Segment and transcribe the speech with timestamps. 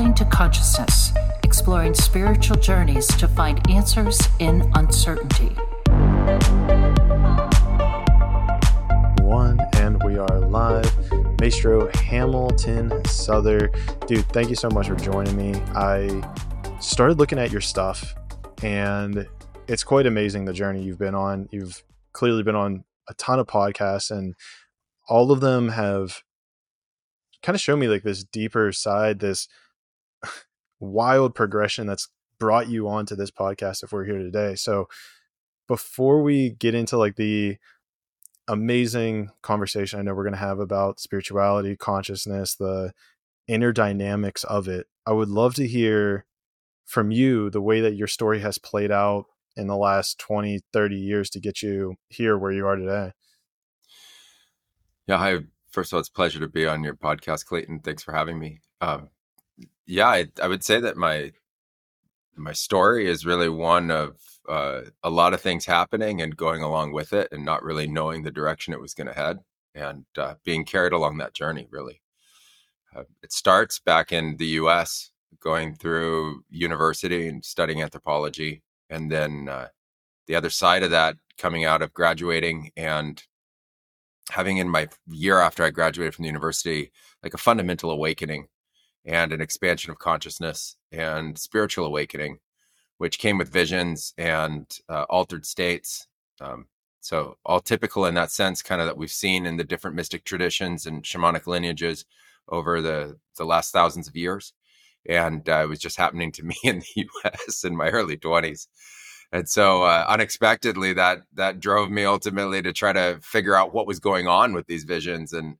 [0.00, 1.12] Traveling to consciousness,
[1.42, 5.48] exploring spiritual journeys to find answers in uncertainty.
[9.22, 10.90] One, and we are live.
[11.38, 13.70] Maestro Hamilton Souther.
[14.06, 15.60] Dude, thank you so much for joining me.
[15.74, 16.22] I
[16.80, 18.14] started looking at your stuff,
[18.62, 19.28] and
[19.68, 21.46] it's quite amazing the journey you've been on.
[21.52, 24.34] You've clearly been on a ton of podcasts, and
[25.10, 26.22] all of them have
[27.42, 29.46] kind of shown me like this deeper side, this
[30.80, 32.08] wild progression that's
[32.38, 34.54] brought you onto this podcast if we're here today.
[34.54, 34.88] So
[35.68, 37.58] before we get into like the
[38.48, 42.92] amazing conversation I know we're going to have about spirituality, consciousness, the
[43.46, 46.24] inner dynamics of it, I would love to hear
[46.86, 50.96] from you the way that your story has played out in the last 20, 30
[50.96, 53.12] years to get you here where you are today.
[55.06, 55.38] Yeah, hi.
[55.70, 57.80] First of all, it's a pleasure to be on your podcast, Clayton.
[57.80, 58.60] Thanks for having me.
[58.80, 59.10] Um,
[59.86, 61.32] yeah, I, I, would say that my
[62.36, 64.16] my story is really one of
[64.48, 68.22] uh, a lot of things happening and going along with it, and not really knowing
[68.22, 69.38] the direction it was going to head,
[69.74, 71.66] and uh, being carried along that journey.
[71.70, 72.00] Really,
[72.94, 75.10] uh, it starts back in the U.S.
[75.40, 79.68] going through university and studying anthropology, and then uh,
[80.26, 83.22] the other side of that coming out of graduating and
[84.30, 86.92] having in my year after I graduated from the university
[87.22, 88.46] like a fundamental awakening
[89.04, 92.38] and an expansion of consciousness and spiritual awakening,
[92.98, 96.06] which came with visions and uh, altered states.
[96.40, 96.66] Um,
[97.00, 100.24] so, all typical in that sense, kind of that we've seen in the different mystic
[100.24, 102.04] traditions and shamanic lineages
[102.48, 104.52] over the, the last thousands of years.
[105.08, 108.66] And uh, it was just happening to me in the US in my early 20s
[109.32, 113.86] and so uh, unexpectedly that that drove me ultimately to try to figure out what
[113.86, 115.56] was going on with these visions and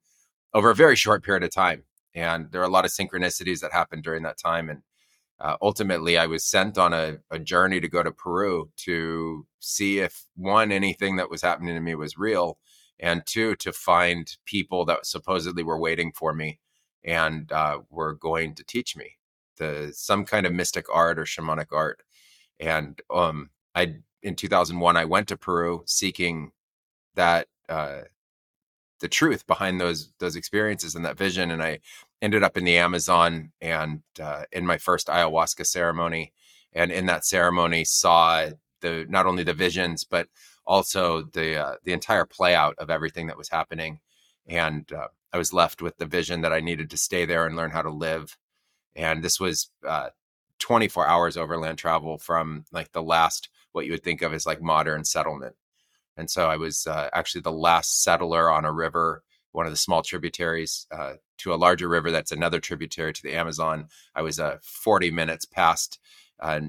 [0.54, 1.84] over a very short period of time
[2.14, 4.82] and there are a lot of synchronicities that happened during that time and
[5.40, 9.98] uh, ultimately i was sent on a, a journey to go to peru to see
[9.98, 12.58] if one anything that was happening to me was real
[12.98, 16.60] and two to find people that supposedly were waiting for me
[17.02, 19.16] and uh, were going to teach me
[19.56, 22.02] the some kind of mystic art or shamanic art
[22.58, 26.52] and um, I in 2001 I went to Peru seeking
[27.14, 28.02] that uh,
[29.00, 31.80] the truth behind those those experiences and that vision, and I
[32.22, 36.32] ended up in the Amazon and uh, in my first ayahuasca ceremony,
[36.72, 38.50] and in that ceremony saw
[38.80, 40.28] the not only the visions but
[40.66, 44.00] also the uh, the entire play out of everything that was happening,
[44.46, 47.56] and uh, I was left with the vision that I needed to stay there and
[47.56, 48.36] learn how to live,
[48.94, 50.10] and this was uh,
[50.60, 54.62] 24 hours overland travel from like the last what you would think of as like
[54.62, 55.56] modern settlement.
[56.16, 59.22] And so I was uh, actually the last settler on a river,
[59.52, 63.34] one of the small tributaries uh, to a larger river that's another tributary to the
[63.34, 63.88] Amazon.
[64.14, 65.98] I was uh, 40 minutes past
[66.40, 66.60] uh,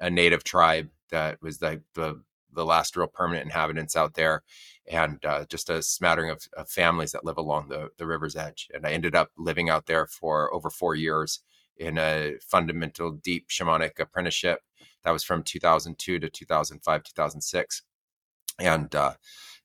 [0.00, 2.22] a native tribe that was the, the,
[2.52, 4.42] the last real permanent inhabitants out there,
[4.90, 8.68] and uh, just a smattering of, of, families that live along the, the river's edge.
[8.72, 11.40] And I ended up living out there for over four years
[11.76, 14.60] in a fundamental, deep shamanic apprenticeship
[15.04, 17.82] that was from 2002 to 2005, 2006.
[18.58, 19.14] And uh,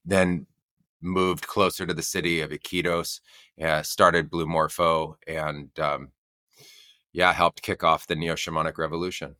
[0.05, 0.47] then
[1.01, 3.19] moved closer to the city of Iquitos,
[3.61, 6.09] uh, started Blue Morpho, and um,
[7.13, 9.35] yeah, helped kick off the neo shamanic revolution.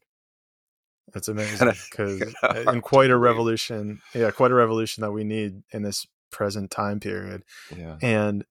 [1.14, 5.84] That's amazing because and quite a revolution, yeah, quite a revolution that we need in
[5.84, 7.44] this present time period.
[7.76, 7.98] Yeah.
[8.02, 8.46] And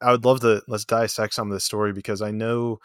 [0.00, 2.80] I would love to let's dissect some of the story because I know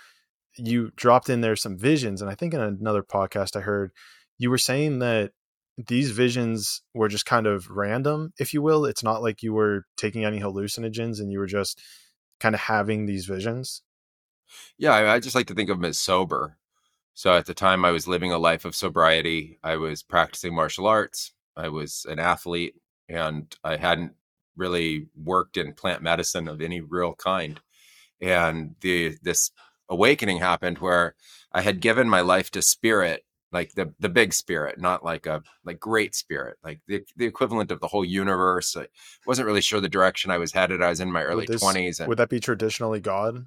[0.58, 3.92] you dropped in there some visions and i think in another podcast i heard
[4.38, 5.32] you were saying that
[5.78, 8.86] these visions were just kind of random if you will.
[8.86, 11.82] It's not like you were taking any hallucinogens and you were just
[12.40, 13.82] kind of having these visions.
[14.78, 16.58] Yeah i, just like to think of them as sober.
[17.14, 19.60] So at the time i was living a life of sobriety.
[19.64, 21.34] I was practicing martial arts.
[21.58, 22.76] I was an athlete
[23.08, 24.14] and i hadn't
[24.56, 27.60] really worked in plant medicine of any real kind.
[28.22, 29.52] And the this
[29.90, 31.16] awakening happened where
[31.52, 33.26] I had given my life to spirit,
[33.56, 37.72] like the the big spirit, not like a like great spirit, like the the equivalent
[37.72, 38.76] of the whole universe.
[38.76, 38.88] I
[39.26, 40.84] wasn't really sure the direction I was headed.
[40.84, 42.02] I was in my early twenties.
[42.06, 43.46] Would that be traditionally God?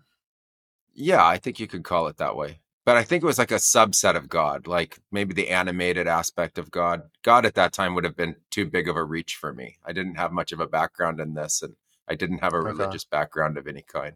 [0.95, 2.61] Yeah, I think you could call it that way.
[2.87, 6.57] But I think it was like a subset of God, like maybe the animated aspect
[6.57, 7.03] of God.
[7.23, 9.77] God at that time would have been too big of a reach for me.
[9.85, 11.77] I didn't have much of a background in this, and
[12.09, 12.71] I didn't have a okay.
[12.71, 14.15] religious background of any kind.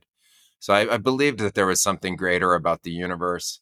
[0.59, 3.61] So I, I, believed that there was something greater about the universe,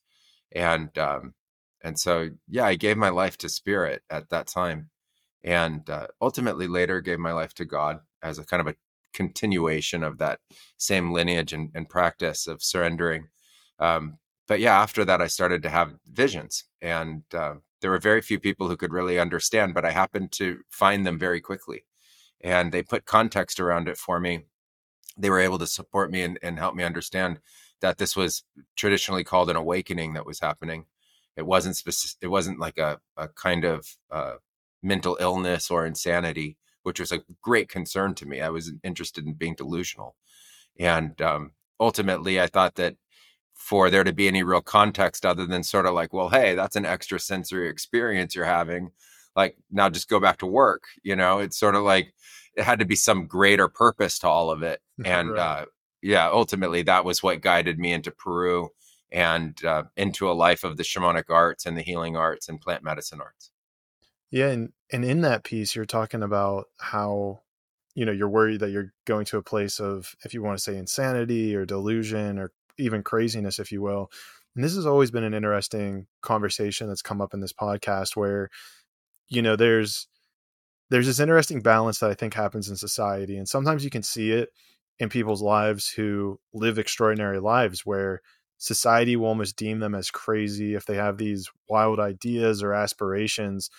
[0.52, 1.34] and um,
[1.82, 4.90] and so yeah, I gave my life to spirit at that time,
[5.42, 8.76] and uh, ultimately later gave my life to God as a kind of a
[9.14, 10.40] continuation of that
[10.76, 13.28] same lineage and, and practice of surrendering.
[13.78, 18.20] Um, but yeah, after that, I started to have visions, and uh, there were very
[18.20, 21.84] few people who could really understand, but I happened to find them very quickly,
[22.40, 24.44] and they put context around it for me.
[25.16, 27.40] They were able to support me and, and help me understand
[27.80, 28.44] that this was
[28.76, 30.84] traditionally called an awakening that was happening.
[31.40, 34.34] It wasn't specific, it wasn't like a, a kind of uh,
[34.82, 38.42] mental illness or insanity, which was a great concern to me.
[38.42, 40.16] I was interested in being delusional.
[40.78, 42.96] And um, ultimately, I thought that
[43.54, 46.76] for there to be any real context other than sort of like, well, hey, that's
[46.76, 48.90] an extra sensory experience you're having.
[49.34, 50.84] Like, now just go back to work.
[51.02, 52.12] You know, it's sort of like
[52.54, 54.80] it had to be some greater purpose to all of it.
[55.02, 55.40] And right.
[55.40, 55.64] uh,
[56.02, 58.68] yeah, ultimately, that was what guided me into Peru
[59.12, 62.82] and uh, into a life of the shamanic arts and the healing arts and plant
[62.84, 63.50] medicine arts.
[64.30, 67.40] Yeah, and and in that piece, you're talking about how
[67.94, 70.62] you know you're worried that you're going to a place of, if you want to
[70.62, 74.10] say, insanity or delusion or even craziness, if you will.
[74.54, 78.50] And this has always been an interesting conversation that's come up in this podcast, where
[79.28, 80.06] you know there's
[80.90, 84.30] there's this interesting balance that I think happens in society, and sometimes you can see
[84.32, 84.50] it
[85.00, 88.20] in people's lives who live extraordinary lives where
[88.60, 93.70] society will almost deem them as crazy if they have these wild ideas or aspirations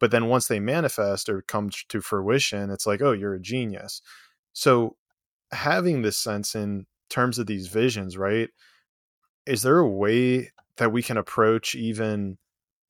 [0.00, 4.02] but then once they manifest or come to fruition it's like oh you're a genius.
[4.54, 4.96] So
[5.52, 8.50] having this sense in terms of these visions right
[9.46, 12.38] is there a way that we can approach even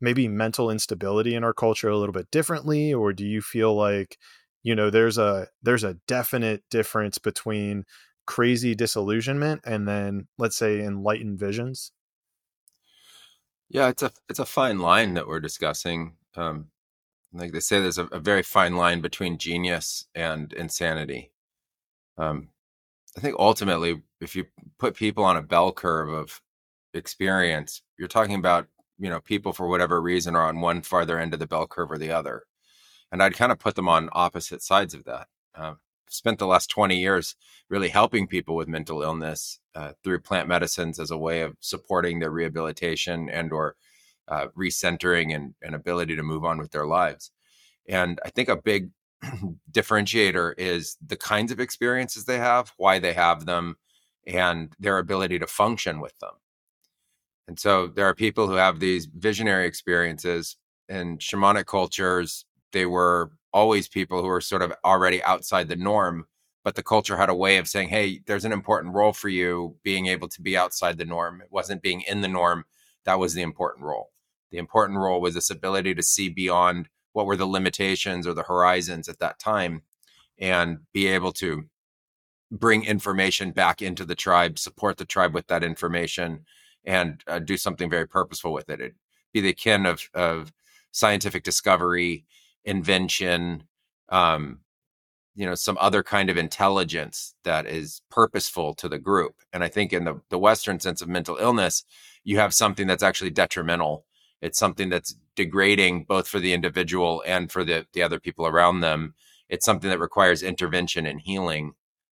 [0.00, 2.93] maybe mental instability in our culture a little bit differently?
[2.94, 4.19] Or do you feel like
[4.62, 7.85] you know there's a there's a definite difference between
[8.31, 11.91] crazy disillusionment and then let's say enlightened visions
[13.69, 16.67] yeah it's a it's a fine line that we're discussing um
[17.32, 21.32] like they say there's a, a very fine line between genius and insanity
[22.19, 22.50] um
[23.19, 24.44] i think ultimately if you
[24.79, 26.41] put people on a bell curve of
[26.94, 31.35] experience you're talking about you know people for whatever reason are on one farther end
[31.35, 32.44] of the bell curve or the other
[33.12, 35.27] and I'd kind of put them on opposite sides of that.
[35.53, 35.75] Uh,
[36.10, 37.36] spent the last 20 years
[37.68, 42.18] really helping people with mental illness uh, through plant medicines as a way of supporting
[42.18, 43.76] their rehabilitation and or
[44.28, 47.30] uh, recentering and, and ability to move on with their lives.
[47.88, 48.90] And I think a big
[49.72, 53.76] differentiator is the kinds of experiences they have, why they have them,
[54.26, 56.34] and their ability to function with them.
[57.48, 60.56] And so there are people who have these visionary experiences
[60.88, 66.26] in shamanic cultures they were always people who are sort of already outside the norm
[66.62, 69.76] but the culture had a way of saying hey there's an important role for you
[69.82, 71.41] being able to be outside the norm.
[71.41, 72.64] It wasn't being in the norm
[73.05, 74.11] that was the important role.
[74.50, 78.43] The important role was this ability to see beyond what were the limitations or the
[78.43, 79.82] horizons at that time
[80.38, 81.64] and be able to
[82.50, 86.44] bring information back into the tribe support the tribe with that information
[86.85, 88.81] and uh, do something very purposeful with it.
[88.81, 88.94] It'd
[89.32, 90.53] be the kin of, of
[90.93, 92.25] scientific discovery
[92.64, 93.64] invention,
[94.08, 94.60] um,
[95.34, 99.36] you know, some other kind of intelligence that is purposeful to the group.
[99.52, 101.84] And I think in the, the Western sense of mental illness,
[102.24, 104.05] you have something that's actually detrimental.
[104.43, 108.81] It's something that's degrading both for the individual and for the, the other people around
[108.81, 109.14] them.
[109.48, 111.72] It's something that requires intervention and healing.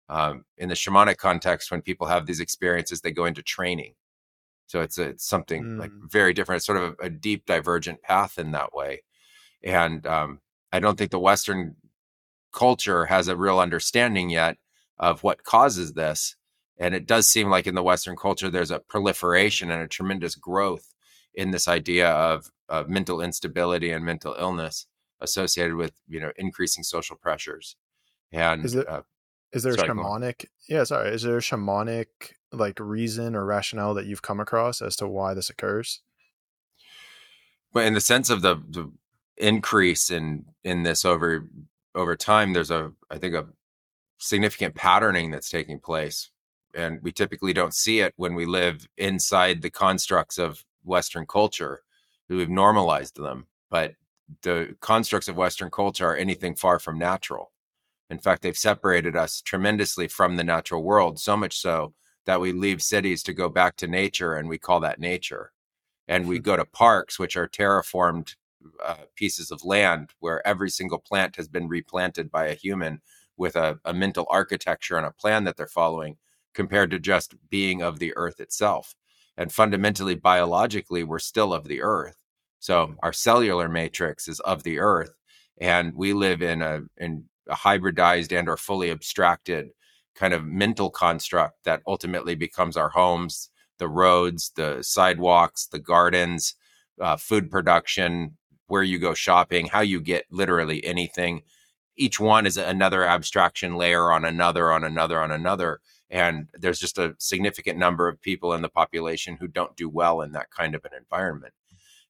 [0.08, 3.94] Um, in the shamanic context, when people have these experiences, they go into training.
[4.66, 5.78] So it's, a, it's something mm.
[5.78, 6.58] like very different.
[6.58, 9.02] It's sort of a, a deep divergent path in that way
[9.64, 10.40] and um,
[10.72, 11.76] I don't think the Western
[12.52, 14.58] culture has a real understanding yet
[14.98, 16.36] of what causes this.
[16.78, 20.34] And it does seem like in the Western culture, there's a proliferation and a tremendous
[20.34, 20.92] growth
[21.34, 24.86] in this idea of, of mental instability and mental illness
[25.20, 27.76] associated with you know increasing social pressures.
[28.32, 29.02] And is it uh,
[29.52, 30.46] is there sorry, a shamanic?
[30.68, 31.10] Yeah, sorry.
[31.10, 32.06] Is there a shamanic
[32.52, 36.02] like reason or rationale that you've come across as to why this occurs?
[37.72, 38.92] But in the sense of the, the
[39.36, 41.48] increase in in this over
[41.94, 43.46] over time there's a i think a
[44.18, 46.30] significant patterning that's taking place
[46.74, 51.82] and we typically don't see it when we live inside the constructs of western culture.
[52.28, 53.94] We've normalized them but
[54.42, 57.52] the constructs of western culture are anything far from natural.
[58.08, 61.92] In fact they've separated us tremendously from the natural world so much so
[62.24, 65.52] that we leave cities to go back to nature and we call that nature.
[66.08, 68.36] And we go to parks which are terraformed
[68.84, 73.00] uh, pieces of land where every single plant has been replanted by a human
[73.36, 76.16] with a, a mental architecture and a plan that they're following
[76.54, 78.94] compared to just being of the earth itself.
[79.36, 82.16] And fundamentally, biologically, we're still of the earth.
[82.60, 85.12] So our cellular matrix is of the earth,
[85.60, 89.70] and we live in a in a hybridized and or fully abstracted
[90.14, 96.54] kind of mental construct that ultimately becomes our homes, the roads, the sidewalks, the gardens,
[97.00, 101.42] uh, food production, where you go shopping, how you get literally anything.
[101.96, 105.80] Each one is another abstraction layer on another, on another, on another.
[106.10, 110.20] And there's just a significant number of people in the population who don't do well
[110.20, 111.54] in that kind of an environment.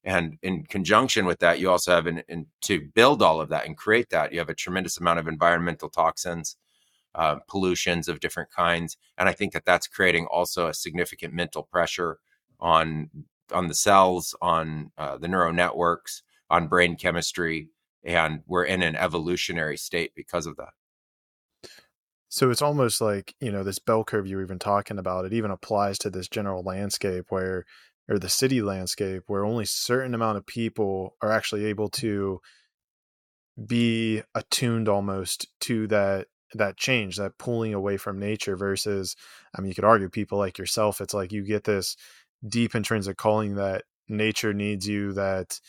[0.03, 3.65] And in conjunction with that, you also have an, in, to build all of that
[3.65, 6.57] and create that, you have a tremendous amount of environmental toxins,
[7.15, 8.97] uh, pollutions of different kinds.
[9.17, 12.19] And I think that that's creating also a significant mental pressure
[12.59, 13.09] on
[13.51, 17.69] on the cells, on uh, the neural networks, on brain chemistry,
[18.03, 20.73] and we're in an evolutionary state because of that.
[22.29, 25.33] So it's almost like, you know, this bell curve you were even talking about, it
[25.33, 27.65] even applies to this general landscape where
[28.09, 32.39] or the city landscape where only certain amount of people are actually able to
[33.65, 39.15] be attuned almost to that that change that pulling away from nature versus
[39.57, 41.95] i mean you could argue people like yourself it's like you get this
[42.47, 45.59] deep intrinsic calling that nature needs you that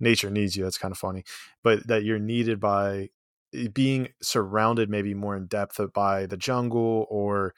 [0.00, 1.24] nature needs you that's kind of funny
[1.62, 3.08] but that you're needed by
[3.54, 7.54] eh, being surrounded maybe more in depth by the jungle or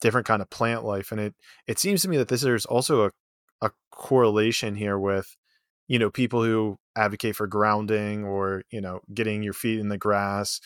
[0.00, 1.34] different kind of plant life and it
[1.66, 3.10] it seems to me that this there's also a,
[3.60, 5.36] a correlation here with
[5.88, 9.98] you know people who advocate for grounding or you know getting your feet in the
[9.98, 10.60] grass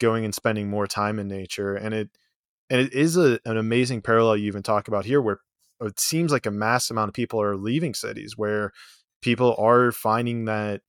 [0.00, 2.10] going and spending more time in nature and it
[2.68, 5.38] and it is a, an amazing parallel you even talk about here where
[5.80, 8.72] it seems like a mass amount of people are leaving cities where
[9.22, 10.82] people are finding that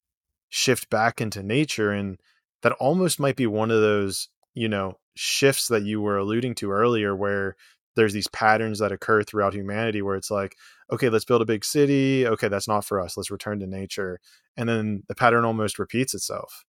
[0.50, 2.20] shift back into nature and
[2.62, 6.70] that almost might be one of those you know shifts that you were alluding to
[6.70, 7.56] earlier where
[7.96, 10.56] there's these patterns that occur throughout humanity where it's like
[10.92, 12.26] okay let's build a big city.
[12.26, 13.16] Okay that's not for us.
[13.16, 14.20] Let's return to nature.
[14.56, 16.64] And then the pattern almost repeats itself.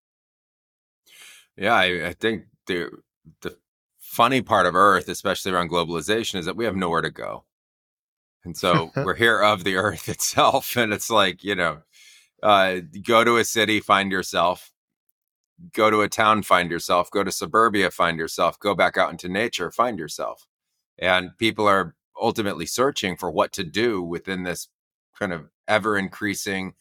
[1.57, 2.89] Yeah i, I think the
[3.41, 3.57] the
[4.00, 7.43] funny part of earth especially around globalization is that we have nowhere to go
[8.46, 11.82] and so we're here of the earth itself and it's like you know
[12.46, 14.72] uh, go to a city find yourself.
[15.74, 17.10] Go to a town find yourself.
[17.10, 18.60] Go to suburbia find yourself.
[18.60, 20.46] Go back out into nature find yourself.
[21.00, 24.68] And people are ultimately searching for what to do within this
[25.18, 26.74] kind of ever increasing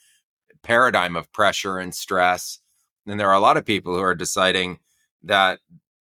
[0.63, 2.59] paradigm of pressure and stress.
[3.07, 4.81] And there are a lot of people who are deciding
[5.23, 5.61] that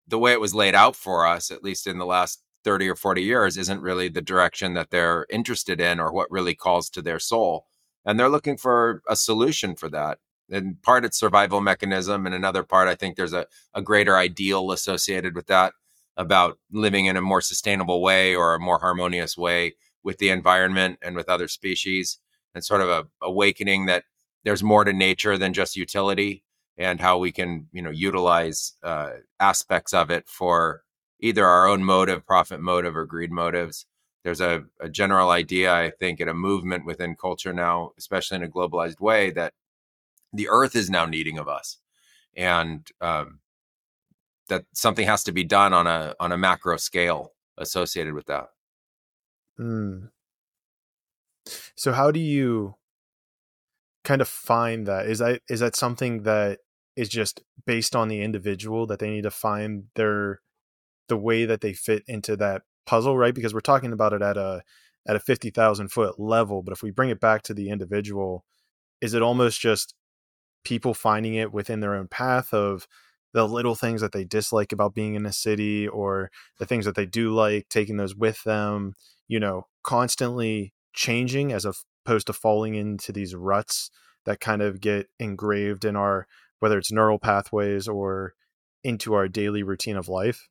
[0.06, 2.96] the way it was laid out for us at least in the last 30 or
[2.96, 7.02] 40 years isn't really the direction that they're interested in or what really calls to
[7.02, 7.66] their soul.
[8.04, 10.18] And they're looking for a solution for that.
[10.50, 14.72] And part it's survival mechanism and another part i think there's a, a greater ideal
[14.72, 15.74] associated with that
[16.16, 20.98] about living in a more sustainable way or a more harmonious way with the environment
[21.02, 22.18] and with other species
[22.54, 24.04] and sort of a awakening that
[24.44, 26.42] there's more to nature than just utility
[26.76, 30.82] and how we can you know utilize uh, aspects of it for
[31.20, 33.86] either our own motive profit motive or greed motives
[34.24, 38.42] there's a, a general idea i think in a movement within culture now especially in
[38.42, 39.52] a globalized way that
[40.32, 41.78] the earth is now needing of us
[42.36, 43.40] and um,
[44.48, 48.48] that something has to be done on a on a macro scale associated with that.
[49.58, 50.10] Mm.
[51.74, 52.74] So how do you
[54.04, 55.06] kind of find that?
[55.06, 56.60] Is that is that something that
[56.96, 60.40] is just based on the individual that they need to find their
[61.10, 63.34] the way that they fit into that puzzle, right?
[63.34, 64.62] Because we're talking about it at a
[65.06, 68.44] at a 50,000 foot level, but if we bring it back to the individual,
[69.00, 69.94] is it almost just
[70.64, 72.86] people finding it within their own path of
[73.32, 76.96] the little things that they dislike about being in a city or the things that
[76.96, 78.94] they do like taking those with them
[79.28, 83.90] you know constantly changing as opposed to falling into these ruts
[84.26, 86.26] that kind of get engraved in our
[86.58, 88.34] whether it's neural pathways or
[88.82, 90.48] into our daily routine of life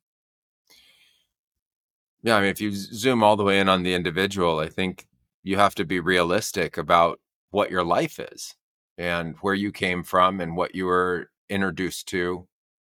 [2.22, 5.06] yeah i mean if you zoom all the way in on the individual i think
[5.42, 7.18] you have to be realistic about
[7.50, 8.54] what your life is
[8.98, 12.46] and where you came from and what you were introduced to.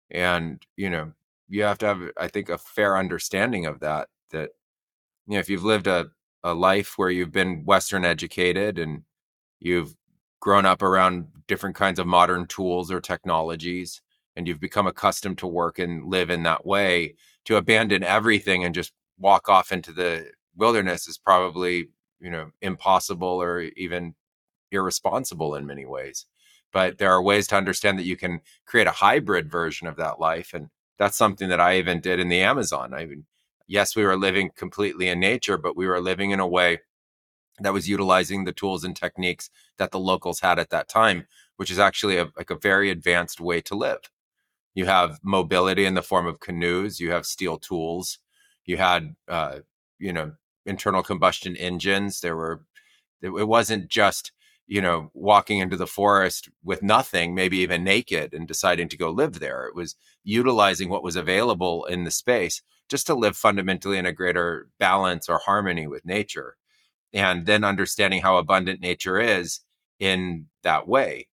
[0.09, 1.11] And you know
[1.49, 4.51] you have to have i think a fair understanding of that that
[5.27, 6.07] you know if you've lived a,
[6.43, 9.03] a life where you've been western educated and
[9.59, 9.95] you've
[10.41, 14.01] grown up around different kinds of modern tools or technologies
[14.35, 17.15] and you've become accustomed to work and live in that way
[17.45, 23.41] to abandon everything and just walk off into the wilderness is probably you know impossible
[23.41, 24.15] or even
[24.71, 26.25] irresponsible in many ways.
[26.73, 30.19] But there are ways to understand that you can create a hybrid version of that
[30.19, 30.69] life and
[30.99, 32.93] that's something that i even did in the amazon.
[32.93, 33.25] I mean
[33.67, 36.79] yes we were living completely in nature but we were living in a way
[37.59, 41.71] that was utilizing the tools and techniques that the locals had at that time which
[41.71, 44.11] is actually a, like a very advanced way to live.
[44.75, 48.19] You have mobility in the form of canoes you have steel tools
[48.67, 49.59] you had uh,
[49.97, 50.33] you know
[50.67, 52.19] internal combustion engines.
[52.19, 52.63] There were,
[53.21, 54.31] it wasn't just,
[54.67, 59.09] you know, walking into the forest with nothing, maybe even naked and deciding to go
[59.09, 59.65] live there.
[59.65, 64.13] It was utilizing what was available in the space just to live fundamentally in a
[64.13, 66.57] greater balance or harmony with nature.
[67.13, 69.61] And then understanding how abundant nature is
[69.99, 71.27] in that way.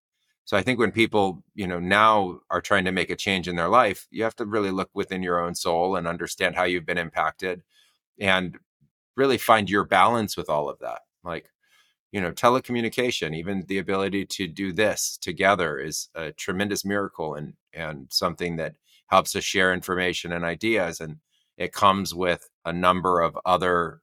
[0.45, 3.57] So I think when people, you know, now are trying to make a change in
[3.57, 6.87] their life, you have to really look within your own soul and understand how you've
[6.87, 7.63] been impacted
[8.21, 8.59] and
[9.17, 11.01] really find your balance with all of that.
[11.25, 11.51] Like,
[12.13, 17.55] you know, telecommunication, even the ability to do this together is a tremendous miracle and
[17.73, 18.75] and something that
[19.09, 21.17] helps us share information and ideas and
[21.57, 24.01] it comes with a number of other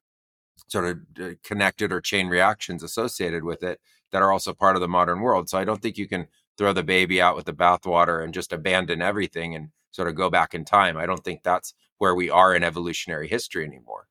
[0.68, 3.80] sort of uh, connected or chain reactions associated with it
[4.12, 5.50] that are also part of the modern world.
[5.50, 6.28] So I don't think you can
[6.58, 10.30] throw the baby out with the bathwater and just abandon everything and sort of go
[10.30, 10.98] back in time.
[10.98, 14.08] I don't think that's where we are in evolutionary history anymore.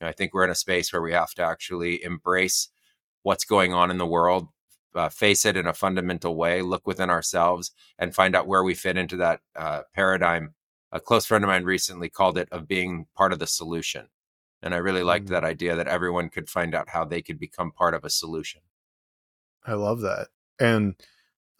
[0.00, 2.68] I think we're in a space where we have to actually embrace
[3.22, 4.48] what's going on in the world,
[4.94, 8.74] uh, face it in a fundamental way, look within ourselves, and find out where we
[8.74, 10.54] fit into that uh, paradigm.
[10.92, 14.08] A close friend of mine recently called it of being part of the solution.
[14.62, 15.34] And I really liked mm-hmm.
[15.34, 18.62] that idea that everyone could find out how they could become part of a solution.
[19.66, 20.28] I love that.
[20.60, 20.94] And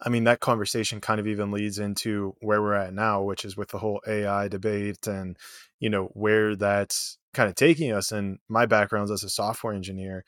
[0.01, 3.57] I mean, that conversation kind of even leads into where we're at now, which is
[3.57, 5.37] with the whole AI debate and,
[5.79, 8.11] you know, where that's kind of taking us.
[8.11, 10.23] And my background is as a software engineer.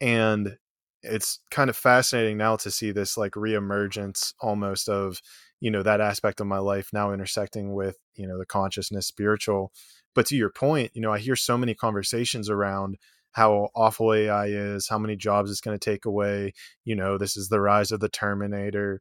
[0.00, 0.58] And
[1.02, 5.20] it's kind of fascinating now to see this like reemergence almost of,
[5.60, 9.72] you know, that aspect of my life now intersecting with, you know, the consciousness, spiritual.
[10.14, 12.96] But to your point, you know, I hear so many conversations around,
[13.38, 16.52] how awful AI is, how many jobs it's going to take away.
[16.84, 19.00] You know, this is the rise of the Terminator.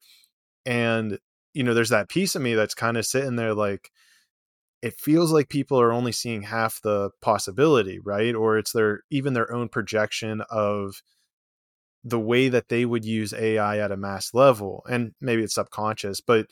[0.66, 1.18] And,
[1.54, 3.90] you know, there's that piece of me that's kind of sitting there like,
[4.84, 8.36] it feels like people are only seeing half the possibility, right?
[8.36, 11.02] Or it's their even their own projection of
[12.04, 14.86] the way that they would use AI at a mass level.
[14.88, 16.46] And maybe it's subconscious, but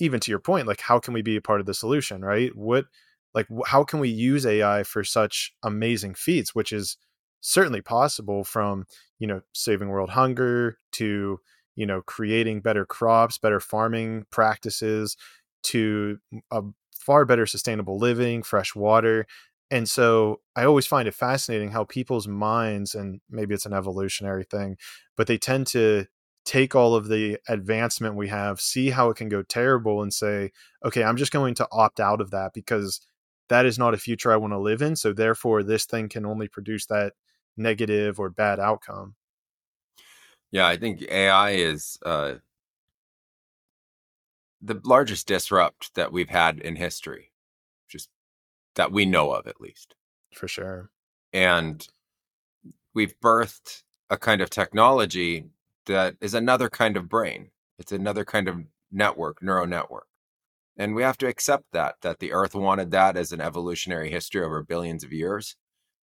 [0.00, 2.50] even to your point, like how can we be a part of the solution, right?
[2.56, 2.86] What
[3.34, 6.96] like how can we use ai for such amazing feats which is
[7.42, 8.86] certainly possible from
[9.18, 11.38] you know saving world hunger to
[11.74, 15.16] you know creating better crops better farming practices
[15.62, 16.18] to
[16.50, 16.62] a
[16.96, 19.26] far better sustainable living fresh water
[19.70, 24.44] and so i always find it fascinating how people's minds and maybe it's an evolutionary
[24.44, 24.76] thing
[25.16, 26.06] but they tend to
[26.44, 30.50] take all of the advancement we have see how it can go terrible and say
[30.84, 33.00] okay i'm just going to opt out of that because
[33.48, 34.96] that is not a future I want to live in.
[34.96, 37.12] So therefore, this thing can only produce that
[37.56, 39.14] negative or bad outcome.
[40.50, 42.34] Yeah, I think AI is uh,
[44.60, 47.32] the largest disrupt that we've had in history,
[47.88, 48.10] just
[48.74, 49.94] that we know of, at least.
[50.34, 50.90] For sure.
[51.32, 51.86] And
[52.94, 55.46] we've birthed a kind of technology
[55.86, 57.50] that is another kind of brain.
[57.78, 58.58] It's another kind of
[58.90, 60.06] network, neural network
[60.76, 64.42] and we have to accept that that the earth wanted that as an evolutionary history
[64.42, 65.56] over billions of years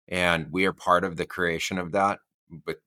[0.08, 2.20] and we are part of the creation of that
[2.66, 2.78] with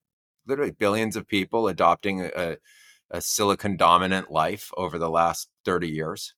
[0.47, 2.57] literally billions of people adopting a,
[3.11, 6.35] a silicon dominant life over the last 30 years.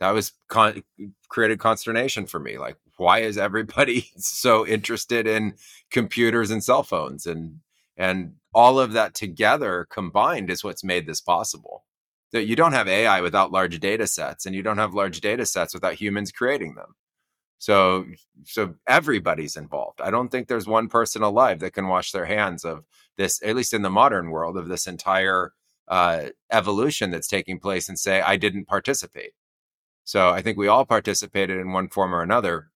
[0.00, 0.82] That was con-
[1.28, 5.54] created consternation for me like why is everybody so interested in
[5.90, 7.26] computers and cell phones?
[7.26, 7.60] And
[7.96, 11.84] and all of that together combined is what's made this possible.
[12.32, 15.46] That you don't have AI without large data sets, and you don't have large data
[15.46, 16.96] sets without humans creating them.
[17.58, 18.06] So,
[18.44, 20.00] so everybody's involved.
[20.00, 22.84] I don't think there's one person alive that can wash their hands of
[23.16, 25.52] this, at least in the modern world, of this entire
[25.88, 29.32] uh, evolution that's taking place and say, I didn't participate.
[30.04, 32.70] So I think we all participated in one form or another.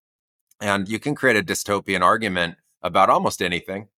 [0.60, 3.88] And you can create a dystopian argument about almost anything.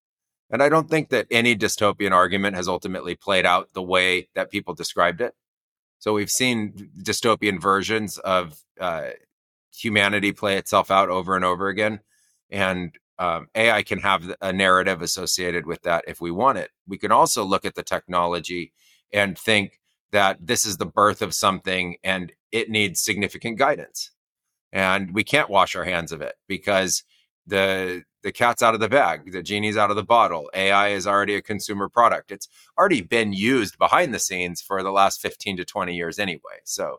[0.51, 4.51] And I don't think that any dystopian argument has ultimately played out the way that
[4.51, 5.35] people described it.
[6.01, 9.11] So we've seen dystopian versions of uh,
[9.75, 12.01] humanity play itself out over and over again.
[12.51, 16.71] And um, AI can have a narrative associated with that if we want it.
[16.89, 18.73] We can also look at the technology
[19.13, 19.79] and think
[20.13, 24.11] that this is the birth of something and it needs significant guidance.
[24.73, 27.05] And we can't wash our hands of it because
[27.47, 30.51] the the cat's out of the bag, the genie's out of the bottle.
[30.55, 32.31] AI is already a consumer product.
[32.31, 36.61] It's already been used behind the scenes for the last 15 to 20 years anyway.
[36.65, 36.99] So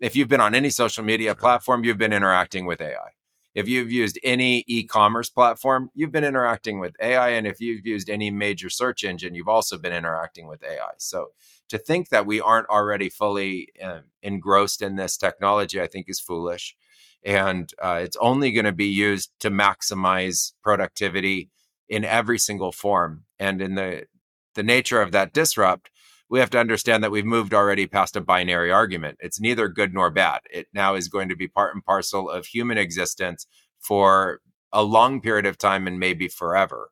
[0.00, 3.10] if you've been on any social media platform, you've been interacting with AI.
[3.54, 7.30] If you've used any e commerce platform, you've been interacting with AI.
[7.30, 10.92] And if you've used any major search engine, you've also been interacting with AI.
[10.98, 11.28] So
[11.68, 16.20] to think that we aren't already fully uh, engrossed in this technology, I think is
[16.20, 16.76] foolish
[17.24, 21.50] and uh, it's only going to be used to maximize productivity
[21.88, 23.24] in every single form.
[23.38, 24.06] And in the
[24.54, 25.90] the nature of that disrupt,
[26.30, 29.18] we have to understand that we've moved already past a binary argument.
[29.20, 30.40] It's neither good nor bad.
[30.50, 33.46] It now is going to be part and parcel of human existence
[33.78, 34.40] for
[34.72, 36.90] a long period of time and maybe forever.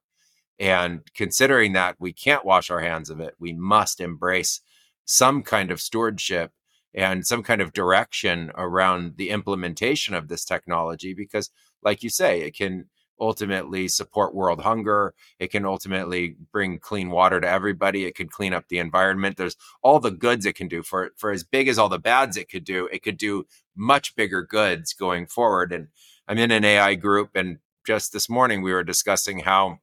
[0.58, 4.62] And considering that we can't wash our hands of it, we must embrace
[5.04, 6.52] some kind of stewardship
[6.94, 11.50] and some kind of direction around the implementation of this technology because
[11.82, 12.86] like you say it can
[13.20, 15.14] ultimately support world hunger.
[15.38, 18.04] It can ultimately bring clean water to everybody.
[18.04, 19.36] It could clean up the environment.
[19.36, 20.82] There's all the goods it can do.
[20.82, 24.16] For for as big as all the bads it could do it could do much
[24.16, 25.72] bigger goods going forward.
[25.72, 25.88] And
[26.28, 29.78] i'm in an ai group and just this morning we were discussing how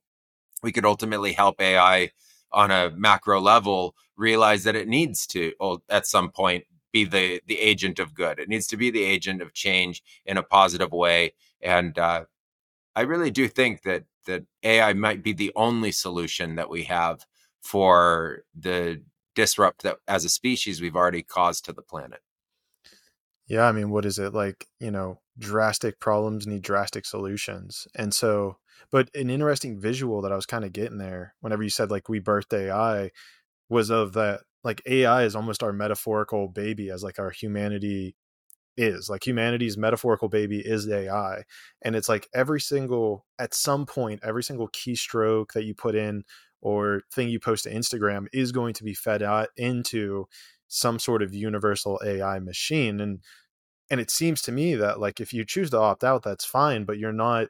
[0.61, 2.11] we could ultimately help ai
[2.51, 5.53] on a macro level realize that it needs to
[5.89, 8.39] at some point be the the agent of good.
[8.39, 11.33] It needs to be the agent of change in a positive way.
[11.61, 12.25] And uh,
[12.95, 17.25] I really do think that that AI might be the only solution that we have
[17.61, 19.03] for the
[19.35, 22.21] disrupt that as a species we've already caused to the planet.
[23.47, 24.67] Yeah, I mean, what is it like?
[24.79, 28.57] You know, drastic problems need drastic solutions, and so.
[28.91, 32.09] But an interesting visual that I was kind of getting there whenever you said like
[32.09, 33.11] we birthed AI
[33.69, 38.15] was of that like AI is almost our metaphorical baby as like our humanity
[38.77, 41.43] is like humanity's metaphorical baby is AI.
[41.81, 46.23] And it's like every single, at some point, every single keystroke that you put in
[46.61, 50.25] or thing you post to Instagram is going to be fed out into
[50.67, 52.99] some sort of universal AI machine.
[52.99, 53.19] And,
[53.91, 56.85] and it seems to me that like if you choose to opt out, that's fine,
[56.85, 57.49] but you're not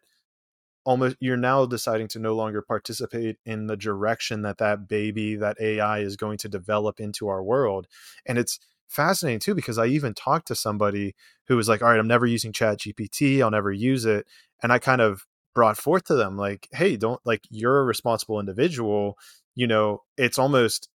[0.85, 5.55] almost you're now deciding to no longer participate in the direction that that baby that
[5.61, 7.87] ai is going to develop into our world
[8.25, 11.15] and it's fascinating too because i even talked to somebody
[11.47, 14.25] who was like all right i'm never using chat gpt i'll never use it
[14.61, 18.39] and i kind of brought forth to them like hey don't like you're a responsible
[18.39, 19.17] individual
[19.55, 20.89] you know it's almost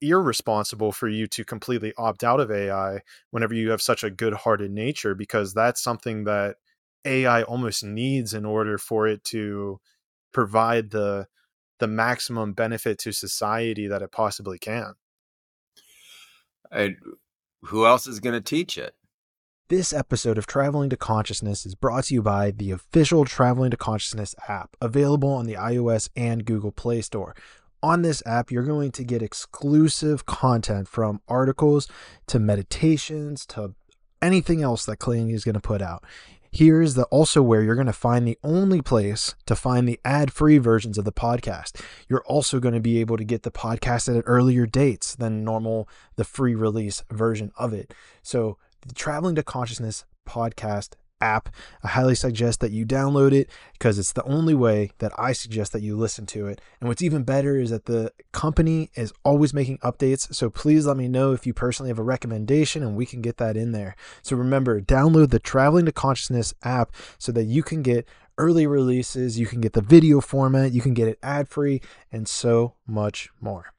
[0.00, 4.70] irresponsible for you to completely opt out of ai whenever you have such a good-hearted
[4.70, 6.56] nature because that's something that
[7.04, 9.80] AI almost needs in order for it to
[10.32, 11.26] provide the
[11.80, 14.94] the maximum benefit to society that it possibly can.
[16.70, 16.96] And
[17.66, 18.94] who else is going to teach it?
[19.68, 23.76] This episode of Traveling to Consciousness is brought to you by the official Traveling to
[23.76, 27.34] Consciousness app, available on the iOS and Google Play Store.
[27.82, 31.88] On this app, you're going to get exclusive content from articles
[32.26, 33.74] to meditations to
[34.20, 36.04] anything else that Clayton is going to put out.
[36.54, 39.98] Here is the also where you're going to find the only place to find the
[40.04, 41.82] ad-free versions of the podcast.
[42.08, 45.88] You're also going to be able to get the podcast at earlier dates than normal
[46.14, 47.92] the free release version of it.
[48.22, 50.90] So, the Traveling to Consciousness podcast
[51.24, 51.48] app.
[51.82, 55.72] I highly suggest that you download it because it's the only way that I suggest
[55.72, 56.60] that you listen to it.
[56.80, 60.32] And what's even better is that the company is always making updates.
[60.34, 63.38] So please let me know if you personally have a recommendation and we can get
[63.38, 63.96] that in there.
[64.22, 68.06] So remember, download the Traveling to Consciousness app so that you can get
[68.36, 71.80] early releases, you can get the video format, you can get it ad free,
[72.12, 73.73] and so much more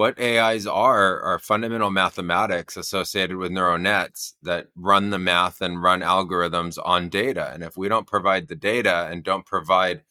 [0.00, 5.82] what AIs are are fundamental mathematics associated with neural nets that run the math and
[5.82, 7.50] run algorithms on data.
[7.52, 10.04] And if we don't provide the data and don't provide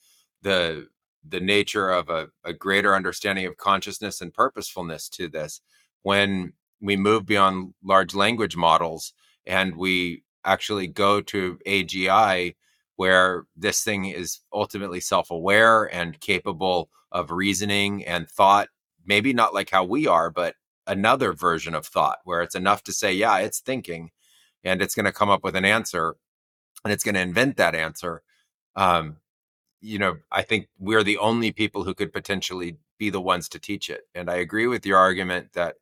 [0.43, 0.89] the
[1.28, 5.60] the nature of a, a greater understanding of consciousness and purposefulness to this,
[6.04, 9.13] when we move beyond large language models
[9.47, 12.56] and we actually go to AGI,
[12.95, 18.67] where this thing is ultimately self aware and capable of reasoning and thought
[19.10, 22.93] maybe not like how we are, but another version of thought where it's enough to
[22.93, 24.12] say, yeah, it's thinking
[24.63, 26.15] and it's going to come up with an answer
[26.86, 28.22] and it's going to invent that answer.
[28.76, 29.17] Um,
[29.82, 33.60] you know, I think we're the only people who could potentially be the ones to
[33.60, 34.02] teach it.
[34.13, 35.76] And I agree with your argument that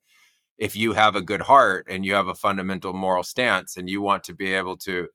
[0.58, 4.02] if you have a good heart and you have a fundamental moral stance and you
[4.02, 5.10] want to be able to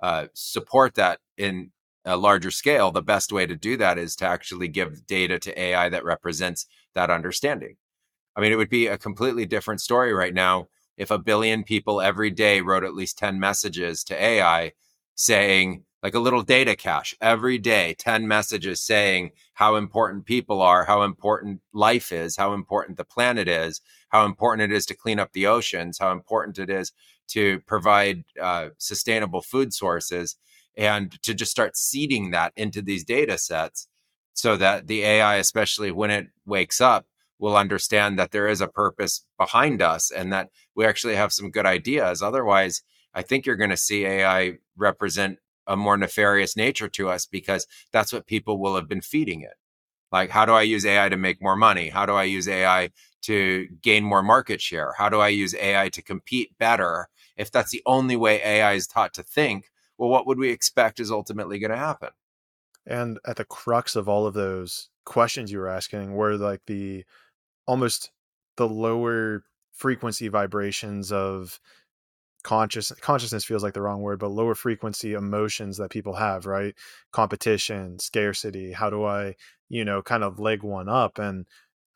[0.00, 1.70] uh, support that in
[2.04, 5.60] a larger scale, the best way to do that is to actually give data to
[5.60, 6.66] AI that represents
[6.98, 7.76] that understanding.
[8.34, 12.00] I mean, it would be a completely different story right now if a billion people
[12.00, 14.72] every day wrote at least 10 messages to AI
[15.14, 20.84] saying, like a little data cache every day, 10 messages saying how important people are,
[20.84, 25.20] how important life is, how important the planet is, how important it is to clean
[25.20, 26.92] up the oceans, how important it is
[27.28, 30.36] to provide uh, sustainable food sources
[30.76, 33.86] and to just start seeding that into these data sets
[34.32, 37.06] so that the AI, especially when it wakes up,
[37.38, 41.50] will understand that there is a purpose behind us and that we actually have some
[41.50, 42.22] good ideas.
[42.22, 42.82] Otherwise,
[43.14, 47.66] I think you're going to see AI represent a more nefarious nature to us because
[47.92, 49.54] that's what people will have been feeding it.
[50.10, 51.90] Like, how do I use AI to make more money?
[51.90, 52.90] How do I use AI
[53.22, 54.94] to gain more market share?
[54.96, 57.08] How do I use AI to compete better?
[57.36, 61.00] If that's the only way AI is taught to think, well, what would we expect
[61.00, 62.10] is ultimately going to happen?
[62.88, 67.04] And at the crux of all of those questions you were asking were like the
[67.66, 68.10] almost
[68.56, 71.60] the lower frequency vibrations of
[72.42, 76.74] conscious consciousness feels like the wrong word but lower frequency emotions that people have right?
[77.12, 79.34] Competition scarcity how do i
[79.68, 81.18] you know kind of leg one up?
[81.18, 81.46] And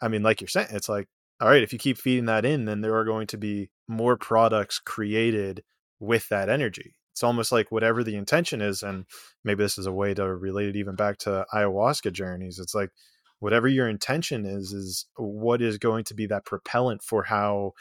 [0.00, 1.08] i mean like you're saying it's like
[1.40, 4.16] all right if you keep feeding that in then there are going to be more
[4.16, 5.62] products created
[6.00, 9.04] with that energy it's almost like whatever the intention is and
[9.44, 12.90] maybe this is a way to relate it even back to ayahuasca journeys it's like
[13.38, 17.72] whatever your intention is is what is going to be that propellant for how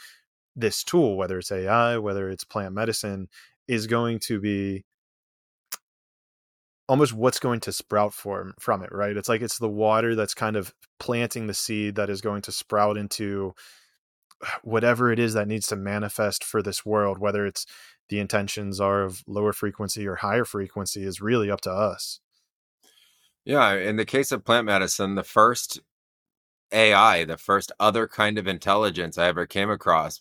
[0.56, 3.28] this tool, whether it's AI, whether it's plant medicine,
[3.68, 4.84] is going to be
[6.88, 9.16] almost what's going to sprout from from it, right?
[9.16, 12.52] It's like it's the water that's kind of planting the seed that is going to
[12.52, 13.54] sprout into
[14.62, 17.66] whatever it is that needs to manifest for this world, whether it's
[18.12, 22.20] the intentions are of lower frequency or higher frequency is really up to us.
[23.42, 25.80] Yeah, in the case of plant medicine, the first
[26.72, 30.20] AI, the first other kind of intelligence I ever came across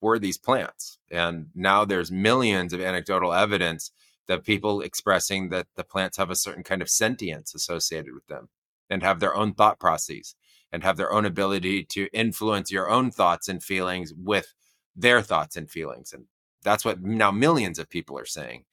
[0.00, 0.98] were these plants.
[1.12, 3.92] And now there's millions of anecdotal evidence
[4.26, 8.48] that people expressing that the plants have a certain kind of sentience associated with them
[8.90, 10.34] and have their own thought processes
[10.72, 14.54] and have their own ability to influence your own thoughts and feelings with
[14.96, 16.12] their thoughts and feelings.
[16.12, 16.24] And
[16.62, 18.64] that's what now millions of people are saying.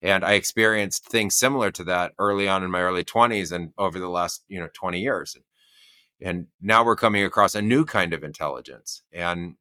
[0.00, 3.98] And I experienced things similar to that early on in my early 20s and over
[3.98, 5.36] the last, you know, 20 years.
[6.20, 9.02] And now we're coming across a new kind of intelligence.
[9.12, 9.56] And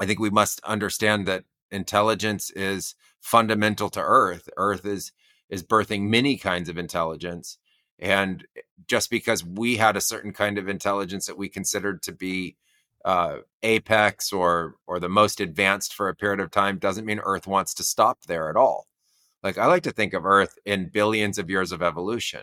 [0.00, 4.48] I think we must understand that intelligence is fundamental to Earth.
[4.56, 5.12] Earth is
[5.48, 7.58] is birthing many kinds of intelligence,
[7.98, 12.12] and eh, just because we had a certain kind of intelligence that we considered to
[12.12, 12.56] be
[13.04, 17.46] uh, apex or or the most advanced for a period of time doesn't mean Earth
[17.46, 18.86] wants to stop there at all.
[19.42, 22.42] Like I like to think of Earth in billions of years of evolution.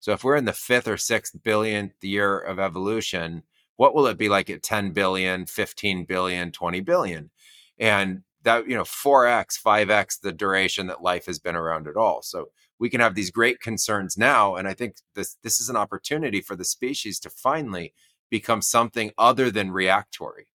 [0.00, 3.42] So if we're in the fifth or sixth billionth year of evolution,
[3.76, 7.30] what will it be like at 10 billion 15 billion 20 billion
[7.78, 12.22] and that you know 4x 5x the duration that life has been around at all
[12.22, 12.46] so
[12.78, 16.40] we can have these great concerns now and i think this this is an opportunity
[16.40, 17.94] for the species to finally
[18.30, 20.48] become something other than reactory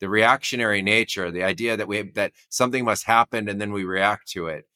[0.00, 4.28] the reactionary nature the idea that we that something must happen and then we react
[4.28, 4.66] to it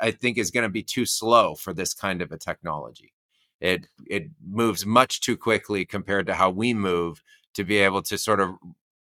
[0.00, 3.12] i think is going to be too slow for this kind of a technology
[3.60, 7.22] it it moves much too quickly compared to how we move
[7.54, 8.50] to be able to sort of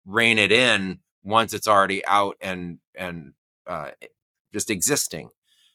[0.06, 3.32] rein it in once it's already out and and
[3.66, 3.90] uh,
[4.52, 5.28] just existing.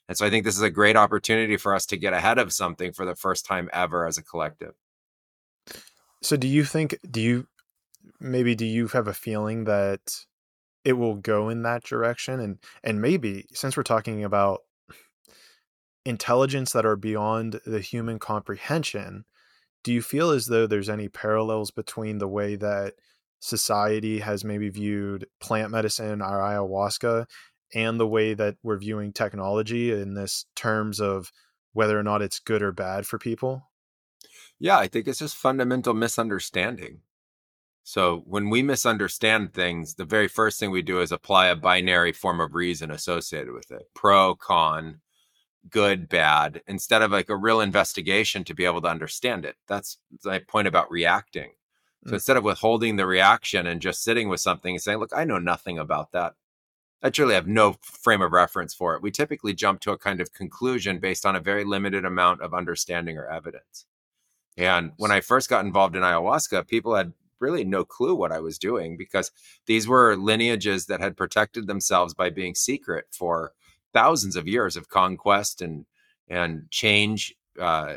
[0.10, 2.52] And so I think this is a great opportunity for us to get ahead of
[2.52, 4.74] something for the first time ever as a collective.
[6.24, 7.48] So do you think do you
[8.20, 10.26] maybe do you have a feeling that
[10.86, 14.62] it will go in that direction and and maybe since we're talking about
[16.06, 19.26] intelligence that are beyond the human comprehension,
[19.84, 22.94] do you feel as though there's any parallels between the way that
[23.40, 27.26] society has maybe viewed plant medicine or ayahuasca
[27.74, 31.32] and the way that we're viewing technology in this terms of
[31.74, 33.70] whether or not it's good or bad for people?
[34.60, 37.02] Yeah, I think it's just fundamental misunderstanding.
[37.84, 42.14] So when we misunderstand things, the very first thing we do is apply a binary
[42.14, 45.02] form of reason associated with it pro, con,
[45.70, 49.56] good, bad, instead of like a real investigation to be able to understand it.
[49.68, 51.52] That's my point about reacting.
[52.06, 52.14] So mm.
[52.14, 55.40] instead of withholding the reaction and just sitting with something and saying, look, I know
[55.40, 56.36] nothing about that.
[57.02, 59.02] I truly have no frame of reference for it.
[59.02, 62.54] We typically jump to a kind of conclusion based on a very limited amount of
[62.54, 63.86] understanding or evidence.
[64.58, 68.40] And when I first got involved in ayahuasca, people had really no clue what I
[68.40, 69.32] was doing because
[69.66, 73.52] these were lineages that had protected themselves by being secret for
[73.94, 75.86] thousands of years of conquest and
[76.30, 77.96] and change uh,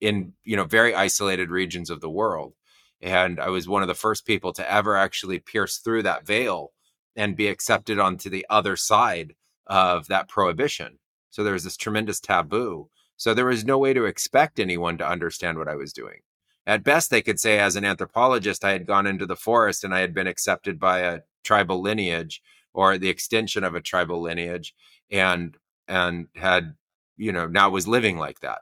[0.00, 2.54] in you know very isolated regions of the world.
[3.00, 6.72] And I was one of the first people to ever actually pierce through that veil
[7.14, 9.34] and be accepted onto the other side
[9.66, 10.98] of that prohibition.
[11.30, 12.88] So there was this tremendous taboo.
[13.16, 16.20] So there was no way to expect anyone to understand what I was doing.
[16.66, 19.94] At best, they could say, as an anthropologist, I had gone into the forest and
[19.94, 22.42] I had been accepted by a tribal lineage
[22.74, 24.74] or the extension of a tribal lineage
[25.10, 25.56] and
[25.88, 26.74] and had
[27.16, 28.60] you know now was living like that.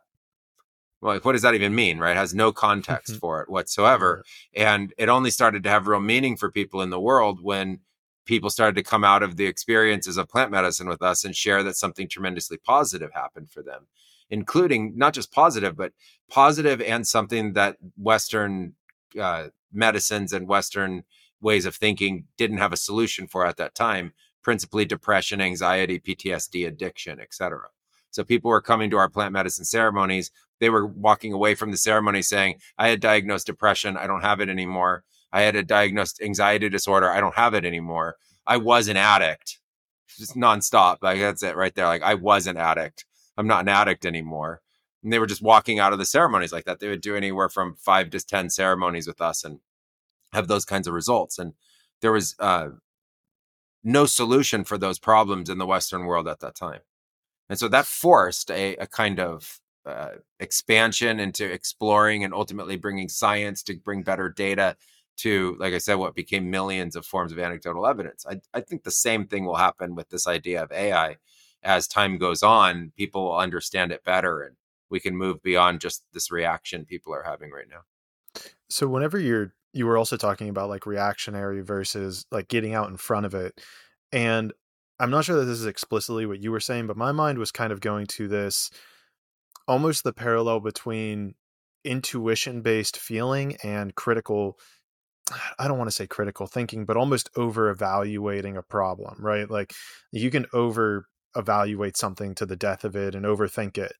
[1.00, 2.12] Well, like what does that even mean right?
[2.12, 3.20] It has no context mm-hmm.
[3.20, 4.24] for it whatsoever.
[4.54, 7.80] And it only started to have real meaning for people in the world when
[8.24, 11.62] people started to come out of the experiences of plant medicine with us and share
[11.62, 13.86] that something tremendously positive happened for them,
[14.34, 15.92] including not just positive, but
[16.28, 18.72] positive and something that Western
[19.18, 21.04] uh, medicines and Western
[21.40, 26.66] ways of thinking didn't have a solution for at that time, principally depression, anxiety, PTSD,
[26.66, 27.68] addiction, etc.
[28.10, 30.32] So people were coming to our plant medicine ceremonies.
[30.58, 33.96] They were walking away from the ceremony saying, I had diagnosed depression.
[33.96, 35.04] I don't have it anymore.
[35.32, 37.08] I had a diagnosed anxiety disorder.
[37.08, 38.16] I don't have it anymore.
[38.44, 39.60] I was an addict,
[40.08, 40.98] just nonstop.
[41.02, 41.86] Like that's it right there.
[41.86, 43.04] Like I was an addict.
[43.36, 44.60] I'm not an addict anymore.
[45.02, 46.80] And they were just walking out of the ceremonies like that.
[46.80, 49.60] They would do anywhere from five to 10 ceremonies with us and
[50.32, 51.38] have those kinds of results.
[51.38, 51.52] And
[52.00, 52.68] there was uh,
[53.82, 56.80] no solution for those problems in the Western world at that time.
[57.48, 63.08] And so that forced a, a kind of uh, expansion into exploring and ultimately bringing
[63.08, 64.76] science to bring better data
[65.16, 68.24] to, like I said, what became millions of forms of anecdotal evidence.
[68.28, 71.16] I, I think the same thing will happen with this idea of AI.
[71.64, 74.56] As time goes on, people will understand it better and
[74.90, 78.42] we can move beyond just this reaction people are having right now.
[78.68, 82.96] So whenever you're you were also talking about like reactionary versus like getting out in
[82.96, 83.60] front of it.
[84.12, 84.52] And
[85.00, 87.50] I'm not sure that this is explicitly what you were saying, but my mind was
[87.50, 88.70] kind of going to this
[89.66, 91.34] almost the parallel between
[91.82, 94.58] intuition based feeling and critical
[95.58, 99.50] I don't want to say critical thinking, but almost over evaluating a problem, right?
[99.50, 99.72] Like
[100.12, 103.94] you can over evaluate something to the death of it and overthink it.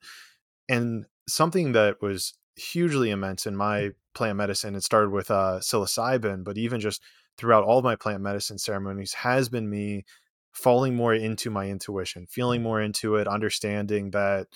[0.68, 6.44] And something that was hugely immense in my plant medicine, it started with uh, psilocybin,
[6.44, 7.02] but even just
[7.36, 10.04] throughout all my plant medicine ceremonies has been me
[10.52, 14.46] falling more into my intuition, feeling more into it, understanding that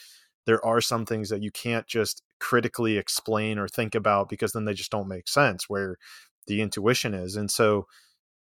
[0.47, 4.65] there are some things that you can't just critically explain or think about because then
[4.65, 5.69] they just don't make sense.
[5.69, 5.97] Where
[6.47, 7.37] the intuition is.
[7.37, 7.87] And so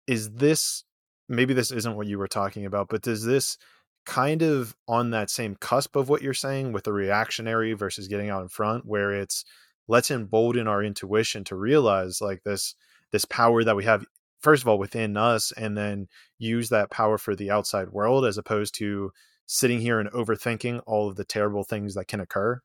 [0.06, 0.84] is this
[1.28, 3.56] maybe this isn't what you were talking about, but does this
[4.04, 8.30] kind of on that same cusp of what you're saying with the reactionary versus getting
[8.30, 9.44] out in front where it's
[9.88, 12.74] let's embolden our intuition to realize like this
[13.12, 14.04] this power that we have
[14.40, 18.38] first of all within us and then use that power for the outside world as
[18.38, 19.12] opposed to
[19.46, 22.60] sitting here and overthinking all of the terrible things that can occur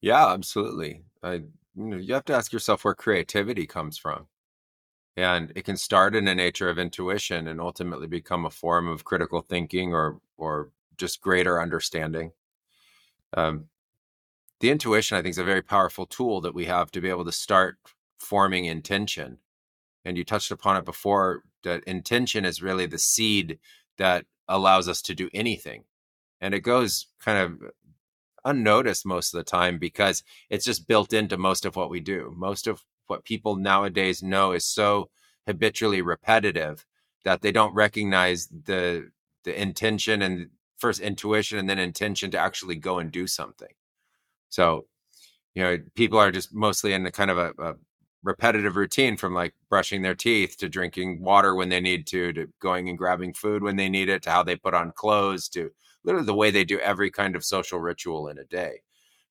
[0.00, 1.42] yeah absolutely i
[1.76, 4.26] you know you have to ask yourself where creativity comes from.
[5.16, 9.04] And it can start in a nature of intuition and ultimately become a form of
[9.04, 12.32] critical thinking or or just greater understanding.
[13.34, 13.66] Um,
[14.60, 17.24] the intuition, I think, is a very powerful tool that we have to be able
[17.24, 17.78] to start
[18.18, 19.38] forming intention.
[20.04, 23.58] And you touched upon it before that intention is really the seed
[23.98, 25.84] that allows us to do anything.
[26.40, 27.70] And it goes kind of
[28.44, 32.32] unnoticed most of the time because it's just built into most of what we do.
[32.36, 35.10] Most of what people nowadays know is so
[35.46, 36.84] habitually repetitive
[37.24, 39.10] that they don't recognize the
[39.44, 43.72] the intention and first intuition and then intention to actually go and do something.
[44.48, 44.86] So,
[45.54, 47.74] you know, people are just mostly in the kind of a, a
[48.22, 52.48] repetitive routine from like brushing their teeth to drinking water when they need to to
[52.60, 55.70] going and grabbing food when they need it to how they put on clothes to
[56.04, 58.80] literally the way they do every kind of social ritual in a day.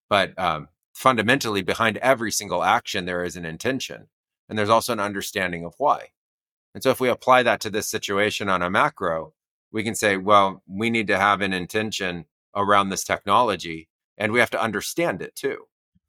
[0.10, 4.08] But um, fundamentally, behind every single action, there is an intention,
[4.50, 6.10] and there's also an understanding of why.
[6.74, 9.34] And so, if we apply that to this situation on a macro,
[9.72, 14.40] we can say, well, we need to have an intention around this technology, and we
[14.40, 15.66] have to understand it too.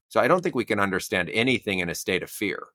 [0.08, 2.68] So, I don't think we can understand anything in a state of fear.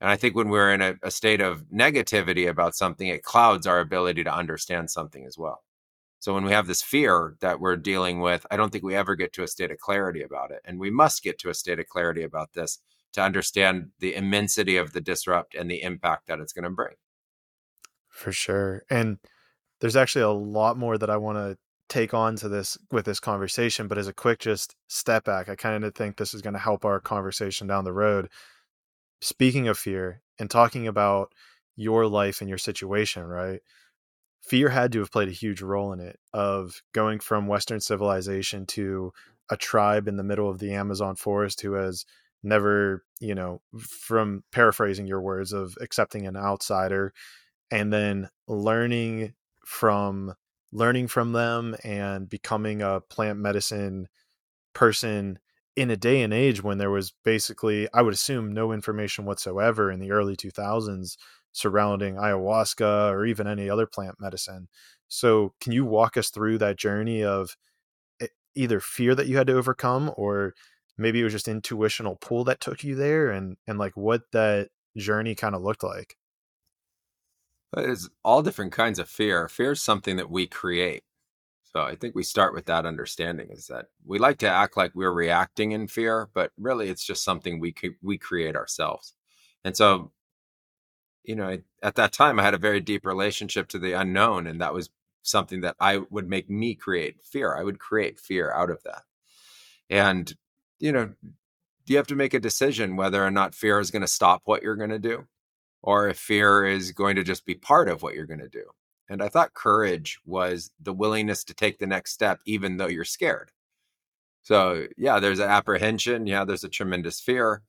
[0.00, 3.66] And I think when we're in a, a state of negativity about something, it clouds
[3.66, 5.64] our ability to understand something as well.
[6.20, 9.14] So when we have this fear that we're dealing with, I don't think we ever
[9.14, 10.60] get to a state of clarity about it.
[10.64, 12.78] And we must get to a state of clarity about this
[13.12, 16.94] to understand the immensity of the disrupt and the impact that it's going to bring.
[18.08, 18.82] For sure.
[18.90, 19.18] And
[19.80, 21.56] there's actually a lot more that I want to
[21.88, 25.56] take on to this with this conversation, but as a quick just step back, I
[25.56, 28.28] kind of think this is going to help our conversation down the road.
[29.20, 31.32] Speaking of fear and talking about
[31.76, 33.60] your life and your situation, right?
[34.48, 38.66] Fear had to have played a huge role in it of going from western civilization
[38.66, 39.12] to
[39.50, 42.04] a tribe in the middle of the amazon forest who has
[42.42, 47.12] never you know from paraphrasing your words of accepting an outsider
[47.70, 49.34] and then learning
[49.64, 50.34] from
[50.72, 54.08] learning from them and becoming a plant medicine
[54.72, 55.38] person
[55.76, 59.90] in a day and age when there was basically i would assume no information whatsoever
[59.90, 61.16] in the early 2000s
[61.58, 64.68] surrounding ayahuasca or even any other plant medicine.
[65.08, 67.56] So, can you walk us through that journey of
[68.54, 70.54] either fear that you had to overcome or
[70.96, 74.68] maybe it was just intuitional pull that took you there and and like what that
[74.96, 76.16] journey kind of looked like?
[77.76, 79.48] It's all different kinds of fear.
[79.48, 81.04] Fear is something that we create.
[81.64, 84.92] So I think we start with that understanding is that we like to act like
[84.94, 89.14] we're reacting in fear, but really it's just something we we create ourselves.
[89.64, 90.12] And so,
[91.24, 94.60] you know, at that time I had a very deep relationship to the unknown, and
[94.60, 94.90] that was
[95.22, 97.54] something that I would make me create fear.
[97.54, 99.02] I would create fear out of that.
[99.90, 100.34] And
[100.80, 101.12] you know,
[101.86, 104.62] you have to make a decision whether or not fear is going to stop what
[104.62, 105.26] you're going to do
[105.82, 108.64] or if fear is going to just be part of what you're going to do.
[109.08, 113.04] And I thought courage was the willingness to take the next step, even though you're
[113.04, 113.52] scared.
[114.42, 116.26] So, yeah, there's an apprehension.
[116.26, 117.62] Yeah, there's a tremendous fear,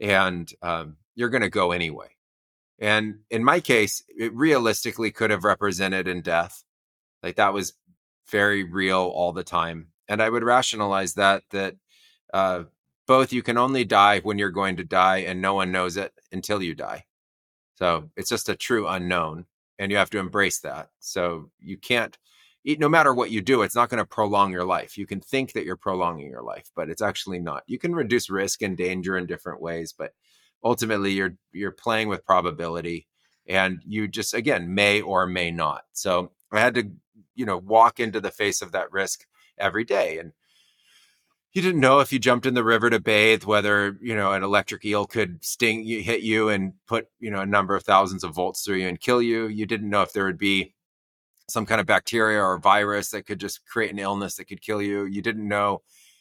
[0.00, 2.15] and um, you're going to go anyway.
[2.78, 6.62] And in my case, it realistically could have represented in death.
[7.22, 7.74] Like that was
[8.28, 9.88] very real all the time.
[10.08, 11.76] And I would rationalize that, that
[12.32, 12.64] uh,
[13.06, 16.12] both you can only die when you're going to die, and no one knows it
[16.32, 17.04] until you die.
[17.76, 19.46] So it's just a true unknown
[19.78, 20.88] and you have to embrace that.
[20.98, 22.16] So you can't
[22.78, 24.98] no matter what you do, it's not going to prolong your life.
[24.98, 27.62] You can think that you're prolonging your life, but it's actually not.
[27.68, 30.14] You can reduce risk and danger in different ways, but
[30.66, 33.06] ultimately you're you're playing with probability
[33.46, 35.84] and you just again may or may not.
[35.92, 36.90] So I had to,
[37.36, 39.24] you know, walk into the face of that risk
[39.58, 40.32] every day and
[41.52, 44.42] you didn't know if you jumped in the river to bathe whether you know an
[44.42, 48.22] electric eel could sting you hit you and put you know a number of thousands
[48.22, 50.74] of volts through you and kill you you didn't know if there would be
[51.48, 54.82] some kind of bacteria or virus that could just create an illness that could kill
[54.82, 55.80] you you didn't know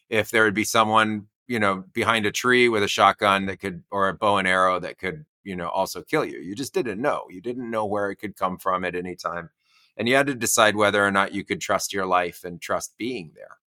[0.09, 3.83] if there would be someone you know behind a tree with a shotgun that could
[3.91, 7.01] or a bow and arrow that could you know also kill you you just didn't
[7.01, 9.49] know you didn't know where it could come from at any time
[9.97, 12.95] and you had to decide whether or not you could trust your life and trust
[12.97, 13.57] being there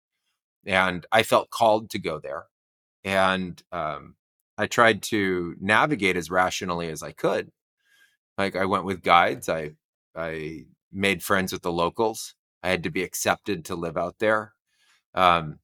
[0.66, 2.44] and I felt called to go there.
[3.04, 4.16] And um,
[4.58, 7.50] I tried to navigate as rationally as I could.
[8.36, 9.48] Like I went with guides.
[9.48, 9.72] I
[10.14, 12.34] I made friends with the locals.
[12.62, 14.52] I had to be accepted to live out there.
[15.14, 15.60] Um,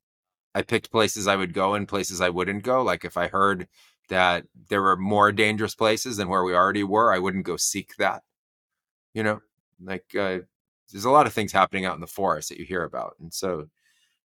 [0.55, 2.83] I picked places I would go and places I wouldn't go.
[2.83, 3.69] Like if I heard
[4.09, 7.97] that there were more dangerous places than where we already were, I wouldn't go seek
[7.97, 8.23] that.
[9.15, 9.41] You know,
[9.83, 10.41] like uh,
[10.93, 13.33] there's a lot of things happening out in the forest that you hear about, and
[13.33, 13.69] so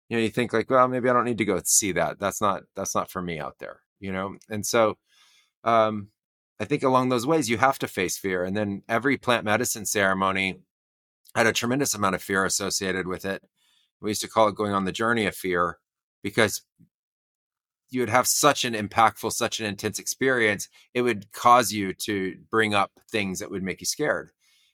[0.09, 2.41] you know you think like well maybe i don't need to go see that that's
[2.41, 4.97] not that's not for me out there you know and so
[5.65, 6.09] um
[6.61, 9.87] i think along those ways you have to face fear and then every plant medicine
[9.87, 10.61] ceremony
[11.35, 13.43] had a tremendous amount of fear associated with it
[14.01, 15.79] we used to call it going on the journey of fear
[16.25, 16.63] because
[17.91, 22.35] you would have such an impactful such an intense experience it would cause you to
[22.51, 24.31] bring up things that would make you scared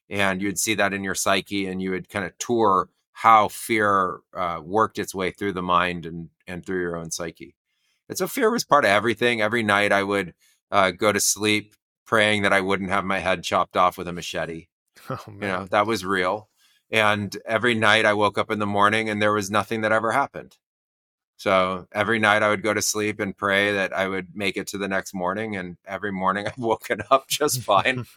[0.09, 4.21] and you'd see that in your psyche and you would kind of tour how fear
[4.35, 7.55] uh, worked its way through the mind and and through your own psyche.
[8.09, 9.41] And so fear was part of everything.
[9.41, 10.35] Every night I would
[10.71, 11.75] uh, go to sleep
[12.07, 14.67] praying that I wouldn't have my head chopped off with a machete.
[15.09, 16.49] Oh, you know that was real.
[16.91, 20.13] And every night I woke up in the morning and there was nothing that ever
[20.13, 20.57] happened.
[21.41, 24.67] So every night I would go to sleep and pray that I would make it
[24.69, 25.57] to the next morning.
[25.57, 28.05] And every morning I've woken up just fine.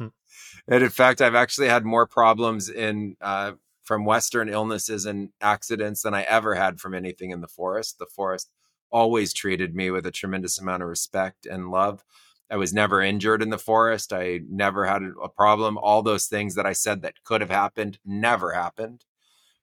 [0.68, 3.54] and in fact, I've actually had more problems in uh,
[3.86, 7.98] from Western illnesses and accidents than I ever had from anything in the forest.
[7.98, 8.50] The forest
[8.92, 12.04] always treated me with a tremendous amount of respect and love.
[12.52, 14.12] I was never injured in the forest.
[14.12, 15.78] I never had a problem.
[15.78, 19.06] All those things that I said that could have happened never happened.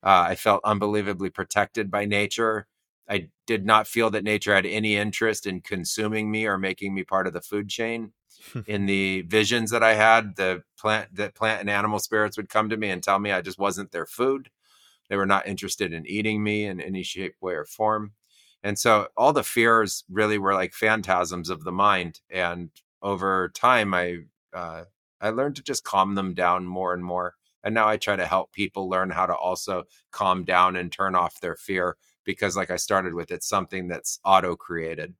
[0.02, 2.66] Uh, I felt unbelievably protected by nature.
[3.10, 7.02] I did not feel that nature had any interest in consuming me or making me
[7.02, 8.12] part of the food chain.
[8.66, 12.68] in the visions that I had, the plant that plant and animal spirits would come
[12.70, 14.50] to me and tell me I just wasn't their food.
[15.08, 18.12] They were not interested in eating me in any shape, way, or form.
[18.62, 22.20] And so all the fears really were like phantasms of the mind.
[22.30, 22.70] And
[23.02, 24.18] over time, I
[24.52, 24.84] uh,
[25.20, 27.34] I learned to just calm them down more and more.
[27.62, 31.14] And now I try to help people learn how to also calm down and turn
[31.14, 35.14] off their fear because, like I started with, it's something that's auto created.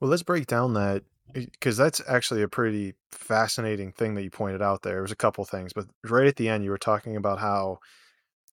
[0.00, 1.02] Well, let's break down that
[1.34, 4.94] eh, because that's actually a pretty fascinating thing that you pointed out there.
[4.94, 7.78] There was a couple things, but right at the end, you were talking about how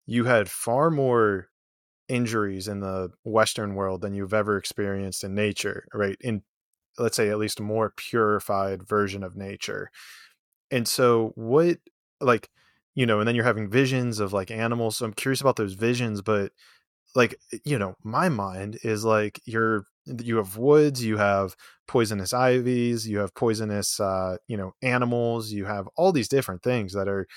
[0.06, 1.49] you had far more
[2.08, 6.18] injuries in the Western world than you've ever experienced in nature, right?
[6.22, 6.43] In
[6.97, 9.89] let's say at least a more purified version of nature.
[10.70, 11.80] And so, what
[12.20, 12.49] like
[12.95, 14.97] you know, and then you're having visions of like animals.
[14.97, 16.52] So I'm curious about those visions, but
[17.16, 17.36] like
[17.66, 21.55] you know, my mind is like you're you have woods, you have
[21.88, 26.93] poisonous ivies, you have poisonous, uh, you know, animals, you have all these different things
[26.93, 27.28] that are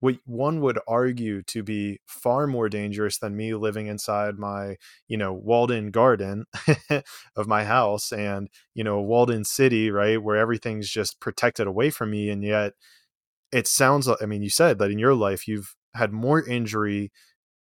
[0.00, 4.76] what one would argue to be far more dangerous than me living inside my,
[5.08, 6.44] you know, walled-in garden
[7.36, 12.10] of my house and, you know, walled-in city, right, where everything's just protected away from
[12.12, 12.74] me, and yet
[13.52, 17.10] it sounds like, I mean, you said that in your life, you've had more injury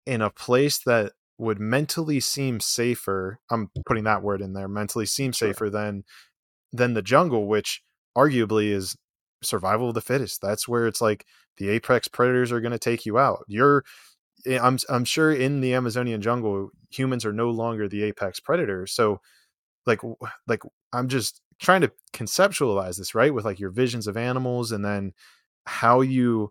[0.07, 3.39] in a place that would mentally seem safer.
[3.51, 5.71] I'm putting that word in there, mentally seem safer sure.
[5.71, 6.05] than,
[6.73, 7.83] than the jungle, which
[8.17, 8.97] arguably is
[9.43, 10.41] survival of the fittest.
[10.41, 11.27] That's where it's like
[11.57, 13.45] the apex predators are going to take you out.
[13.49, 13.85] You're,
[14.47, 18.87] eh, I'm, I'm sure in the Amazonian jungle, humans are no longer the apex predator.
[18.87, 19.21] So,
[19.87, 20.01] like,
[20.47, 20.63] like
[20.93, 25.13] I'm just trying to conceptualize this right with like your visions of animals and then
[25.67, 26.51] how you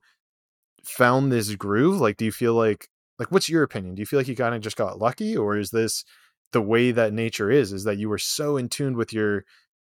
[0.84, 2.90] found this groove like do you feel like
[3.24, 5.58] like what's your opinion do you feel like you kind of just got lucky or
[5.58, 6.04] is this
[6.52, 9.46] the way that nature is is that you were so in tune with your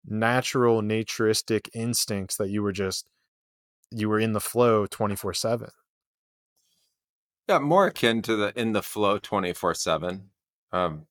[0.06, 3.08] natural naturistic instincts that you were just
[3.90, 5.68] you were in the flow 24 7
[7.48, 10.30] yeah more akin to the in the flow 24 7
[10.72, 11.06] um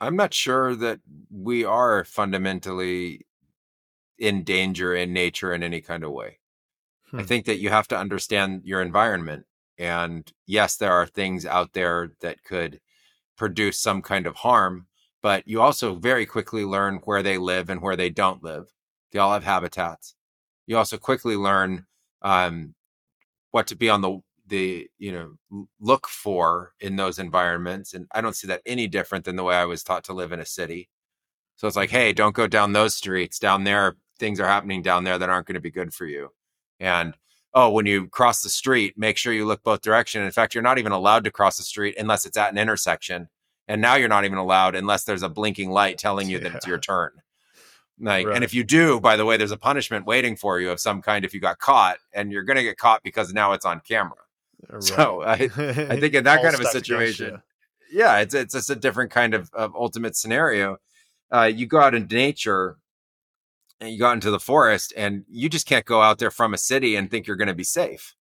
[0.00, 3.24] i'm not sure that we are fundamentally
[4.18, 6.38] in danger in nature in any kind of way
[7.10, 7.20] Hmm.
[7.20, 9.46] I think that you have to understand your environment.
[9.78, 12.80] And yes, there are things out there that could
[13.36, 14.86] produce some kind of harm,
[15.22, 18.72] but you also very quickly learn where they live and where they don't live.
[19.12, 20.14] They all have habitats.
[20.66, 21.86] You also quickly learn
[22.22, 22.74] um,
[23.50, 28.20] what to be on the the you know look for in those environments and i
[28.20, 30.46] don't see that any different than the way i was taught to live in a
[30.46, 30.88] city
[31.56, 35.04] so it's like hey don't go down those streets down there things are happening down
[35.04, 36.30] there that aren't going to be good for you
[36.80, 37.14] and
[37.54, 40.24] oh, when you cross the street, make sure you look both directions.
[40.24, 43.28] In fact, you're not even allowed to cross the street unless it's at an intersection.
[43.66, 46.44] And now you're not even allowed unless there's a blinking light telling you yeah.
[46.44, 47.10] that it's your turn.
[48.00, 48.36] Like, right.
[48.36, 51.02] and if you do, by the way, there's a punishment waiting for you of some
[51.02, 53.80] kind if you got caught, and you're going to get caught because now it's on
[53.80, 54.16] camera.
[54.68, 54.82] Right.
[54.82, 55.48] So I, I
[56.00, 57.40] think in that kind of a situation,
[57.92, 60.78] yeah, it's it's just a different kind of, of ultimate scenario.
[61.32, 62.76] Uh, you go out into nature
[63.80, 66.54] and you go out into the forest and you just can't go out there from
[66.54, 68.14] a city and think you're going to be safe.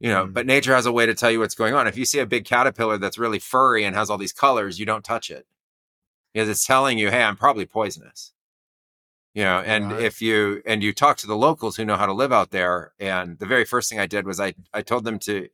[0.00, 0.32] You know mm.
[0.32, 1.86] but nature has a way to tell you what's going on.
[1.86, 4.86] If you see a big caterpillar that's really furry and has all these colors you
[4.86, 5.46] don't touch it.
[6.32, 8.32] Because it's telling you hey i'm probably poisonous.
[9.34, 10.02] You know and right.
[10.02, 12.92] if you and you talk to the locals who know how to live out there
[13.00, 15.48] and the very first thing i did was i i told them to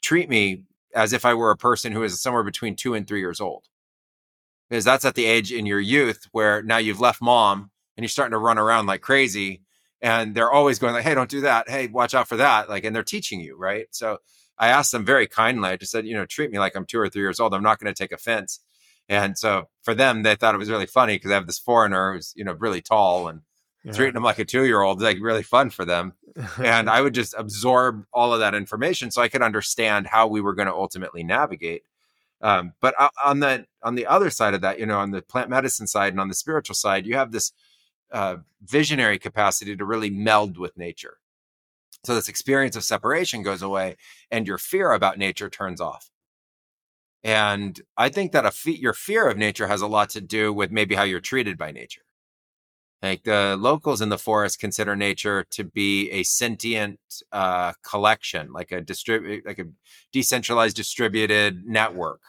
[0.00, 3.18] treat me as if i were a person who is somewhere between 2 and 3
[3.18, 3.64] years old.
[4.68, 8.08] Because that's at the age in your youth where now you've left mom and you're
[8.08, 9.62] starting to run around like crazy
[10.00, 11.68] and they're always going like hey don't do that.
[11.68, 12.68] Hey watch out for that.
[12.68, 13.86] Like and they're teaching you right?
[13.90, 14.18] So
[14.58, 16.98] i asked them very kindly i just said you know treat me like i'm two
[16.98, 17.54] or three years old.
[17.54, 18.60] I'm not going to take offense.
[19.08, 22.14] And so for them they thought it was really funny because i have this foreigner
[22.14, 23.42] who's you know really tall and
[23.84, 23.92] yeah.
[23.92, 26.12] treating them like a two year old like really fun for them.
[26.58, 30.40] And i would just absorb all of that information so i could understand how we
[30.40, 31.82] were going to ultimately navigate.
[32.40, 35.48] Um, but on the on the other side of that you know on the plant
[35.48, 37.52] medicine side and on the spiritual side you have this
[38.12, 41.18] uh, visionary capacity to really meld with nature.
[42.04, 43.96] So this experience of separation goes away,
[44.30, 46.10] and your fear about nature turns off.
[47.24, 50.72] And I think that fe- your fear of nature has a lot to do with
[50.72, 52.02] maybe how you're treated by nature.
[53.02, 57.00] Like the locals in the forest consider nature to be a sentient
[57.32, 59.66] uh, collection, like a distrib- like a
[60.12, 62.20] decentralized distributed network.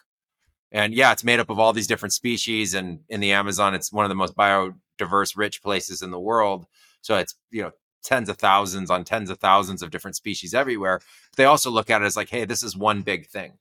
[0.72, 2.74] And yeah, it's made up of all these different species.
[2.74, 6.20] And in the Amazon, it's one of the most bio diverse, rich places in the
[6.20, 6.66] world.
[7.02, 7.72] So it's, you know,
[8.04, 11.00] tens of thousands on tens of thousands of different species everywhere.
[11.32, 13.54] But they also look at it as like, hey, this is one big thing.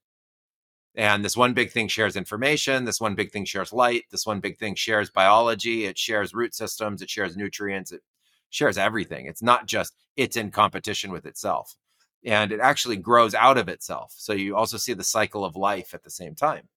[0.95, 2.85] And this one big thing shares information.
[2.85, 4.05] This one big thing shares light.
[4.11, 5.87] This one big thing shares biology.
[5.87, 7.01] It shares root systems.
[7.01, 7.93] It shares nutrients.
[7.93, 8.03] It
[8.51, 9.27] shares everything.
[9.27, 11.77] It's not just it's in competition with itself.
[12.25, 14.15] And it actually grows out of itself.
[14.17, 16.69] So you also see the cycle of life at the same time.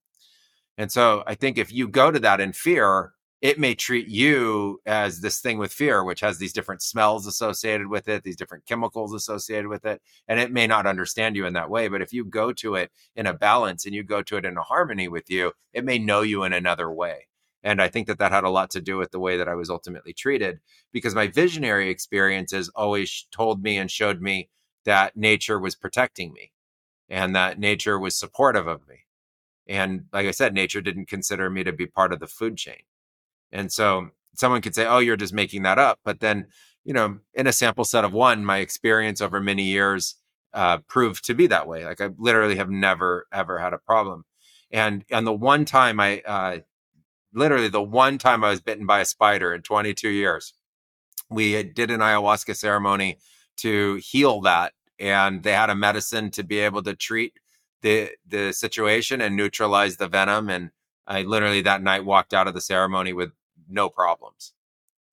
[0.77, 4.81] And so I think if you go to that in fear, it may treat you
[4.85, 8.65] as this thing with fear, which has these different smells associated with it, these different
[8.65, 11.87] chemicals associated with it, and it may not understand you in that way.
[11.87, 14.57] But if you go to it in a balance and you go to it in
[14.57, 17.27] a harmony with you, it may know you in another way.
[17.63, 19.55] And I think that that had a lot to do with the way that I
[19.55, 20.59] was ultimately treated
[20.91, 24.49] because my visionary experiences always told me and showed me
[24.85, 26.51] that nature was protecting me
[27.09, 29.05] and that nature was supportive of me.
[29.67, 32.83] And like I said, nature didn't consider me to be part of the food chain.
[33.55, 35.99] And so someone could say, oh, you're just making that up.
[36.03, 36.47] But then,
[36.83, 40.15] you know, in a sample set of one, my experience over many years
[40.53, 41.85] uh, proved to be that way.
[41.85, 44.25] Like I literally have never, ever had a problem.
[44.71, 46.59] And and the one time I, uh,
[47.33, 50.53] literally the one time I was bitten by a spider in 22 years,
[51.29, 53.19] we did an ayahuasca ceremony
[53.57, 54.73] to heal that.
[54.99, 57.39] And they had a medicine to be able to treat
[57.83, 60.49] the the situation and neutralize the venom.
[60.49, 60.71] And
[61.07, 63.31] I literally that night walked out of the ceremony with
[63.69, 64.53] no problems.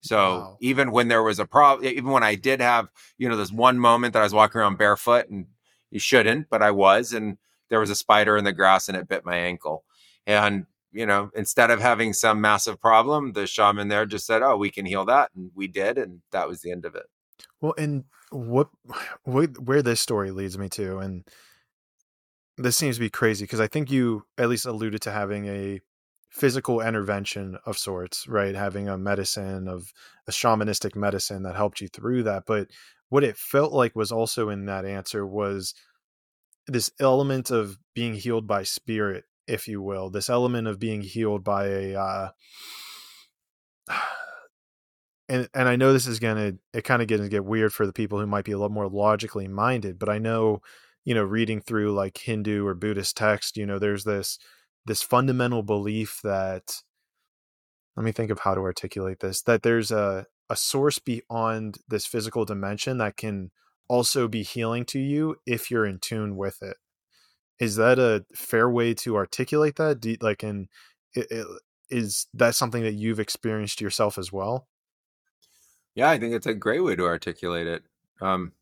[0.02, 0.56] So Wow.
[0.60, 2.88] even when there was a problem, even when I did have,
[3.18, 5.46] you know, this one moment that I was walking around barefoot and
[5.90, 7.38] you shouldn't, but I was, and
[7.70, 9.84] there was a spider in the grass and it bit my ankle.
[10.26, 14.56] And, you know, instead of having some massive problem, the shaman there just said, Oh,
[14.56, 15.30] we can heal that.
[15.36, 15.98] And we did.
[15.98, 17.06] And that was the end of it.
[17.60, 18.68] Well, and what,
[19.22, 21.24] what where this story leads me to, and
[22.58, 25.80] this seems to be crazy because I think you at least alluded to having a
[26.32, 28.54] physical intervention of sorts, right?
[28.54, 29.92] Having a medicine of
[30.26, 32.44] a shamanistic medicine that helped you through that.
[32.46, 32.68] But
[33.10, 35.74] what it felt like was also in that answer was
[36.66, 41.44] this element of being healed by spirit, if you will, this element of being healed
[41.44, 42.28] by a uh
[45.28, 47.92] and and I know this is gonna it kind of gets get weird for the
[47.92, 50.62] people who might be a little more logically minded, but I know,
[51.04, 54.38] you know, reading through like Hindu or Buddhist text, you know, there's this
[54.86, 56.82] this fundamental belief that
[57.96, 62.04] let me think of how to articulate this that there's a a source beyond this
[62.04, 63.50] physical dimension that can
[63.88, 66.76] also be healing to you if you're in tune with it
[67.58, 70.68] is that a fair way to articulate that Do like and
[71.14, 71.46] it, it,
[71.90, 74.66] is that something that you've experienced yourself as well
[75.94, 77.82] Yeah, I think it's a great way to articulate it.
[78.20, 78.52] Um,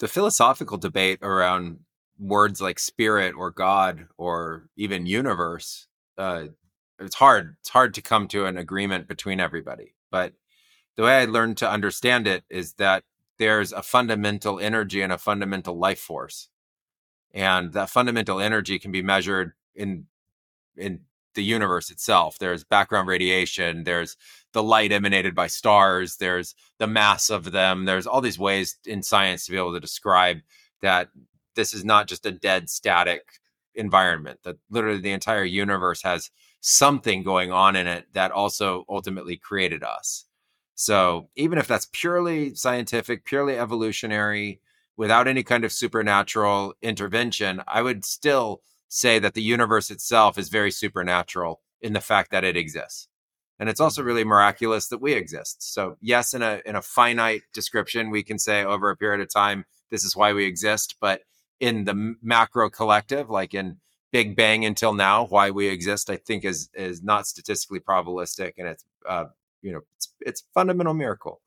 [0.00, 1.80] the philosophical debate around
[2.20, 5.86] words like spirit or God or even universe,
[6.18, 6.44] uh,
[7.00, 7.56] it's hard.
[7.60, 9.94] It's hard to come to an agreement between everybody.
[10.10, 10.34] But
[10.96, 13.04] the way I learned to understand it is that
[13.38, 16.50] there's a fundamental energy and a fundamental life force,
[17.32, 20.06] and that fundamental energy can be measured in
[20.76, 21.00] in
[21.34, 22.38] the universe itself.
[22.38, 23.84] There's background radiation.
[23.84, 24.16] There's
[24.52, 26.16] the light emanated by stars.
[26.16, 27.84] There's the mass of them.
[27.84, 30.38] There's all these ways in science to be able to describe
[30.82, 31.08] that
[31.54, 33.22] this is not just a dead static
[33.74, 36.30] environment, that literally the entire universe has
[36.60, 40.26] something going on in it that also ultimately created us.
[40.74, 44.60] So even if that's purely scientific, purely evolutionary,
[44.96, 50.48] without any kind of supernatural intervention, I would still say that the universe itself is
[50.48, 53.08] very supernatural in the fact that it exists.
[53.58, 54.08] And it's also mm-hmm.
[54.08, 55.72] really miraculous that we exist.
[55.72, 59.32] So yes, in a in a finite description, we can say over a period of
[59.32, 60.96] time, this is why we exist.
[61.00, 61.22] But
[61.60, 63.76] in the macro collective, like in
[64.10, 68.66] Big Bang until now, why we exist, I think is is not statistically probabilistic, and
[68.66, 69.26] it's uh,
[69.62, 71.40] you know it's, it's fundamental miracle.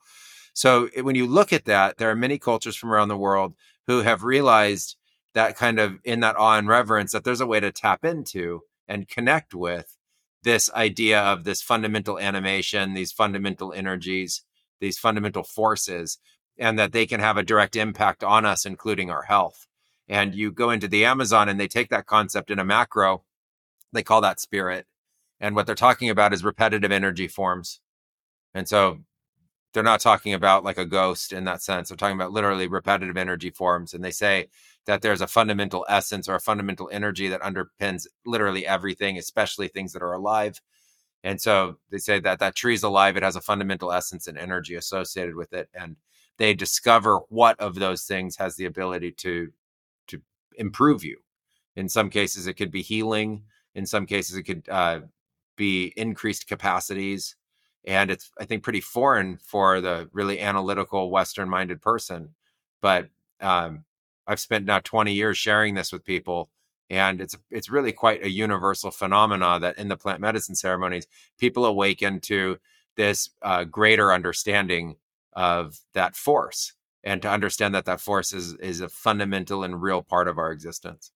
[0.53, 3.55] So when you look at that, there are many cultures from around the world
[3.87, 4.95] who have realized
[5.33, 8.61] that kind of in that awe and reverence that there's a way to tap into
[8.87, 9.97] and connect with
[10.43, 14.43] this idea of this fundamental animation, these fundamental energies,
[14.79, 16.19] these fundamental forces,
[16.57, 19.67] and that they can have a direct impact on us, including our health.
[20.07, 23.23] And you go into the Amazon and they take that concept in a macro,
[23.93, 24.85] they call that spirit.
[25.39, 27.79] And what they're talking about is repetitive energy forms.
[28.53, 28.99] And so
[29.73, 31.89] they're not talking about like a ghost in that sense.
[31.89, 33.93] They're talking about literally repetitive energy forms.
[33.93, 34.47] And they say
[34.85, 39.93] that there's a fundamental essence or a fundamental energy that underpins literally everything, especially things
[39.93, 40.61] that are alive.
[41.23, 43.17] And so they say that that tree is alive.
[43.17, 45.69] It has a fundamental essence and energy associated with it.
[45.73, 45.95] And
[46.37, 49.51] they discover what of those things has the ability to
[50.57, 51.17] improve you.
[51.75, 53.43] In some cases, it could be healing.
[53.75, 55.01] In some cases, it could uh,
[55.55, 57.35] be increased capacities.
[57.85, 62.29] And it's, I think, pretty foreign for the really analytical Western minded person.
[62.81, 63.09] But
[63.41, 63.83] um,
[64.27, 66.49] I've spent now 20 years sharing this with people.
[66.89, 71.07] And it's it's really quite a universal phenomena that in the plant medicine ceremonies,
[71.39, 72.57] people awaken to
[72.95, 74.97] this uh, greater understanding
[75.33, 76.73] of that force,
[77.03, 80.51] and to understand that that force is is a fundamental and real part of our
[80.51, 81.11] existence.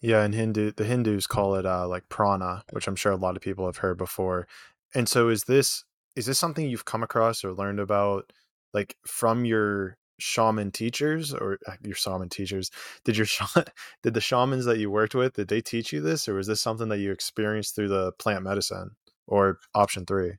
[0.00, 3.36] Yeah, and Hindu the Hindus call it uh, like prana, which I'm sure a lot
[3.36, 4.48] of people have heard before.
[4.94, 5.84] And so is this
[6.16, 8.32] is this something you've come across or learned about
[8.74, 12.70] like from your shaman teachers or uh, your shaman teachers?
[13.04, 13.66] Did your shaman
[14.02, 16.60] did the shamans that you worked with did they teach you this or was this
[16.60, 18.96] something that you experienced through the plant medicine
[19.26, 20.32] or option 3?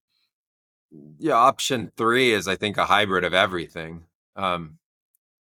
[1.19, 4.05] Yeah, option 3 is I think a hybrid of everything.
[4.35, 4.77] Um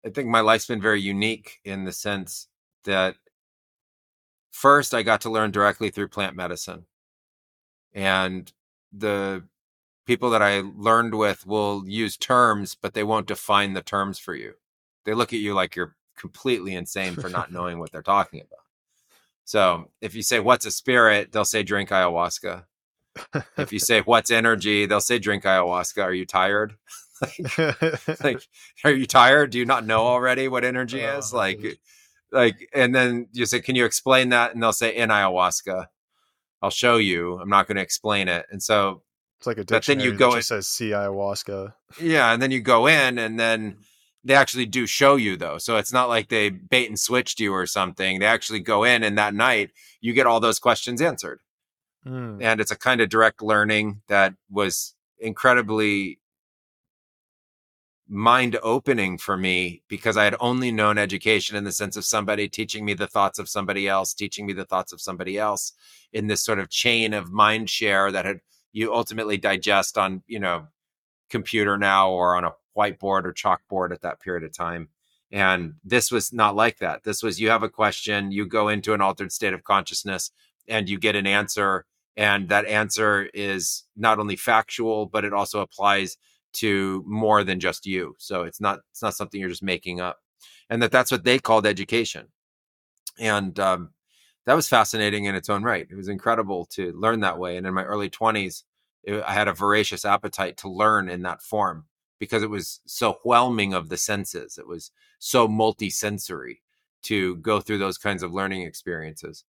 [0.06, 2.48] I think my life's been very unique in the sense
[2.86, 3.16] that
[4.52, 6.86] first I got to learn directly through plant medicine.
[7.94, 8.52] And
[8.94, 9.44] the
[10.06, 14.34] people that I learned with will use terms, but they won't define the terms for
[14.36, 14.54] you.
[15.06, 18.60] They look at you like you're completely insane for not knowing what they're talking about.
[19.46, 21.32] So if you say, What's a spirit?
[21.32, 22.66] they'll say, Drink ayahuasca.
[23.58, 24.86] if you say, What's energy?
[24.86, 26.04] they'll say, Drink ayahuasca.
[26.04, 26.76] Are you tired?
[27.22, 28.42] Like, like,
[28.84, 29.52] are you tired?
[29.52, 31.34] Do you not know already what energy Oh, is?
[31.34, 31.80] Like,
[32.32, 34.54] like, and then you say, Can you explain that?
[34.54, 35.88] And they'll say, In ayahuasca.
[36.62, 37.40] I'll show you.
[37.40, 38.46] I'm not going to explain it.
[38.52, 39.02] And so
[39.40, 41.74] It's like a dictionary But then you that go just says see ayahuasca.
[42.02, 43.78] yeah, and then you go in and then
[44.26, 45.58] they actually do show you though.
[45.58, 48.20] So it's not like they bait and switched you or something.
[48.20, 51.40] They actually go in and that night you get all those questions answered.
[52.06, 52.40] Mm.
[52.44, 56.19] And it's a kind of direct learning that was incredibly
[58.10, 62.50] mind opening for me because I had only known education in the sense of somebody
[62.50, 65.74] teaching me the thoughts of somebody else, teaching me the thoughts of somebody else
[66.12, 68.40] in this sort of chain of mind share that had
[68.72, 70.68] you ultimately digest on, you know,
[71.30, 74.90] computer now or on a whiteboard or chalkboard at that period of time.
[75.32, 77.04] And this was not like that.
[77.04, 80.32] This was you have a question, you go into an altered state of consciousness
[80.68, 81.86] and you get an answer.
[82.18, 86.18] And that answer is not only factual, but it also applies
[86.54, 88.16] to more than just you.
[88.20, 90.18] So it's not it's not something you're just making up.
[90.70, 92.28] And that that's what they called education.
[93.20, 93.92] And um,
[94.46, 95.88] that was fascinating in its own right.
[95.90, 97.58] It was incredible to learn that way.
[97.58, 98.64] And in my early 20s,
[99.08, 101.86] I had a voracious appetite to learn in that form
[102.20, 104.58] because it was so whelming of the senses.
[104.58, 106.62] It was so multi-sensory
[107.04, 109.44] to go through those kinds of learning experiences.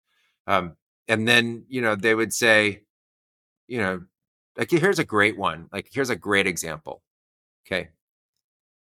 [0.46, 0.76] Um,
[1.08, 2.82] and then, you know, they would say,
[3.66, 4.02] you know,
[4.56, 5.68] like here's a great one.
[5.72, 7.02] Like here's a great example.
[7.66, 7.90] Okay.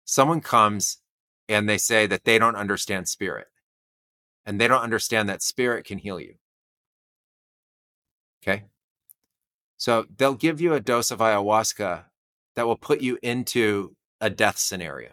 [0.05, 0.99] Someone comes
[1.49, 3.47] and they say that they don't understand spirit
[4.47, 6.35] and they don't understand that spirit can heal you.
[8.43, 8.65] Okay.
[9.77, 12.05] So they'll give you a dose of ayahuasca
[12.57, 15.13] that will put you into a death scenario.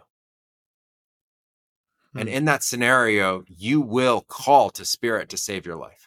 [2.16, 2.34] And Hmm.
[2.34, 6.05] in that scenario, you will call to spirit to save your life.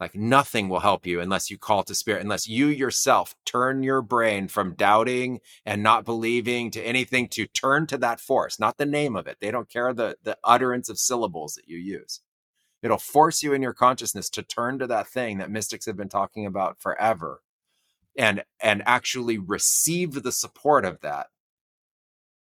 [0.00, 4.02] Like nothing will help you unless you call to spirit, unless you yourself turn your
[4.02, 8.86] brain from doubting and not believing to anything to turn to that force, not the
[8.86, 9.38] name of it.
[9.40, 12.20] They don't care the, the utterance of syllables that you use.
[12.82, 16.08] It'll force you in your consciousness to turn to that thing that mystics have been
[16.08, 17.40] talking about forever
[18.16, 21.28] and and actually receive the support of that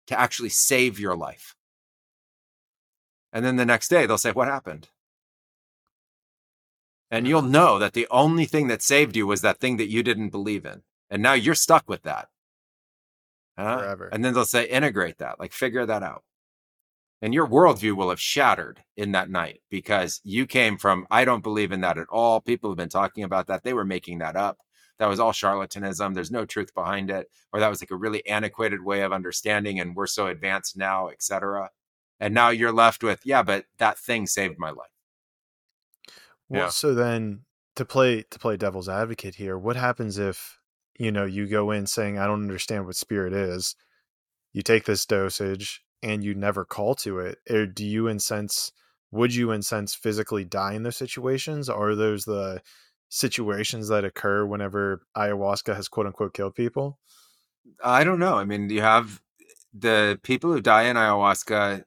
[0.06, 1.54] to actually save your life.
[3.32, 4.88] And then the next day they'll say, What happened?
[7.10, 10.02] And you'll know that the only thing that saved you was that thing that you
[10.02, 10.82] didn't believe in.
[11.08, 12.28] And now you're stuck with that.
[13.58, 13.78] Huh?
[13.78, 14.08] Forever.
[14.12, 16.22] And then they'll say, integrate that, like figure that out.
[17.20, 21.42] And your worldview will have shattered in that night because you came from, I don't
[21.42, 22.40] believe in that at all.
[22.40, 23.64] People have been talking about that.
[23.64, 24.58] They were making that up.
[24.98, 26.14] That was all charlatanism.
[26.14, 27.28] There's no truth behind it.
[27.52, 29.80] Or that was like a really antiquated way of understanding.
[29.80, 31.70] And we're so advanced now, et cetera.
[32.20, 34.90] And now you're left with, yeah, but that thing saved my life.
[36.48, 36.68] Well, Yeah.
[36.68, 37.44] so then
[37.76, 40.58] to play to play devil's advocate here, what happens if
[40.98, 43.76] you know you go in saying I don't understand what spirit is,
[44.52, 48.72] you take this dosage and you never call to it, or do you incense?
[49.10, 51.68] Would you incense physically die in those situations?
[51.68, 52.62] Are those the
[53.08, 56.98] situations that occur whenever ayahuasca has quote unquote killed people?
[57.82, 58.34] I don't know.
[58.36, 59.20] I mean, you have
[59.72, 61.84] the people who die in ayahuasca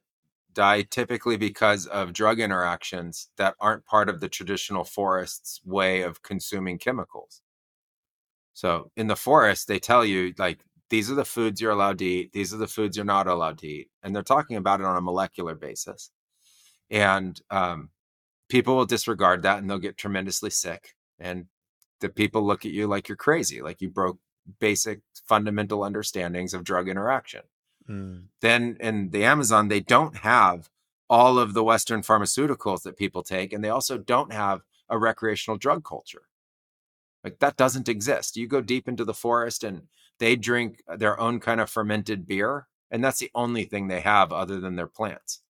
[0.54, 6.24] die typically because of drug interactions that aren't part of the traditional forest's way of
[6.24, 7.42] consuming chemicals.
[8.54, 12.06] So in the forest, they tell you, like, these are the foods you're allowed to
[12.06, 13.90] eat, these are the foods you're not allowed to eat.
[14.04, 16.12] And they're talking about it on a molecular basis.
[16.90, 17.90] And um,
[18.50, 20.94] people will disregard that and they'll get tremendously sick.
[21.18, 21.46] And
[22.02, 24.20] the people look at you like you're crazy, like you broke
[24.60, 27.42] basic fundamental understandings of drug interaction.
[27.92, 28.24] Mm.
[28.40, 30.70] Then in the Amazon, they don't have
[31.10, 35.58] all of the Western pharmaceuticals that people take, and they also don't have a recreational
[35.58, 36.24] drug culture.
[37.24, 38.38] Like that doesn't exist.
[38.38, 39.84] You go deep into the forest and
[40.20, 44.32] they drink their own kind of fermented beer, and that's the only thing they have
[44.32, 45.42] other than their plants.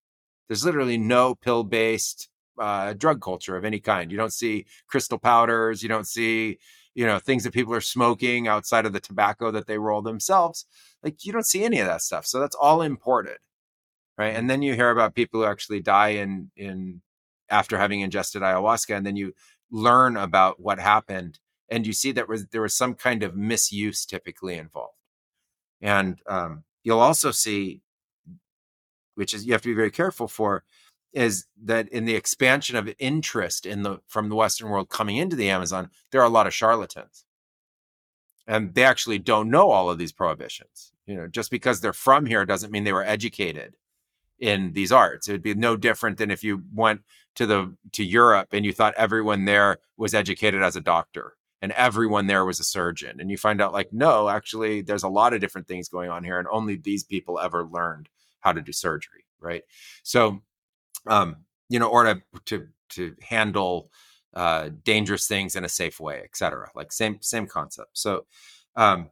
[0.48, 2.30] There's literally no pill based
[2.60, 4.12] uh, drug culture of any kind.
[4.12, 5.82] You don't see crystal powders.
[5.82, 6.60] You don't see,
[6.94, 10.66] you know, things that people are smoking outside of the tobacco that they roll themselves.
[11.04, 12.26] Like you don't see any of that stuff.
[12.26, 13.38] So that's all imported,
[14.18, 14.36] right?
[14.36, 17.02] And then you hear about people who actually die in in
[17.50, 19.34] after having ingested ayahuasca, and then you
[19.70, 21.40] learn about what happened,
[21.70, 24.96] and you see that was there was some kind of misuse typically involved,
[25.82, 27.82] and um, you'll also see,
[29.16, 30.64] which is you have to be very careful for,
[31.14, 35.36] is that in the expansion of interest in the from the Western world coming into
[35.36, 37.26] the Amazon, there are a lot of charlatans.
[38.48, 40.94] And they actually don't know all of these prohibitions.
[41.06, 43.76] You know, just because they're from here doesn't mean they were educated
[44.40, 45.28] in these arts.
[45.28, 47.02] It would be no different than if you went
[47.36, 51.72] to the to Europe and you thought everyone there was educated as a doctor and
[51.74, 53.20] everyone there was a surgeon.
[53.20, 56.24] And you find out like, no, actually there's a lot of different things going on
[56.24, 58.10] here, and only these people ever learned
[58.40, 59.64] how to do surgery, right?
[60.04, 60.42] So
[61.08, 61.38] um,
[61.70, 63.92] you know, or to to to handle
[64.34, 66.70] uh, dangerous things in a safe way, etc.
[66.76, 67.92] Like same same concept.
[67.94, 68.26] So
[68.76, 69.10] um,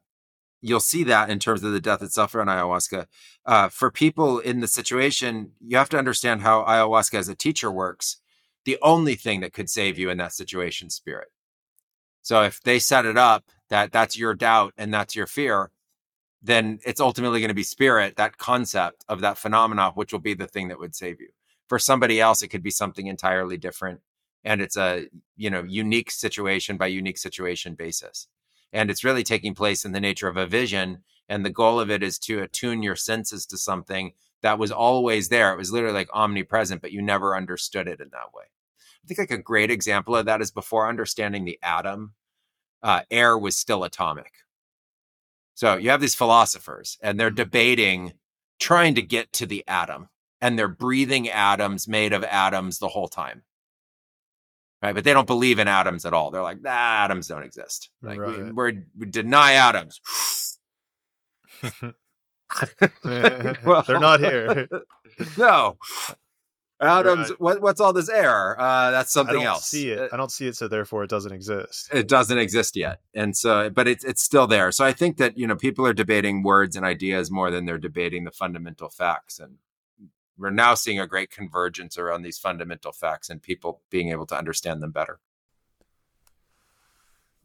[0.61, 3.07] you'll see that in terms of the death itself on ayahuasca.
[3.45, 7.71] Uh, for people in the situation, you have to understand how ayahuasca as a teacher
[7.71, 8.17] works.
[8.65, 11.29] The only thing that could save you in that situation, spirit.
[12.21, 15.71] So if they set it up that that's your doubt and that's your fear,
[16.41, 20.33] then it's ultimately going to be spirit, that concept of that phenomena, which will be
[20.33, 21.29] the thing that would save you.
[21.69, 24.01] For somebody else, it could be something entirely different.
[24.43, 25.07] And it's a,
[25.37, 28.27] you know, unique situation by unique situation basis.
[28.73, 31.03] And it's really taking place in the nature of a vision.
[31.29, 35.29] And the goal of it is to attune your senses to something that was always
[35.29, 35.53] there.
[35.53, 38.45] It was literally like omnipresent, but you never understood it in that way.
[39.03, 42.13] I think like a great example of that is before understanding the atom,
[42.83, 44.33] uh, air was still atomic
[45.59, 47.35] so you have these philosophers and they're mm-hmm.
[47.35, 48.13] debating
[48.61, 50.07] trying to get to the atom
[50.41, 53.43] and they're breathing atoms made of atoms the whole time.
[54.81, 54.95] Right.
[54.95, 56.31] But they don't believe in atoms at all.
[56.31, 57.89] They're like, nah, atoms don't exist.
[58.01, 58.45] Like right.
[58.45, 59.99] we, we're, we deny atoms.
[61.81, 61.93] well,
[63.87, 64.69] they're not here.
[65.37, 65.77] no.
[66.81, 67.29] Atoms.
[67.29, 67.41] Right.
[67.41, 68.57] What, what's all this air?
[68.57, 69.65] Uh, that's something else.
[69.65, 69.99] See it.
[69.99, 71.89] Uh, I don't see it, so therefore it doesn't exist.
[71.93, 74.71] It doesn't exist yet, and so, but it's it's still there.
[74.71, 77.77] So I think that you know people are debating words and ideas more than they're
[77.77, 79.57] debating the fundamental facts, and
[80.39, 84.37] we're now seeing a great convergence around these fundamental facts and people being able to
[84.37, 85.19] understand them better.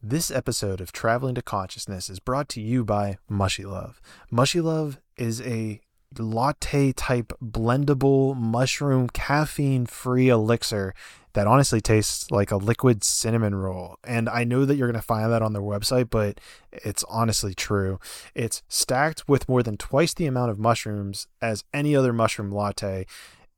[0.01, 3.99] This episode of Traveling to Consciousness is brought to you by Mushy Love.
[4.31, 5.81] Mushy Love is a
[6.17, 10.93] latte type blendable mushroom caffeine free elixir
[11.33, 13.99] that honestly tastes like a liquid cinnamon roll.
[14.05, 16.39] And I know that you're going to find that on their website, but
[16.71, 17.99] it's honestly true.
[18.33, 23.05] It's stacked with more than twice the amount of mushrooms as any other mushroom latte.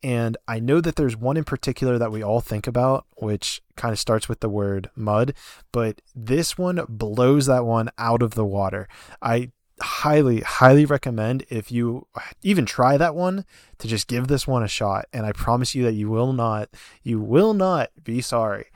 [0.04, 3.92] And I know that there's one in particular that we all think about, which kind
[3.92, 5.34] of starts with the word mud,
[5.72, 8.88] but this one blows that one out of the water.
[9.22, 12.08] I highly highly recommend if you
[12.42, 13.46] even try that one
[13.78, 15.06] to just give this one a shot.
[15.14, 16.70] And i promise you that you will not
[17.04, 18.68] you will not be sorry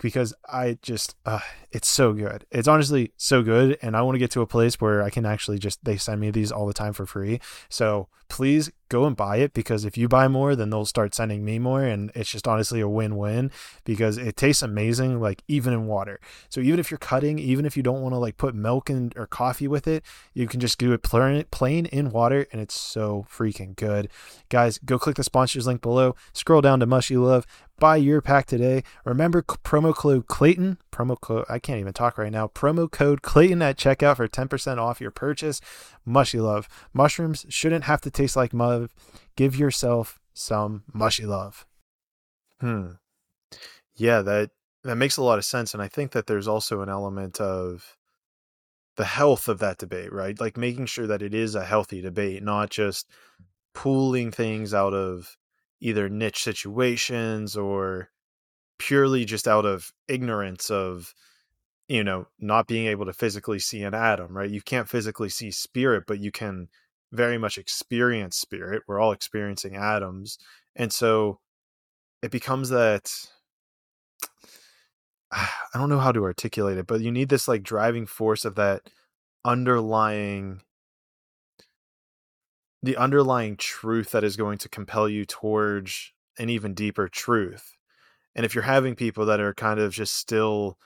[0.00, 1.40] because i just uh,
[1.72, 4.80] it's so good it's honestly so good and i want to get to a place
[4.80, 8.08] where i can actually just they send me these all the time for free so
[8.28, 11.58] please go and buy it because if you buy more, then they'll start sending me
[11.58, 11.82] more.
[11.82, 13.50] And it's just honestly a win win
[13.84, 16.20] because it tastes amazing, like even in water.
[16.48, 19.12] So even if you're cutting, even if you don't want to like put milk and
[19.16, 22.78] or coffee with it, you can just do it plain, plain in water and it's
[22.78, 24.08] so freaking good.
[24.48, 27.46] Guys, go click the sponsors link below, scroll down to Mushy Love,
[27.78, 28.82] buy your pack today.
[29.04, 33.62] Remember promo code Clayton, promo code, I can't even talk right now, promo code Clayton
[33.62, 35.60] at checkout for 10% off your purchase.
[36.04, 36.68] Mushy love.
[36.92, 38.90] Mushrooms shouldn't have to taste like mud.
[39.36, 41.66] Give yourself some mushy love.
[42.60, 42.92] Hmm.
[43.94, 44.50] Yeah, that
[44.84, 47.96] that makes a lot of sense and I think that there's also an element of
[48.96, 50.38] the health of that debate, right?
[50.40, 53.08] Like making sure that it is a healthy debate, not just
[53.74, 55.36] pulling things out of
[55.80, 58.10] either niche situations or
[58.78, 61.14] purely just out of ignorance of
[61.88, 64.50] you know not being able to physically see an atom right?
[64.50, 66.68] You can't physically see spirit but you can
[67.12, 68.82] very much experience spirit.
[68.86, 70.38] We're all experiencing atoms.
[70.74, 71.38] And so
[72.22, 73.10] it becomes that
[75.32, 78.54] i don't know how to articulate it but you need this like driving force of
[78.54, 78.82] that
[79.44, 80.60] underlying
[82.86, 87.76] the underlying truth that is going to compel you towards an even deeper truth.
[88.34, 90.78] And if you're having people that are kind of just still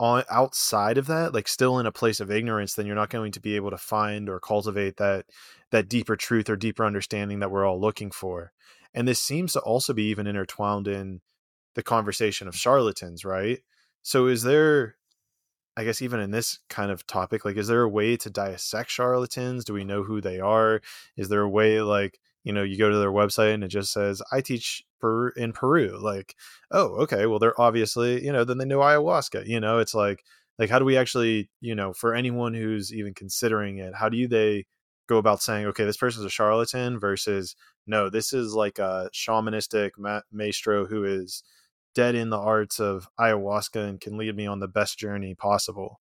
[0.00, 3.32] on outside of that like still in a place of ignorance then you're not going
[3.32, 5.26] to be able to find or cultivate that
[5.72, 8.52] that deeper truth or deeper understanding that we're all looking for.
[8.94, 11.20] And this seems to also be even intertwined in
[11.74, 13.58] the conversation of charlatans right?
[14.02, 14.97] So is there
[15.78, 18.90] i guess even in this kind of topic like is there a way to dissect
[18.90, 19.64] charlatans?
[19.64, 20.80] Do we know who they are?
[21.16, 23.92] Is there a way like you know you go to their website and it just
[23.92, 26.34] says i teach per in peru like
[26.70, 29.78] oh okay well they're obviously you know then they know ayahuasca you know?
[29.78, 30.24] It's like
[30.58, 34.16] like how do we actually you know for anyone who's even considering it how do
[34.16, 34.66] you they
[35.08, 37.54] go about saying okay this person's a charlatan versus
[37.86, 41.42] no this is like a shamanistic ma- maestro who is
[41.98, 46.00] dead in the arts of ayahuasca and can lead me on the best journey possible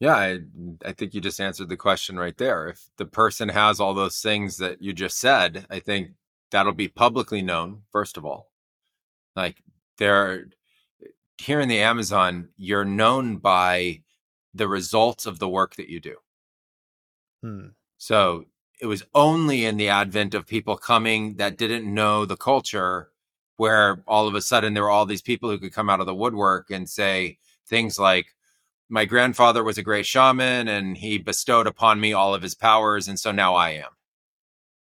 [0.00, 0.38] yeah, I,
[0.84, 2.68] I think you just answered the question right there.
[2.68, 6.10] If the person has all those things that you just said, I think
[6.50, 8.50] that'll be publicly known, first of all.
[9.34, 9.62] Like
[9.98, 10.48] there
[11.38, 14.02] here in the Amazon, you're known by
[14.52, 16.16] the results of the work that you do.
[17.42, 17.66] Hmm.
[17.96, 18.44] So
[18.80, 23.10] it was only in the advent of people coming that didn't know the culture
[23.56, 26.06] where all of a sudden there were all these people who could come out of
[26.06, 28.26] the woodwork and say things like,
[28.88, 33.08] my grandfather was a great shaman and he bestowed upon me all of his powers.
[33.08, 33.90] And so now I am.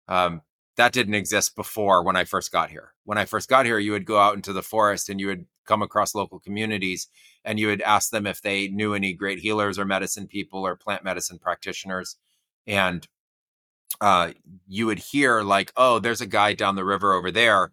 [0.09, 0.43] Um,
[0.77, 2.93] that didn't exist before when I first got here.
[3.05, 5.45] When I first got here, you would go out into the forest and you would
[5.67, 7.09] come across local communities
[7.45, 10.77] and you would ask them if they knew any great healers or medicine people or
[10.77, 12.17] plant medicine practitioners.
[12.67, 13.07] And
[14.01, 14.33] uh,
[14.67, 17.73] you would hear, like, oh, there's a guy down the river over there.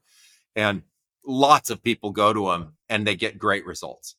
[0.58, 0.82] And
[1.26, 4.18] lots of people go to them and they get great results.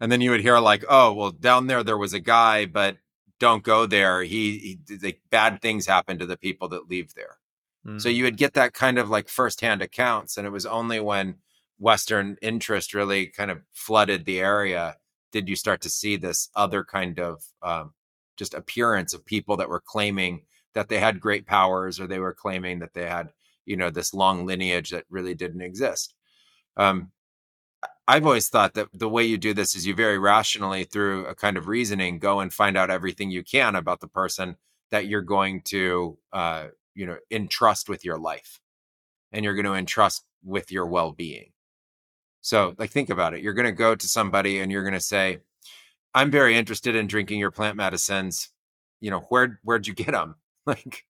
[0.00, 2.96] And then you would hear, like, oh, well, down there, there was a guy, but
[3.38, 4.24] don't go there.
[4.24, 7.38] He, he the bad things happen to the people that leave there.
[7.86, 8.00] Mm.
[8.00, 10.36] So you would get that kind of like firsthand accounts.
[10.36, 11.36] And it was only when
[11.78, 14.96] Western interest really kind of flooded the area
[15.34, 17.92] did you start to see this other kind of um,
[18.36, 20.42] just appearance of people that were claiming
[20.74, 23.30] that they had great powers or they were claiming that they had
[23.66, 26.14] you know this long lineage that really didn't exist.
[26.76, 27.10] Um,
[28.06, 31.34] i've always thought that the way you do this is you very rationally through a
[31.34, 34.56] kind of reasoning go and find out everything you can about the person
[34.90, 38.60] that you're going to uh, you know entrust with your life
[39.32, 41.50] and you're going to entrust with your well-being.
[42.40, 43.42] So like think about it.
[43.42, 45.38] You're going to go to somebody and you're going to say
[46.14, 48.50] i'm very interested in drinking your plant medicines.
[49.00, 50.36] You know where where'd you get them
[50.66, 51.04] like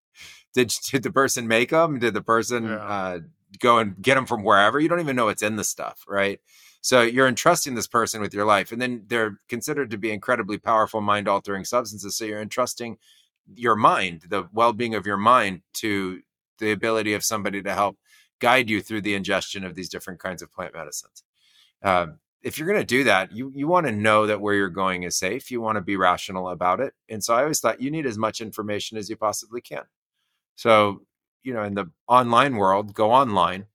[0.54, 2.76] did did the person make them did the person yeah.
[2.76, 3.18] uh,
[3.58, 6.40] go and get them from wherever you don't even know what's in the stuff right
[6.80, 10.58] so you're entrusting this person with your life and then they're considered to be incredibly
[10.58, 12.98] powerful mind altering substances so you're entrusting
[13.52, 16.20] your mind, the well being of your mind, to
[16.58, 17.98] the ability of somebody to help
[18.40, 21.22] guide you through the ingestion of these different kinds of plant medicines.
[21.82, 22.06] Uh,
[22.42, 25.02] if you're going to do that, you you want to know that where you're going
[25.02, 25.50] is safe.
[25.50, 26.94] You want to be rational about it.
[27.08, 29.84] And so I always thought you need as much information as you possibly can.
[30.56, 31.02] So,
[31.42, 33.66] you know, in the online world, go online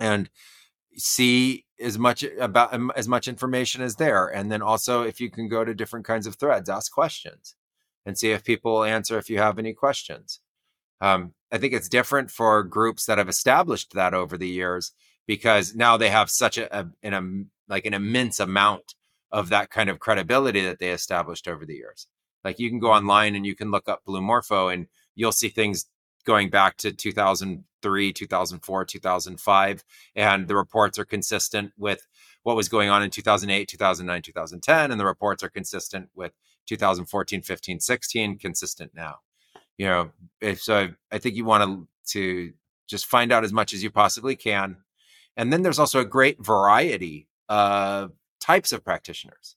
[0.00, 0.28] and
[0.96, 4.28] see as much about um, as much information as there.
[4.28, 7.56] And then also if you can go to different kinds of threads, ask questions
[8.06, 10.40] and see if people answer if you have any questions.
[11.00, 14.92] Um, I think it's different for groups that have established that over the years
[15.26, 18.94] because now they have such a, a, an, a like an immense amount
[19.32, 22.06] of that kind of credibility that they established over the years.
[22.44, 25.48] Like you can go online and you can look up Blue Morpho and you'll see
[25.48, 25.86] things
[26.24, 29.84] going back to 2003, 2004, 2005,
[30.16, 32.06] and the reports are consistent with
[32.42, 36.32] what was going on in 2008, 2009, 2010, and the reports are consistent with
[36.66, 39.16] 2014, 15, 16, consistent now.
[39.76, 40.10] You know,
[40.40, 42.52] if so, I think you want to to
[42.86, 44.76] just find out as much as you possibly can,
[45.36, 49.56] and then there's also a great variety of types of practitioners.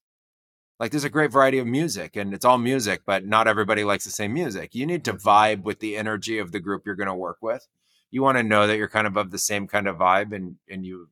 [0.79, 4.05] Like there's a great variety of music, and it's all music, but not everybody likes
[4.05, 4.75] the same music.
[4.75, 5.27] You need to mm-hmm.
[5.27, 7.67] vibe with the energy of the group you're going to work with.
[8.11, 10.57] You want to know that you're kind of of the same kind of vibe, and
[10.69, 11.09] and you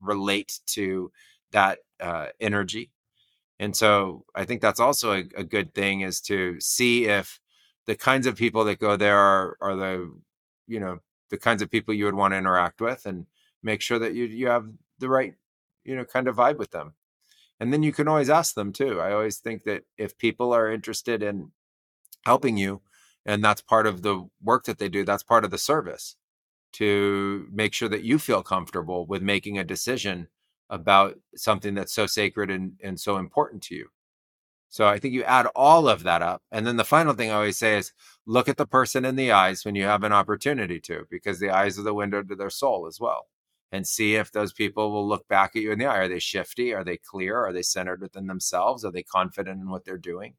[0.00, 1.10] relate to
[1.52, 2.90] that uh, energy
[3.58, 7.40] and so I think that's also a, a, good thing is to see if
[7.86, 10.14] the kinds of people that go there are, are the,
[10.66, 10.98] you know,
[11.30, 13.26] the kinds of people you would want to interact with and
[13.62, 14.66] make sure that you, you have
[14.98, 15.34] the right,
[15.84, 16.94] you know, kind of vibe with them.
[17.58, 19.00] And then you can always ask them too.
[19.00, 21.52] I always think that if people are interested in
[22.24, 22.82] helping you,
[23.24, 26.16] and that's part of the work that they do, that's part of the service
[26.74, 30.28] to make sure that you feel comfortable with making a decision
[30.68, 33.88] about something that's so sacred and, and so important to you.
[34.68, 36.42] So I think you add all of that up.
[36.52, 37.92] And then the final thing I always say is
[38.26, 41.50] look at the person in the eyes when you have an opportunity to, because the
[41.50, 43.26] eyes are the window to their soul as well.
[43.72, 45.98] And see if those people will look back at you in the eye.
[45.98, 46.72] Are they shifty?
[46.72, 47.44] Are they clear?
[47.44, 48.84] Are they centered within themselves?
[48.84, 50.34] Are they confident in what they're doing?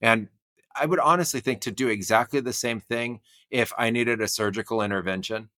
[0.00, 0.28] And
[0.74, 4.82] I would honestly think to do exactly the same thing if I needed a surgical
[4.82, 5.50] intervention.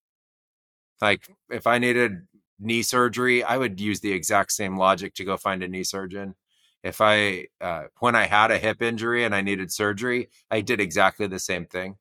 [1.01, 2.27] Like if I needed
[2.59, 6.35] knee surgery, I would use the exact same logic to go find a knee surgeon.
[6.83, 10.81] If I, uh, when I had a hip injury and I needed surgery, I did
[10.81, 11.97] exactly the same thing.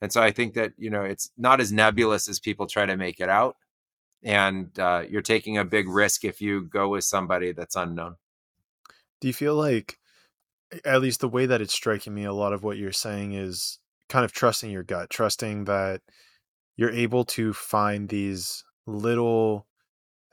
[0.00, 2.96] And so I think that, you know, it's not as nebulous as people try to
[2.96, 3.56] make it out.
[4.22, 8.16] And uh, you're taking a big risk if you go with somebody that's unknown.
[9.20, 9.98] Do you feel like,
[10.84, 13.78] at least the way that it's striking me, a lot of what you're saying is
[14.08, 16.02] kind of trusting your gut, trusting that
[16.76, 19.66] you're able to find these little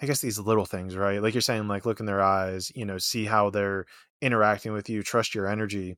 [0.01, 1.21] I guess these little things, right?
[1.21, 3.85] Like you're saying, like look in their eyes, you know, see how they're
[4.21, 5.97] interacting with you, trust your energy.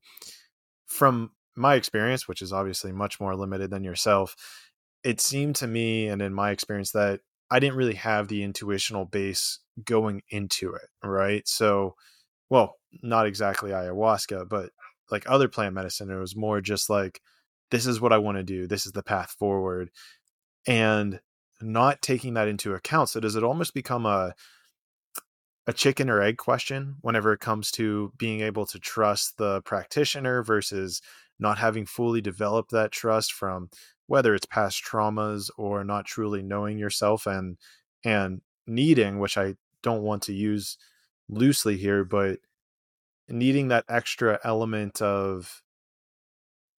[0.85, 4.35] From my experience, which is obviously much more limited than yourself,
[5.03, 9.05] it seemed to me and in my experience that I didn't really have the intuitional
[9.05, 11.47] base going into it, right?
[11.47, 11.95] So,
[12.49, 14.71] well, not exactly ayahuasca, but
[15.11, 17.21] like other plant medicine, it was more just like,
[17.71, 19.89] this is what I want to do, this is the path forward.
[20.65, 21.19] And
[21.61, 23.09] not taking that into account.
[23.09, 24.33] So does it almost become a
[25.69, 30.41] a chicken or egg question whenever it comes to being able to trust the practitioner
[30.41, 31.01] versus
[31.39, 33.69] not having fully developed that trust from
[34.07, 37.57] whether it's past traumas or not truly knowing yourself and
[38.03, 40.77] and needing which i don't want to use
[41.29, 42.39] loosely here but
[43.29, 45.61] needing that extra element of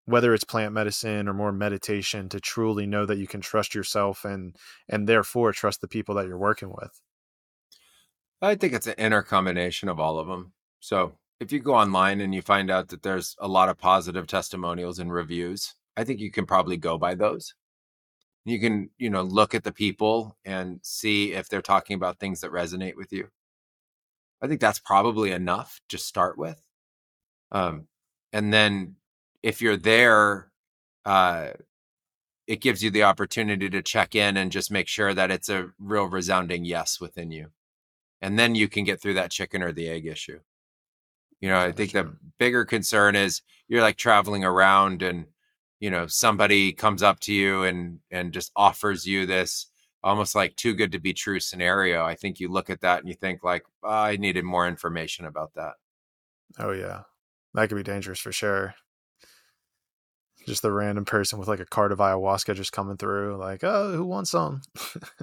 [0.05, 4.23] whether it's plant medicine or more meditation to truly know that you can trust yourself
[4.23, 4.55] and
[4.88, 7.01] and therefore trust the people that you're working with.
[8.41, 12.21] I think it's an inner combination of all of them so if you go online
[12.21, 16.20] and you find out that there's a lot of positive testimonials and reviews i think
[16.20, 17.54] you can probably go by those
[18.45, 22.39] you can you know look at the people and see if they're talking about things
[22.41, 23.28] that resonate with you
[24.41, 26.62] i think that's probably enough to start with
[27.52, 27.88] um,
[28.34, 28.95] and then
[29.43, 30.52] if you're there,
[31.06, 31.50] uh,
[32.48, 35.70] it gives you the opportunity to check in and just make sure that it's a
[35.80, 37.48] real resounding yes within you.
[38.22, 40.39] And then you can get through that chicken or the egg issue.
[41.39, 45.26] You know, I think the bigger concern is you're like traveling around and
[45.80, 49.67] you know somebody comes up to you and and just offers you this
[50.03, 52.05] almost like too good to be true scenario.
[52.05, 55.25] I think you look at that and you think like oh, I needed more information
[55.25, 55.73] about that.
[56.59, 57.01] Oh yeah.
[57.53, 58.75] That could be dangerous for sure
[60.48, 63.91] just the random person with like a cart of ayahuasca just coming through, like, oh,
[63.91, 64.62] who wants some?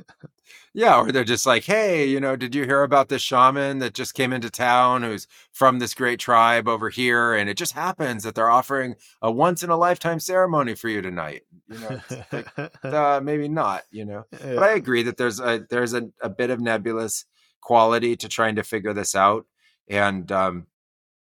[0.75, 3.95] yeah, or they're just like, hey, you know, did you hear about this shaman that
[3.95, 7.35] just came into town who's from this great tribe over here?
[7.35, 11.01] And it just happens that they're offering a once in a lifetime ceremony for you
[11.01, 11.43] tonight.
[11.68, 12.01] You know,
[12.33, 14.27] like, uh, maybe not, you know.
[14.33, 14.55] Yeah.
[14.55, 17.25] But I agree that there's a there's a, a bit of nebulous
[17.62, 19.47] quality to trying to figure this out.
[19.89, 20.66] And um,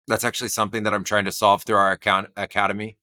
[0.09, 2.97] that's actually something that I'm trying to solve through our account academy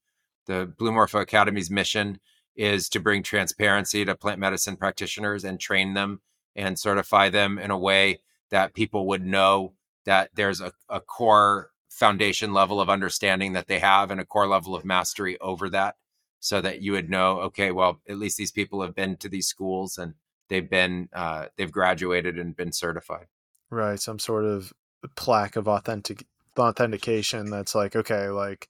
[0.46, 2.20] the Blue Morpho Academy's mission
[2.56, 6.20] is to bring transparency to plant medicine practitioners and train them
[6.54, 8.20] and certify them in a way
[8.50, 9.72] that people would know
[10.04, 14.46] that there's a, a core foundation level of understanding that they have and a core
[14.46, 15.96] level of mastery over that
[16.40, 19.46] so that you would know okay well at least these people have been to these
[19.46, 20.14] schools and
[20.48, 23.26] they've been uh, they've graduated and been certified.
[23.70, 24.72] Right some sort of
[25.16, 26.26] plaque of authentic
[26.58, 28.68] authentication that's like okay like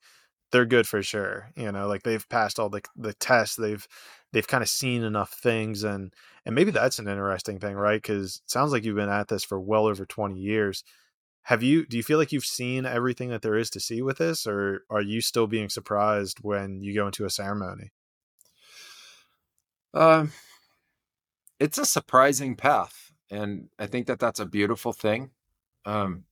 [0.55, 1.51] they're good for sure.
[1.57, 3.57] You know, like they've passed all the the tests.
[3.57, 3.85] They've
[4.31, 6.13] they've kind of seen enough things, and
[6.45, 8.01] and maybe that's an interesting thing, right?
[8.01, 10.85] Because it sounds like you've been at this for well over twenty years.
[11.43, 11.85] Have you?
[11.85, 14.83] Do you feel like you've seen everything that there is to see with this, or
[14.89, 17.91] are you still being surprised when you go into a ceremony?
[19.93, 20.31] Um,
[21.59, 25.31] it's a surprising path, and I think that that's a beautiful thing.
[25.85, 26.23] Um,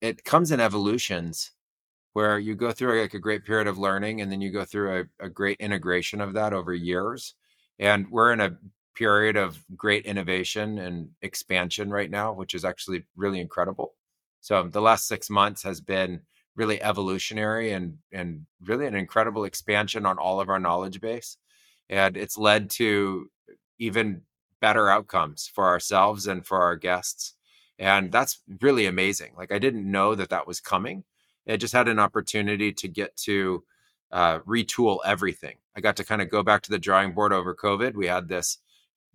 [0.00, 1.52] it comes in evolutions
[2.14, 5.00] where you go through like a great period of learning and then you go through
[5.20, 7.34] a, a great integration of that over years.
[7.78, 8.56] And we're in a
[8.94, 13.94] period of great innovation and expansion right now, which is actually really incredible.
[14.40, 16.20] So the last six months has been
[16.54, 21.36] really evolutionary and and really an incredible expansion on all of our knowledge base.
[21.90, 23.28] And it's led to
[23.80, 24.22] even
[24.60, 27.34] better outcomes for ourselves and for our guests.
[27.76, 29.32] And that's really amazing.
[29.36, 31.02] Like I didn't know that that was coming
[31.48, 33.64] I just had an opportunity to get to
[34.10, 35.56] uh, retool everything.
[35.76, 37.94] I got to kind of go back to the drawing board over COVID.
[37.94, 38.58] We had this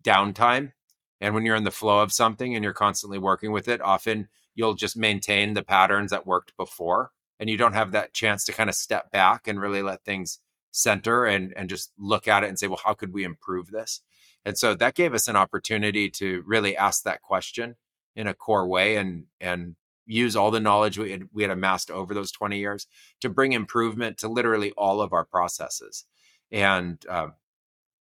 [0.04, 0.74] downtime.
[1.22, 4.28] And when you're in the flow of something and you're constantly working with it, often
[4.56, 7.12] you'll just maintain the patterns that worked before.
[7.40, 10.40] And you don't have that chance to kind of step back and really let things
[10.72, 14.02] center and, and just look at it and say, well, how could we improve this?
[14.46, 17.76] And so that gave us an opportunity to really ask that question
[18.16, 19.76] in a core way and and
[20.10, 22.88] use all the knowledge we had, we had amassed over those 20 years
[23.22, 26.06] to bring improvement to literally all of our processes.
[26.52, 27.28] And uh,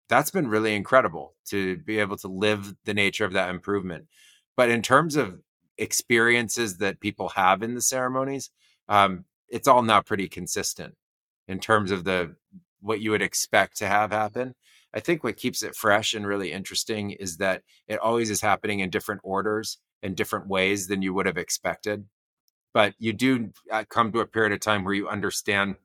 [0.09, 4.07] that's been really incredible to be able to live the nature of that improvement.
[4.55, 5.41] But in terms of
[5.79, 8.51] experiences that people have in the ceremonies,
[8.89, 10.95] um, it's all now pretty consistent
[11.49, 12.37] in terms of the
[12.81, 14.55] what you would expect to have happen.
[14.93, 18.81] I think what keeps it fresh and really interesting is that it always is happening
[18.81, 22.05] in different orders in different ways than you would have expected.
[22.73, 25.77] But you do uh, come to a period of time where you understand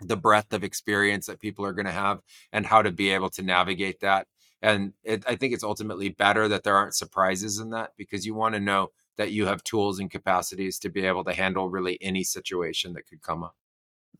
[0.00, 2.20] the breadth of experience that people are going to have
[2.52, 4.26] and how to be able to navigate that.
[4.60, 8.34] And it, I think it's ultimately better that there aren't surprises in that because you
[8.34, 11.98] want to know that you have tools and capacities to be able to handle really
[12.00, 13.56] any situation that could come up.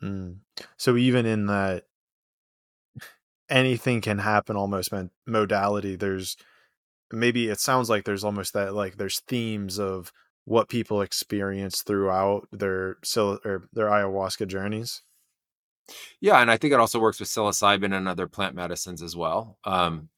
[0.01, 0.37] Mm.
[0.77, 1.85] So even in that
[3.49, 4.93] anything can happen almost
[5.27, 6.37] modality, there's
[7.13, 10.13] maybe it sounds like there's almost that like there's themes of
[10.45, 15.03] what people experience throughout their or their ayahuasca journeys.
[16.21, 19.59] Yeah, and I think it also works with psilocybin and other plant medicines as well.
[19.65, 20.09] Um,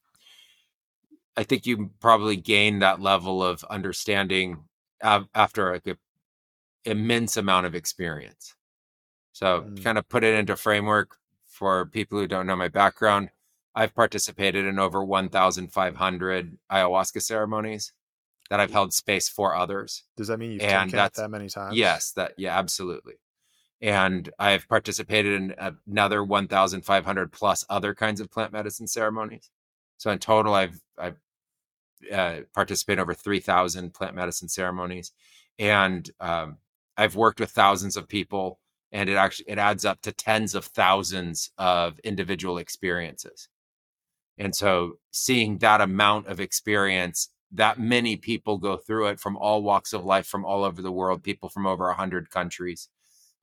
[1.37, 4.65] I think you probably gain that level of understanding
[5.03, 5.97] after like a
[6.85, 8.55] immense amount of experience.
[9.33, 9.83] So, mm.
[9.83, 11.16] kind of put it into framework
[11.47, 13.31] for people who don't know my background.
[13.74, 17.92] I've participated in over 1,500 ayahuasca ceremonies
[18.51, 20.05] that I've held space for others.
[20.16, 21.76] Does that mean you've and taken that many times?
[21.76, 23.14] Yes, that yeah, absolutely.
[23.80, 25.55] And I've participated in
[25.86, 29.51] another 1,500 plus other kinds of plant medicine ceremonies.
[29.96, 31.16] So in total, I've I've
[32.12, 35.12] uh, participated in over 3,000 plant medicine ceremonies,
[35.59, 36.59] and um,
[36.96, 38.60] I've worked with thousands of people,
[38.92, 43.48] and it actually it adds up to tens of thousands of individual experiences.
[44.39, 49.62] And so, seeing that amount of experience that many people go through it from all
[49.62, 52.89] walks of life from all over the world people from over 100 countries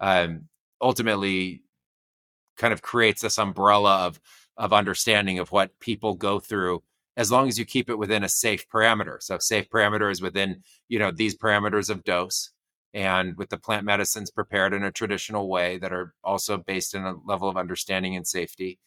[0.01, 0.49] um,
[0.81, 1.61] ultimately
[2.57, 4.19] kind of creates this umbrella of
[4.57, 6.83] of understanding of what people go through
[7.17, 9.21] as long as you keep it within a safe parameter.
[9.21, 12.51] So safe parameter is within you know these parameters of dose
[12.93, 17.03] and with the plant medicines prepared in a traditional way that are also based in
[17.03, 18.79] a level of understanding and safety.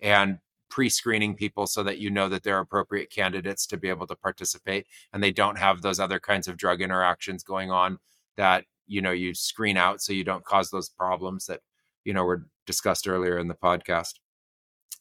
[0.00, 0.38] And
[0.72, 4.86] pre-screening people so that you know that they're appropriate candidates to be able to participate
[5.12, 7.98] and they don't have those other kinds of drug interactions going on
[8.38, 11.60] that you know you screen out so you don't cause those problems that
[12.04, 14.14] you know were discussed earlier in the podcast.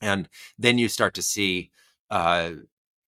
[0.01, 0.27] And
[0.59, 1.71] then you start to see
[2.09, 2.51] uh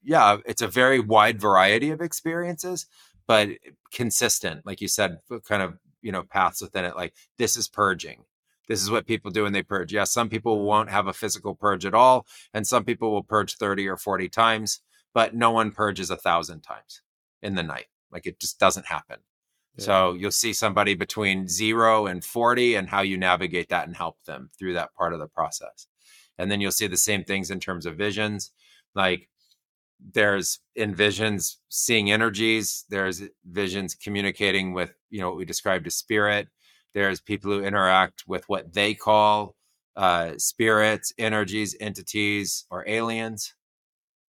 [0.01, 2.85] yeah it's a very wide variety of experiences
[3.27, 3.49] but
[3.91, 5.17] consistent like you said
[5.49, 8.23] kind of you know paths within it like this is purging
[8.67, 9.93] this is what people do when they purge.
[9.93, 13.57] Yes, some people won't have a physical purge at all, and some people will purge
[13.57, 14.81] 30 or 40 times,
[15.13, 17.01] but no one purges a thousand times
[17.41, 17.87] in the night.
[18.11, 19.19] Like it just doesn't happen.
[19.75, 19.85] Yeah.
[19.85, 24.23] So you'll see somebody between zero and 40 and how you navigate that and help
[24.25, 25.87] them through that part of the process.
[26.37, 28.51] And then you'll see the same things in terms of visions.
[28.95, 29.29] Like
[29.99, 35.95] there's in visions seeing energies, there's visions communicating with, you know, what we described as
[35.95, 36.47] spirit
[36.93, 39.55] there's people who interact with what they call
[39.95, 43.53] uh, spirits, energies, entities, or aliens.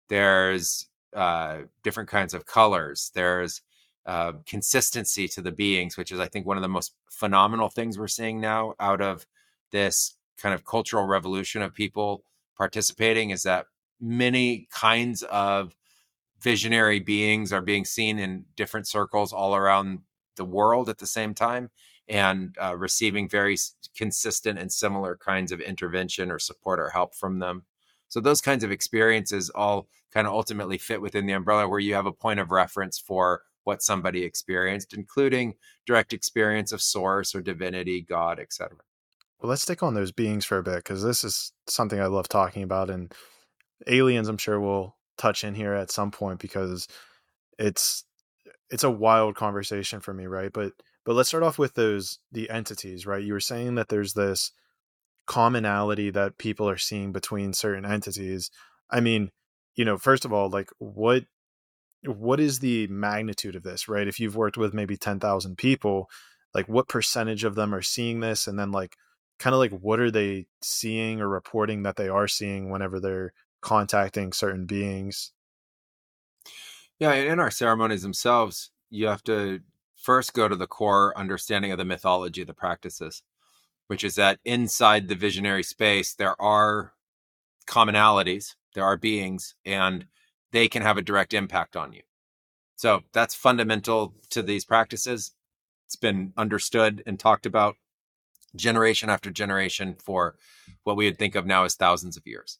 [0.09, 3.11] There's uh, different kinds of colors.
[3.15, 3.63] There's
[4.07, 7.99] uh, consistency to the beings, which is, I think, one of the most phenomenal things
[7.99, 9.27] we're seeing now out of
[9.71, 12.25] this kind of cultural revolution of people
[12.57, 13.67] participating is that
[14.01, 15.75] many kinds of
[16.41, 20.01] visionary beings are being seen in different circles all around
[20.37, 21.71] the world at the same time
[22.09, 23.57] and uh, receiving very
[23.97, 27.65] consistent and similar kinds of intervention or support or help from them.
[28.09, 31.95] So those kinds of experiences all kind of ultimately fit within the umbrella where you
[31.95, 35.55] have a point of reference for what somebody experienced, including
[35.87, 38.77] direct experience of source or divinity, God, etc.
[39.41, 42.29] Well, let's stick on those beings for a bit because this is something I love
[42.29, 43.13] talking about, and
[43.87, 46.87] aliens, I'm sure we'll touch in here at some point because
[47.59, 48.05] it's
[48.71, 50.53] it's a wild conversation for me, right?
[50.53, 50.73] But
[51.05, 53.23] but let's start off with those the entities, right?
[53.23, 54.53] You were saying that there's this
[55.27, 58.51] commonality that people are seeing between certain entities.
[58.91, 59.31] I mean,
[59.75, 61.25] you know, first of all, like what
[62.05, 64.07] what is the magnitude of this, right?
[64.07, 66.11] If you've worked with maybe 10,000 people,
[66.53, 68.97] like what percentage of them are seeing this and then like
[69.39, 73.33] kind of like what are they seeing or reporting that they are seeing whenever they're
[73.63, 75.33] contacting certain beings?
[76.99, 79.61] Yeah, in our ceremonies themselves, you have to
[80.05, 83.23] first go to the core understanding of the mythology of the practices,
[83.87, 86.93] which is that inside the visionary space, there are
[87.67, 90.07] commonalities, there are beings, and
[90.53, 92.03] they can have a direct impact on you.
[92.77, 95.33] So that's fundamental to these practices.
[95.87, 97.77] It's been understood and talked about
[98.55, 100.37] generation after generation for
[100.83, 102.59] what we would think of now as thousands of years.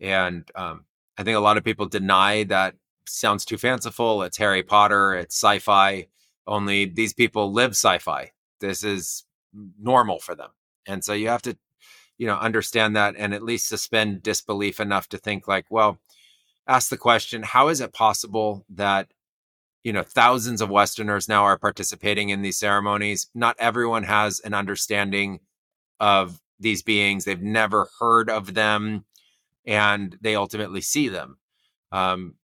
[0.00, 0.84] And um,
[1.18, 4.22] I think a lot of people deny that sounds too fanciful.
[4.22, 6.06] It's Harry Potter, it's sci fi.
[6.48, 8.32] Only these people live sci-fi.
[8.60, 9.24] This is
[9.80, 10.50] normal for them.
[10.86, 11.56] And so you have to,
[12.16, 15.98] you know, understand that and at least suspend disbelief enough to think like, well,
[16.66, 19.08] ask the question, how is it possible that
[19.84, 24.52] you know thousands of westerners now are participating in these ceremonies not everyone has an
[24.52, 25.40] understanding
[26.00, 29.04] of these beings they've never heard of them
[29.66, 31.38] and they ultimately see them
[31.92, 32.34] um,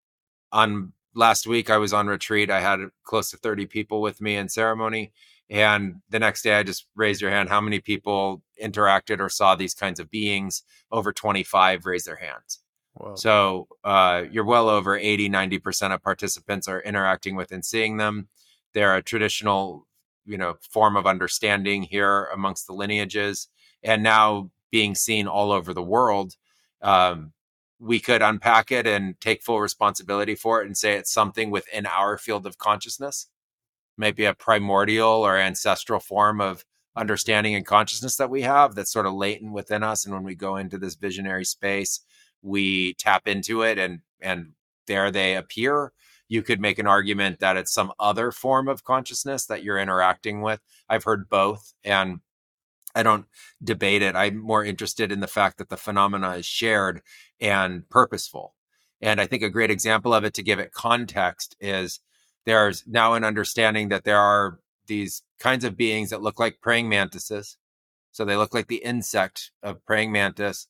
[0.53, 2.51] on last week I was on retreat.
[2.51, 5.13] I had close to 30 people with me in ceremony.
[5.51, 7.49] And the next day I just raised your hand.
[7.49, 10.63] How many people interacted or saw these kinds of beings?
[10.91, 12.61] Over 25 raised their hands.
[13.17, 18.29] So uh, you're well over 80, 90% of participants are interacting with and seeing them.
[18.73, 19.87] They're a traditional,
[20.25, 23.49] you know, form of understanding here amongst the lineages
[23.83, 26.35] and now being seen all over the world.
[26.83, 27.33] Um,
[27.79, 31.87] we could unpack it and take full responsibility for it and say it's something within
[31.87, 33.29] our field of consciousness,
[33.99, 36.65] maybe a primordial or ancestral form of
[36.97, 40.05] understanding and consciousness that we have that's sort of latent within us.
[40.05, 42.01] And when we go into this visionary space,
[42.43, 44.53] we tap into it and and
[44.87, 45.93] there they appear.
[46.29, 50.41] You could make an argument that it's some other form of consciousness that you're interacting
[50.41, 50.61] with.
[50.89, 52.21] I've heard both and
[52.95, 53.27] I don't
[53.63, 54.15] debate it.
[54.15, 57.03] I'm more interested in the fact that the phenomena is shared
[57.41, 58.55] and purposeful.
[59.01, 62.01] And I think a great example of it to give it context is
[62.47, 66.89] there's now an understanding that there are these kinds of beings that look like praying
[66.89, 67.57] mantises.
[68.13, 70.69] So they look like the insect of praying mantis.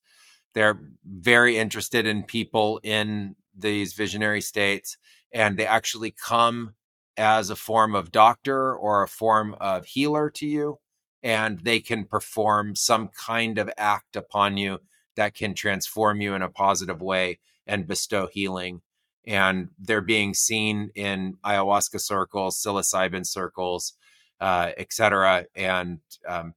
[0.55, 4.97] They're very interested in people in these visionary states,
[5.33, 6.75] and they actually come
[7.17, 10.79] as a form of doctor or a form of healer to you
[11.25, 14.79] and they can perform some kind of act upon you
[15.17, 18.83] that can transform you in a positive way and bestow healing.
[19.27, 23.95] And they're being seen in ayahuasca circles, psilocybin circles,
[24.39, 25.47] uh, etc.
[25.57, 26.55] And um,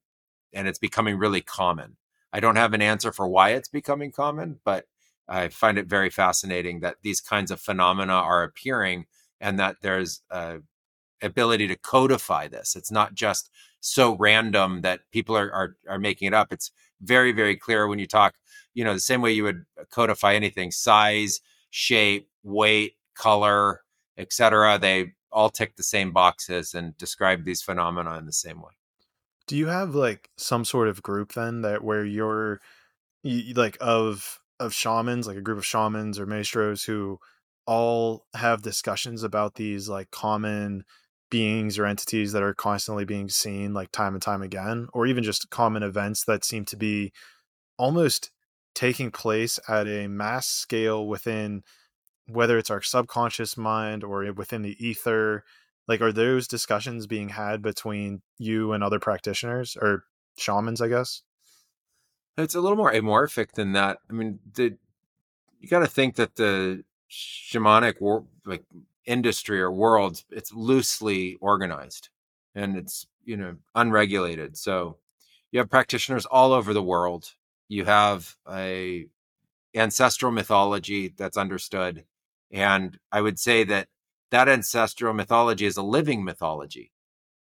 [0.52, 1.96] and it's becoming really common.
[2.34, 4.86] I don't have an answer for why it's becoming common, but
[5.30, 9.06] I find it very fascinating that these kinds of phenomena are appearing
[9.40, 10.58] and that there's a
[11.22, 12.76] ability to codify this.
[12.76, 13.50] It's not just
[13.80, 16.52] so random that people are, are are making it up.
[16.52, 16.72] It's
[17.02, 18.36] very very clear when you talk,
[18.74, 23.82] you know, the same way you would uh, codify anything: size, shape, weight, color,
[24.18, 24.80] etc.
[24.80, 28.72] They all tick the same boxes and describe these phenomena in the same way.
[29.46, 32.60] Do you have like some sort of group then that where you're
[33.24, 37.20] you, like of of shamans, like a group of shamans or maestros who
[37.66, 40.84] all have discussions about these like common
[41.30, 45.24] beings or entities that are constantly being seen like time and time again or even
[45.24, 47.12] just common events that seem to be
[47.78, 48.32] almost
[48.74, 51.64] taking place at a mass scale within
[52.28, 55.44] whether it's our subconscious mind or within the ether
[55.88, 60.04] like are those discussions being had between you and other practitioners or
[60.38, 61.24] shamans i guess?
[62.38, 63.98] It's a little more amorphic than that.
[64.10, 64.78] I mean the
[65.60, 68.64] you got to think that the shamanic war like
[69.08, 72.10] industry or world, it's loosely organized
[72.54, 74.58] and it's, you know, unregulated.
[74.58, 74.98] So
[75.52, 77.32] you have practitioners all over the world.
[77.70, 79.08] You have a
[79.76, 82.06] ancestral mythology that's understood.
[82.52, 83.88] And I would say that
[84.32, 86.92] that ancestral mythology is a living mythology.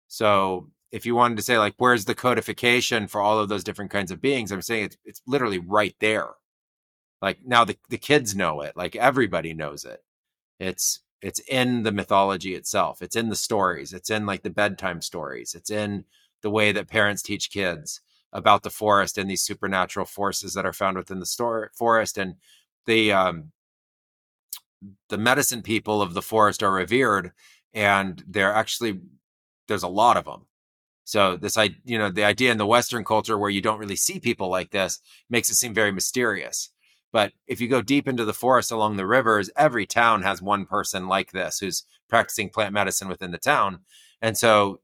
[0.07, 3.91] So if you wanted to say like where's the codification for all of those different
[3.91, 6.29] kinds of beings, I'm saying it's it's literally right there.
[7.21, 10.03] Like now the, the kids know it, like everybody knows it.
[10.59, 15.01] It's it's in the mythology itself it's in the stories it's in like the bedtime
[15.01, 16.05] stories it's in
[16.41, 18.01] the way that parents teach kids
[18.33, 22.35] about the forest and these supernatural forces that are found within the store, forest and
[22.85, 23.51] the um,
[25.07, 27.31] the medicine people of the forest are revered
[27.73, 28.99] and they're actually
[29.67, 30.45] there's a lot of them
[31.05, 33.95] so this i you know the idea in the western culture where you don't really
[33.95, 36.72] see people like this makes it seem very mysterious
[37.13, 40.65] but if you go deep into the forest along the rivers, every town has one
[40.65, 43.81] person like this who's practicing plant medicine within the town.
[44.19, 44.81] And so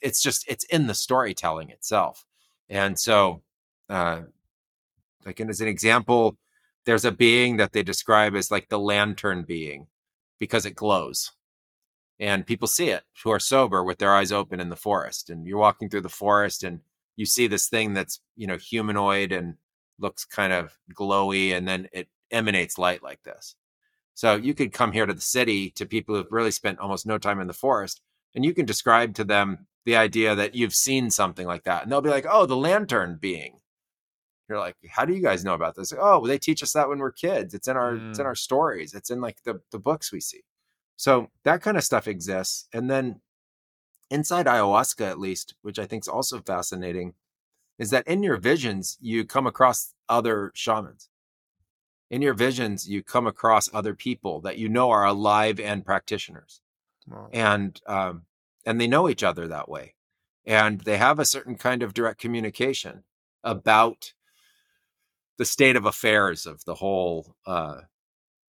[0.00, 2.26] it's just, it's in the storytelling itself.
[2.68, 3.42] And so,
[3.88, 4.22] uh,
[5.24, 6.36] like and as an example,
[6.84, 9.86] there's a being that they describe as like the lantern being
[10.40, 11.30] because it glows.
[12.18, 15.30] And people see it who are sober with their eyes open in the forest.
[15.30, 16.80] And you're walking through the forest and
[17.14, 19.54] you see this thing that's, you know, humanoid and
[19.98, 23.54] looks kind of glowy and then it emanates light like this.
[24.14, 27.18] So you could come here to the city to people who've really spent almost no
[27.18, 28.00] time in the forest
[28.34, 31.82] and you can describe to them the idea that you've seen something like that.
[31.82, 33.60] And they'll be like, oh, the lantern being.
[34.48, 35.92] You're like, how do you guys know about this?
[35.92, 37.54] Oh, well, they teach us that when we're kids.
[37.54, 38.10] It's in our mm.
[38.10, 38.28] it's in mm.
[38.28, 38.94] our stories.
[38.94, 40.42] It's in like the, the books we see.
[40.96, 42.66] So that kind of stuff exists.
[42.72, 43.20] And then
[44.10, 47.14] inside ayahuasca, at least, which I think is also fascinating,
[47.78, 51.08] is that in your visions, you come across other shamans.
[52.10, 56.62] In your visions, you come across other people that you know are alive and practitioners.
[57.06, 57.28] Wow.
[57.32, 58.22] And um,
[58.64, 59.94] and they know each other that way.
[60.44, 63.04] And they have a certain kind of direct communication
[63.44, 64.14] about
[65.36, 67.82] the state of affairs of the whole uh,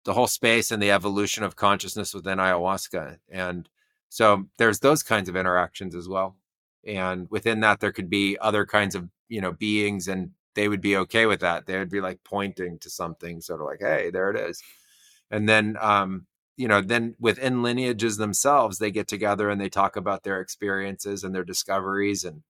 [0.05, 3.17] the whole space and the evolution of consciousness within ayahuasca.
[3.29, 3.69] And
[4.07, 6.35] so there's those kinds of interactions as well.
[6.85, 10.81] And within that, there could be other kinds of you know beings and they would
[10.81, 14.09] be okay with that they would be like pointing to something sort of like hey
[14.11, 14.61] there it is
[15.31, 16.25] and then um
[16.57, 21.23] you know then within lineages themselves they get together and they talk about their experiences
[21.23, 22.41] and their discoveries and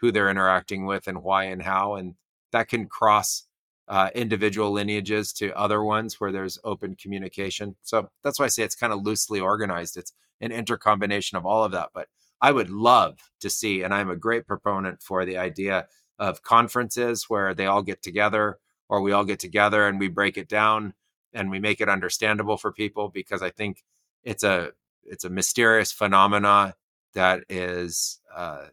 [0.00, 2.14] who they're interacting with and why and how and
[2.52, 3.44] that can cross
[3.88, 7.74] uh, individual lineages to other ones where there's open communication.
[7.82, 9.96] So that's why I say it's kind of loosely organized.
[9.96, 11.90] It's an intercombination of all of that.
[11.94, 12.08] But
[12.40, 15.88] I would love to see, and I'm a great proponent for the idea
[16.18, 18.58] of conferences where they all get together
[18.88, 20.94] or we all get together and we break it down
[21.32, 23.84] and we make it understandable for people because I think
[24.24, 24.72] it's a
[25.04, 26.74] it's a mysterious phenomena
[27.14, 28.66] that is uh,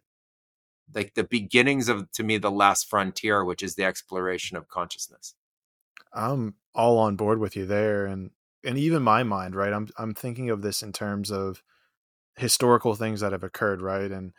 [0.93, 5.35] like the beginnings of to me the last frontier which is the exploration of consciousness.
[6.13, 8.31] I'm all on board with you there and
[8.63, 9.73] and even my mind right?
[9.73, 11.61] I'm i'm thinking of this in terms of
[12.37, 14.11] historical things that have occurred right?
[14.11, 14.33] And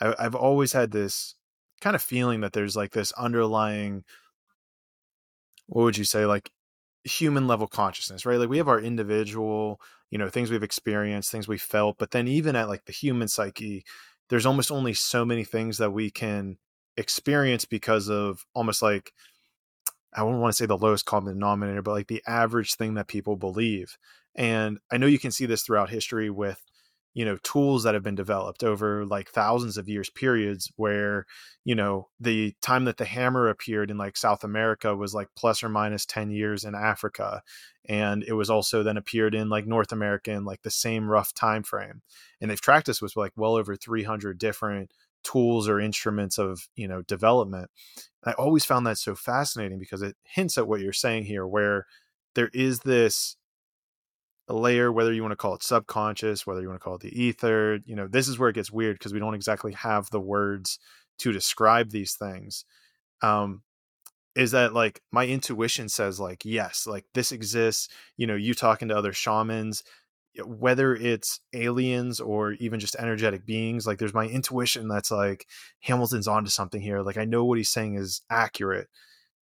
[0.00, 1.34] I, i've always had this
[1.80, 4.04] kind of feeling that there's like this underlying
[5.66, 6.26] what would you say?
[6.26, 6.50] Like
[7.04, 8.38] human level consciousness right?
[8.38, 9.80] Like we have our individual
[10.10, 13.28] you know things we've experienced things we felt but then even at like the human
[13.28, 13.82] psyche
[14.28, 16.58] there's almost only so many things that we can
[16.96, 19.12] experience because of almost like
[20.14, 23.08] I wouldn't want to say the lowest common denominator, but like the average thing that
[23.08, 23.96] people believe.
[24.34, 26.62] And I know you can see this throughout history with
[27.14, 31.26] you know tools that have been developed over like thousands of years periods where
[31.64, 35.62] you know the time that the hammer appeared in like south america was like plus
[35.62, 37.42] or minus 10 years in africa
[37.88, 41.34] and it was also then appeared in like north america in like the same rough
[41.34, 42.02] time frame
[42.40, 44.90] and they've tracked this with like well over 300 different
[45.22, 47.70] tools or instruments of you know development.
[48.24, 51.86] I always found that so fascinating because it hints at what you're saying here where
[52.34, 53.36] there is this
[54.48, 57.00] a layer, whether you want to call it subconscious, whether you want to call it
[57.02, 57.78] the ether.
[57.84, 60.78] You know, this is where it gets weird because we don't exactly have the words
[61.18, 62.64] to describe these things.
[63.22, 63.62] Um,
[64.34, 68.88] is that like my intuition says like yes like this exists you know you talking
[68.88, 69.82] to other shamans
[70.46, 75.46] whether it's aliens or even just energetic beings like there's my intuition that's like
[75.80, 78.88] hamilton's onto something here like i know what he's saying is accurate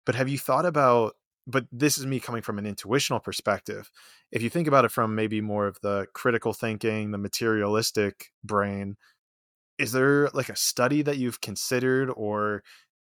[0.06, 1.14] but have you thought about
[1.46, 3.90] but this is me coming from an intuitional perspective.
[4.30, 8.96] If you think about it from maybe more of the critical thinking, the materialistic brain,
[9.78, 12.62] is there like a study that you've considered or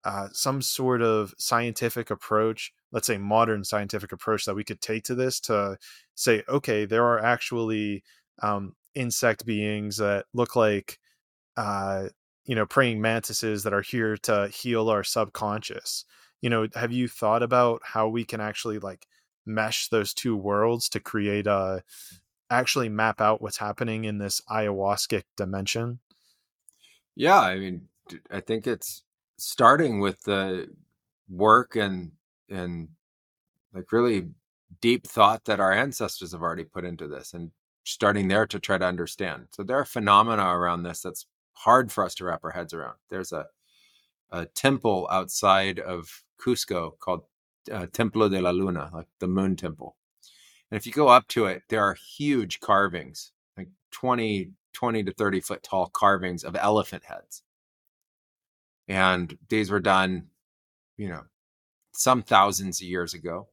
[0.04, 5.04] uh, some sort of scientific approach, let's say modern scientific approach that we could take
[5.04, 5.78] to this to
[6.16, 8.04] say, okay, there are actually
[8.41, 10.99] um, insect beings that look like,
[11.58, 12.08] uh,
[12.45, 16.06] you know, praying mantises that are here to heal our subconscious
[16.41, 19.07] you know have you thought about how we can actually like
[19.45, 21.84] mesh those two worlds to create a
[22.49, 25.99] actually map out what's happening in this ayahuasca dimension?
[27.15, 27.88] Yeah i mean
[28.31, 29.03] i think it's
[29.38, 30.68] starting with the
[31.30, 32.11] work and
[32.49, 32.89] and
[33.73, 34.27] like really
[34.81, 37.51] deep thought that our ancestors have already put into this and
[37.84, 39.47] starting there to try to understand.
[39.51, 42.95] So there are phenomena around this that's hard for us to wrap our heads around.
[43.09, 43.47] There's a
[44.32, 47.24] a temple outside of Cusco called
[47.72, 49.95] uh, Templo de la Luna, like the moon temple.
[50.70, 55.14] And if you go up to it, there are huge carvings, like 20, 20 to
[55.14, 57.44] 30 foot tall carvings of elephant heads.
[58.88, 60.28] And these were done,
[60.98, 61.24] you know,
[61.94, 63.48] some thousands of years ago.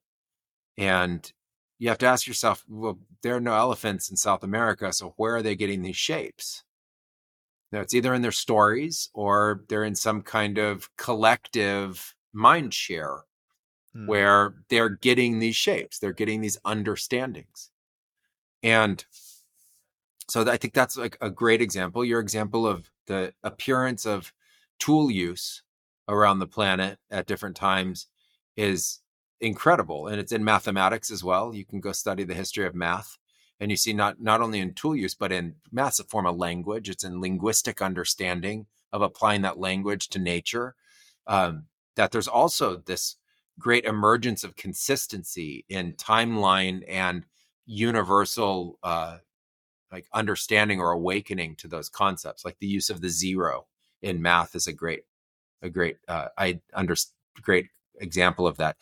[0.76, 1.30] And
[1.78, 5.36] you have to ask yourself, well, there are no elephants in South America, so where
[5.36, 6.64] are they getting these shapes?
[7.74, 13.24] Now, it's either in their stories or they're in some kind of collective mind share
[13.96, 14.06] mm.
[14.06, 17.70] where they're getting these shapes, they're getting these understandings.
[18.62, 19.04] And
[20.28, 22.04] so I think that's like a great example.
[22.04, 24.32] Your example of the appearance of
[24.78, 25.64] tool use
[26.08, 28.06] around the planet at different times
[28.56, 29.00] is
[29.40, 30.06] incredible.
[30.06, 31.52] And it's in mathematics as well.
[31.52, 33.18] You can go study the history of math
[33.60, 36.88] and you see not not only in tool use but in a form of language.
[36.88, 40.74] It's in linguistic understanding of applying that language to nature
[41.26, 41.64] um,
[41.96, 43.16] that there's also this
[43.58, 47.24] great emergence of consistency in timeline and
[47.66, 49.18] universal uh,
[49.92, 52.44] like understanding or awakening to those concepts.
[52.44, 53.66] Like the use of the zero
[54.02, 55.04] in math is a great
[55.62, 56.94] a great uh, i under
[57.40, 57.68] great
[58.00, 58.76] example of that.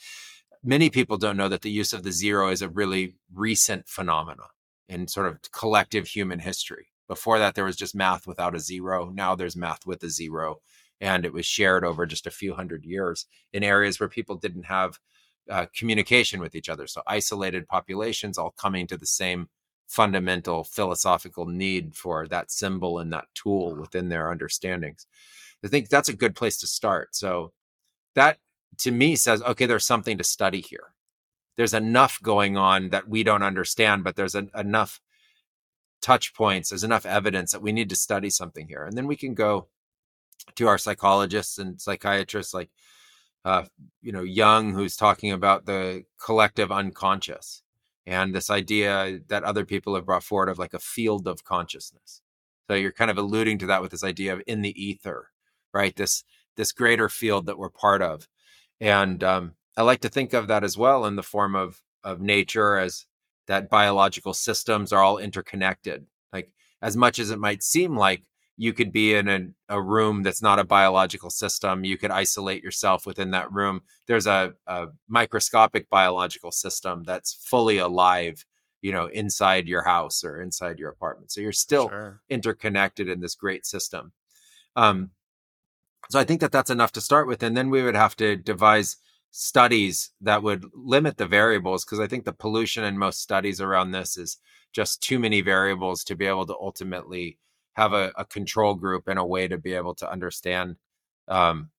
[0.65, 4.49] Many people don't know that the use of the zero is a really recent phenomenon
[4.93, 9.11] in sort of collective human history before that there was just math without a zero
[9.15, 10.61] now there's math with a zero
[11.01, 14.65] and it was shared over just a few hundred years in areas where people didn't
[14.65, 14.99] have
[15.51, 16.87] uh, communication with each other.
[16.87, 19.49] So isolated populations all coming to the same
[19.89, 25.07] fundamental philosophical need for that symbol and that tool within their understandings.
[25.65, 27.15] I think that's a good place to start.
[27.15, 27.53] So
[28.15, 28.39] that
[28.79, 30.95] to me says, okay, there's something to study here.
[31.57, 35.01] There's enough going on that we don't understand, but there's enough
[36.01, 38.85] touch points, there's enough evidence that we need to study something here.
[38.85, 39.69] And then we can go
[40.57, 42.71] to our psychologists and psychiatrists like
[43.45, 43.65] uh,
[44.01, 47.63] you know, Jung, who's talking about the collective unconscious
[48.07, 52.23] and this idea that other people have brought forward of like a field of consciousness.
[52.69, 55.29] So you're kind of alluding to that with this idea of in the ether,
[55.73, 55.95] right?
[55.95, 56.25] This
[56.57, 58.29] this greater field that we're part of,
[58.81, 62.21] and um, I like to think of that as well in the form of of
[62.21, 63.07] nature as
[63.47, 66.07] that biological systems are all interconnected.
[66.33, 68.25] Like as much as it might seem like
[68.57, 72.63] you could be in a, a room that's not a biological system, you could isolate
[72.63, 73.83] yourself within that room.
[74.07, 78.45] There's a, a microscopic biological system that's fully alive
[78.83, 82.21] you know inside your house or inside your apartment so you're still sure.
[82.29, 84.13] interconnected in this great system
[84.77, 85.11] um,
[86.11, 88.37] so i think that that's enough to start with and then we would have to
[88.37, 88.97] devise
[89.33, 93.91] studies that would limit the variables because I think the pollution in most studies around
[93.91, 94.37] this is
[94.73, 97.39] just too many variables to be able to ultimately
[97.73, 100.77] have a, a control group and a way to be able to understand
[101.29, 101.71] um,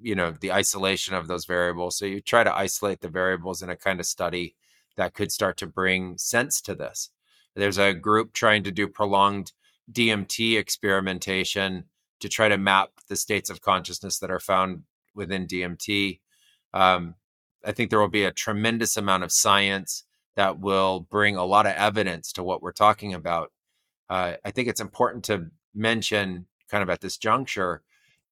[0.00, 1.98] you know the isolation of those variables.
[1.98, 4.56] So you try to isolate the variables in a kind of study
[4.96, 7.10] that could start to bring sense to this.
[7.54, 9.52] There's a group trying to do prolonged
[9.92, 11.84] dmt experimentation
[12.18, 14.82] to try to map the states of consciousness that are found
[15.14, 16.18] within dmt
[16.76, 17.14] um,
[17.64, 20.04] I think there will be a tremendous amount of science
[20.36, 23.50] that will bring a lot of evidence to what we're talking about.
[24.10, 27.82] Uh, I think it's important to mention, kind of at this juncture,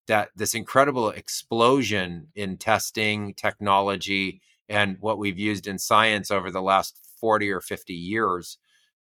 [0.08, 6.60] that this incredible explosion in testing, technology, and what we've used in science over the
[6.60, 8.58] last 40 or 50 years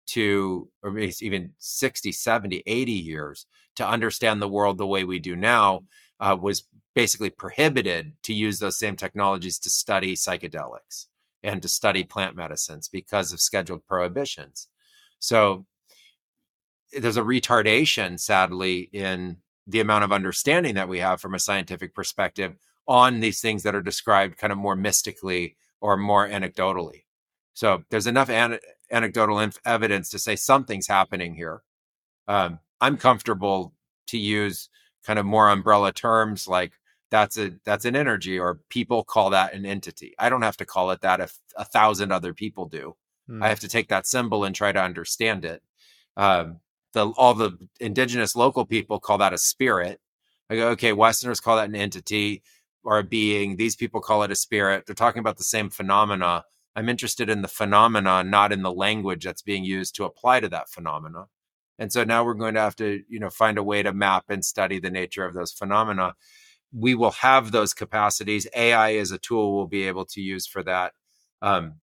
[0.07, 3.45] to, or even 60, 70, 80 years
[3.75, 5.83] to understand the world the way we do now
[6.21, 6.63] uh, was
[6.95, 11.07] basically prohibited to use those same technologies to study psychedelics
[11.41, 14.67] and to study plant medicines because of scheduled prohibitions.
[15.19, 15.65] So
[16.91, 21.95] there's a retardation, sadly, in the amount of understanding that we have from a scientific
[21.95, 22.55] perspective
[22.87, 27.03] on these things that are described kind of more mystically or more anecdotally.
[27.53, 28.59] So there's enough an-
[28.91, 31.63] anecdotal inf- evidence to say something's happening here.
[32.27, 33.73] Um, I'm comfortable
[34.07, 34.69] to use
[35.05, 36.73] kind of more umbrella terms like
[37.13, 40.15] that's a that's an energy or people call that an entity.
[40.17, 42.95] I don't have to call it that if a thousand other people do.
[43.29, 43.43] Mm.
[43.43, 45.61] i have to take that symbol and try to understand it.
[46.17, 46.59] Um,
[46.93, 50.01] the all the indigenous local people call that a spirit.
[50.49, 52.41] I go okay westerners call that an entity
[52.83, 53.57] or a being.
[53.57, 54.87] These people call it a spirit.
[54.87, 56.45] They're talking about the same phenomena.
[56.75, 60.49] I'm interested in the phenomena not in the language that's being used to apply to
[60.49, 61.25] that phenomena.
[61.77, 64.25] And so now we're going to have to you know find a way to map
[64.29, 66.15] and study the nature of those phenomena
[66.73, 68.47] we will have those capacities.
[68.55, 70.93] AI is a tool we'll be able to use for that.
[71.41, 71.75] Um,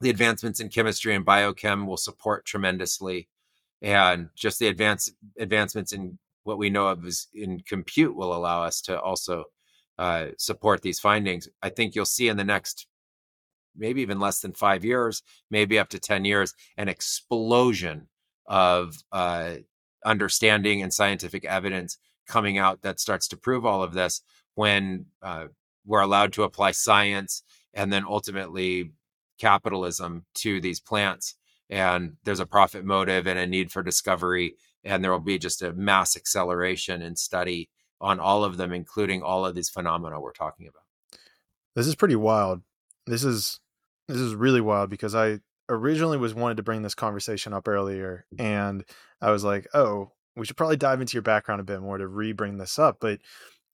[0.00, 3.28] the advancements in chemistry and biochem will support tremendously,
[3.82, 8.64] and just the advance advancements in what we know of as in compute will allow
[8.64, 9.44] us to also
[9.98, 11.48] uh, support these findings.
[11.62, 12.86] I think you'll see in the next
[13.76, 18.08] maybe even less than five years, maybe up to ten years, an explosion
[18.46, 19.56] of uh,
[20.04, 24.22] understanding and scientific evidence coming out that starts to prove all of this
[24.54, 25.46] when uh,
[25.86, 27.42] we're allowed to apply science
[27.74, 28.92] and then ultimately
[29.38, 31.34] capitalism to these plants
[31.70, 34.54] and there's a profit motive and a need for discovery
[34.84, 37.68] and there will be just a mass acceleration in study
[38.00, 40.82] on all of them including all of these phenomena we're talking about.
[41.74, 42.60] This is pretty wild.
[43.06, 43.60] This is
[44.08, 45.38] this is really wild because i
[45.68, 48.84] originally was wanted to bring this conversation up earlier and
[49.20, 52.06] i was like oh we should probably dive into your background a bit more to
[52.06, 53.20] re-bring this up but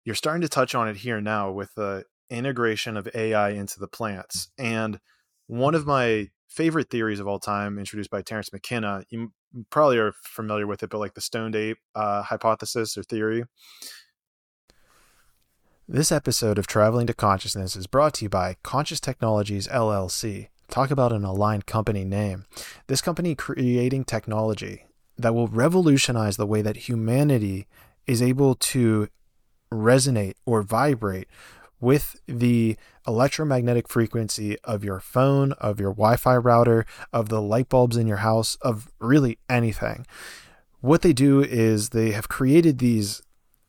[0.05, 3.87] you're starting to touch on it here now with the integration of ai into the
[3.87, 4.99] plants and
[5.47, 9.31] one of my favorite theories of all time introduced by terence mckenna you
[9.69, 13.43] probably are familiar with it but like the stoned ape uh, hypothesis or theory
[15.91, 20.49] this episode of Traveling to Consciousness is brought to you by Conscious Technologies LLC.
[20.69, 22.45] Talk about an aligned company name.
[22.85, 24.83] This company creating technology
[25.19, 27.67] that will revolutionize the way that humanity
[28.07, 29.07] is able to
[29.71, 31.27] resonate or vibrate
[31.81, 32.77] with the
[33.07, 38.07] electromagnetic frequency of your phone, of your Wi Fi router, of the light bulbs in
[38.07, 40.05] your house, of really anything.
[40.81, 43.21] What they do is they have created these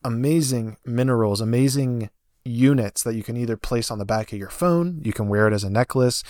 [0.05, 2.10] amazing minerals, amazing
[2.44, 5.47] units that you can either place on the back of your phone, you can wear
[5.47, 6.22] it as a necklace,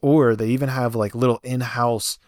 [0.00, 2.18] or they even have like little in house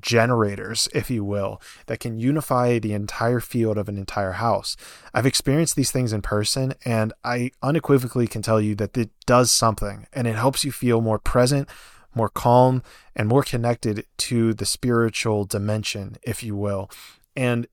[0.00, 4.76] generators, if you will, that can unify the entire field of an entire house.
[5.12, 9.50] I've experienced these things in person, and I unequivocally can tell you that it does
[9.50, 11.68] something and it helps you feel more present,
[12.14, 12.82] more calm,
[13.16, 16.90] and more connected to the spiritual dimension, if you will.
[17.36, 17.66] And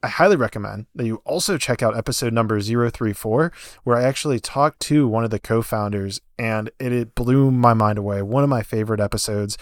[0.00, 4.78] I highly recommend that you also check out episode number 034, where I actually talked
[4.80, 8.22] to one of the co founders, and it, it blew my mind away.
[8.22, 9.58] One of my favorite episodes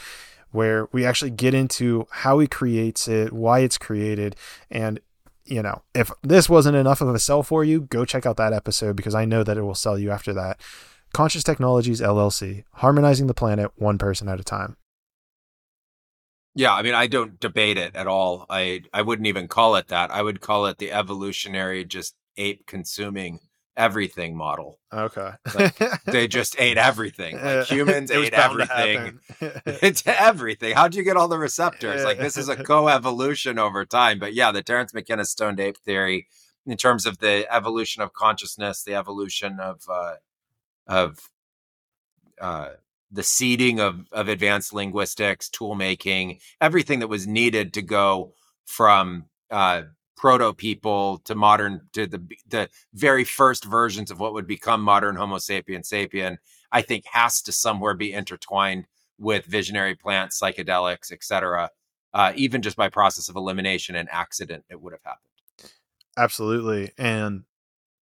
[0.51, 4.36] where we actually get into how he creates it, why it's created,
[4.70, 5.01] and
[5.44, 8.52] you know, if this wasn't enough of a sell for you, go check out that
[8.52, 10.60] episode because I know that it will sell you after that.
[11.12, 14.77] Conscious Technologies LLC, harmonizing the planet one person at a time.
[16.55, 18.47] Yeah, I mean, I don't debate it at all.
[18.48, 20.10] I I wouldn't even call it that.
[20.10, 23.40] I would call it the evolutionary, just ape consuming
[23.77, 24.78] everything model.
[24.93, 27.43] Okay, like, they just ate everything.
[27.43, 29.20] Like humans ate everything.
[29.66, 30.74] it's everything.
[30.74, 32.05] How'd you get all the receptors?
[32.05, 34.19] Like this is a co-evolution over time.
[34.19, 36.27] But yeah, the Terence McKenna stoned ape theory,
[36.66, 40.15] in terms of the evolution of consciousness, the evolution of uh,
[40.86, 41.31] of
[42.40, 42.70] uh,
[43.11, 48.32] the seeding of, of advanced linguistics, tool making, everything that was needed to go
[48.65, 49.82] from uh,
[50.16, 55.16] proto people to modern to the the very first versions of what would become modern
[55.16, 56.38] Homo sapien sapien.
[56.72, 58.86] I think has to somewhere be intertwined
[59.18, 61.70] with visionary plants, psychedelics, etc.
[62.12, 65.72] Uh, even just by process of elimination and accident, it would have happened.
[66.16, 67.44] Absolutely, and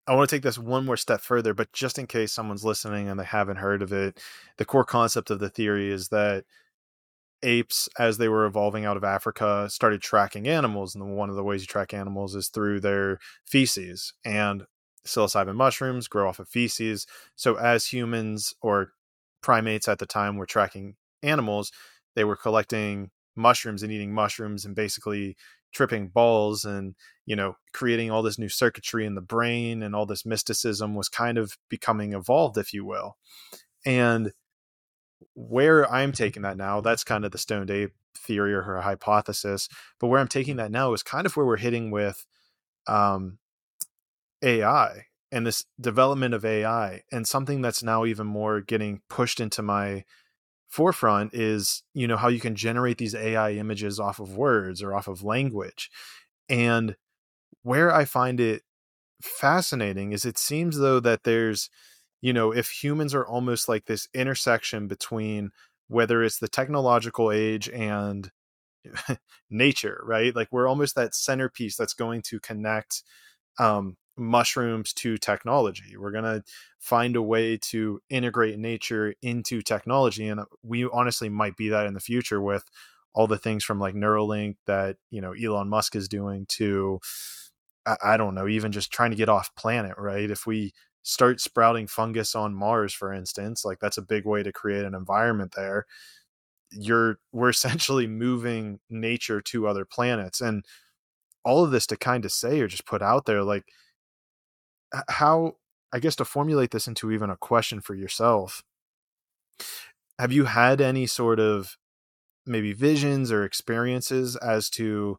[0.08, 3.08] I want to take this one more step further, but just in case someone's listening
[3.08, 4.20] and they haven't heard of it,
[4.58, 6.44] the core concept of the theory is that
[7.44, 10.96] apes, as they were evolving out of Africa, started tracking animals.
[10.96, 14.14] And one of the ways you track animals is through their feces.
[14.24, 14.66] And
[15.06, 17.08] psilocybin mushrooms grow off of feces.
[17.36, 18.92] So, as humans or
[19.42, 21.72] primates at the time were tracking animals,
[22.16, 25.36] they were collecting mushrooms and eating mushrooms and basically
[25.74, 26.96] tripping balls and
[27.26, 31.08] you know creating all this new circuitry in the brain and all this mysticism was
[31.08, 33.16] kind of becoming evolved if you will
[33.86, 34.32] and
[35.34, 39.68] where i'm taking that now that's kind of the Stoned Ape theory or her hypothesis
[40.00, 42.26] but where i'm taking that now is kind of where we're hitting with
[42.88, 43.38] um
[44.44, 49.62] ai and this development of ai and something that's now even more getting pushed into
[49.62, 50.04] my
[50.68, 54.94] forefront is you know how you can generate these ai images off of words or
[54.94, 55.90] off of language
[56.48, 56.96] and
[57.64, 58.64] where i find it
[59.22, 61.70] fascinating is it seems though that there's
[62.22, 65.52] you know if humans are almost like this intersection between
[65.88, 68.32] whether it's the technological age and
[69.50, 73.04] nature right like we're almost that centerpiece that's going to connect
[73.60, 75.98] um mushrooms to technology.
[75.98, 76.44] We're going to
[76.80, 80.28] find a way to integrate nature into technology.
[80.28, 82.64] And we honestly might be that in the future with
[83.14, 87.00] all the things from like Neuralink that, you know, Elon Musk is doing to,
[88.04, 90.30] I, don't know, even just trying to get off planet, right?
[90.30, 90.72] If we
[91.04, 94.96] start sprouting fungus on Mars, for instance, like that's a big way to create an
[94.96, 95.86] environment there.
[96.72, 100.42] You're, we're essentially moving nature to other planets.
[100.42, 100.66] And
[101.46, 103.66] all of this to kind of say or just put out there, like,
[105.10, 105.56] how
[105.94, 108.64] I guess to formulate this into even a question for yourself,
[110.20, 111.78] have you had any sort of
[112.46, 115.18] maybe visions or experiences as to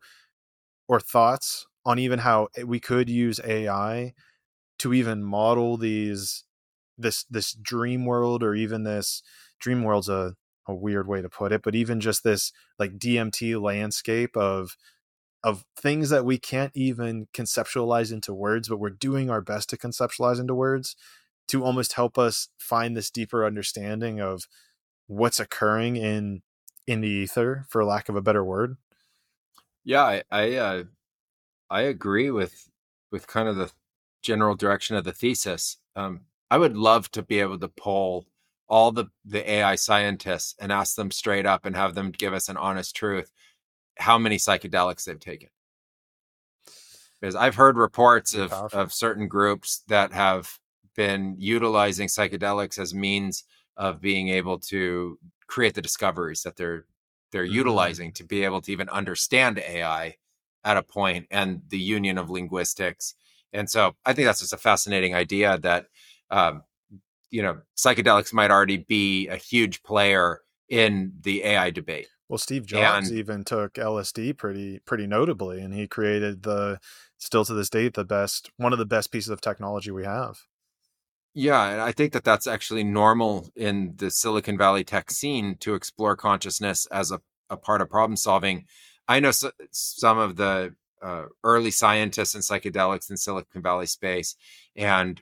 [0.88, 4.14] or thoughts on even how eh, we could use AI
[4.82, 6.44] to even model these
[6.98, 9.22] this this dream world or even this
[9.60, 10.34] dream world's a
[10.66, 14.76] a weird way to put it, but even just this like DMT landscape of
[15.44, 19.76] of things that we can't even conceptualize into words, but we're doing our best to
[19.76, 20.96] conceptualize into words
[21.48, 24.48] to almost help us find this deeper understanding of
[25.06, 26.42] what's occurring in
[26.88, 28.76] in the ether, for lack of a better word.
[29.84, 30.84] Yeah, I I, uh,
[31.70, 32.70] I agree with
[33.10, 33.72] with kind of the
[34.22, 35.78] general direction of the thesis.
[35.96, 36.20] Um,
[36.50, 38.26] I would love to be able to pull
[38.68, 42.48] all the the AI scientists and ask them straight up and have them give us
[42.48, 43.30] an honest truth
[43.98, 45.48] how many psychedelics they've taken.
[47.20, 50.58] Because I've heard reports of, of certain groups that have
[50.96, 53.44] been utilizing psychedelics as means
[53.76, 56.86] of being able to create the discoveries that they're
[57.30, 57.54] they're mm-hmm.
[57.54, 60.16] utilizing to be able to even understand AI
[60.64, 63.14] at a point and the union of linguistics.
[63.52, 65.86] And so I think that's just a fascinating idea that
[66.30, 66.62] um,
[67.30, 72.08] you know psychedelics might already be a huge player in the AI debate.
[72.28, 76.78] Well, Steve Jobs and, even took LSD pretty pretty notably, and he created the
[77.18, 80.38] still to this date the best one of the best pieces of technology we have.
[81.34, 85.74] Yeah, and I think that that's actually normal in the Silicon Valley tech scene to
[85.74, 88.66] explore consciousness as a, a part of problem solving.
[89.08, 94.36] I know so, some of the uh, early scientists in psychedelics in Silicon Valley space,
[94.76, 95.20] and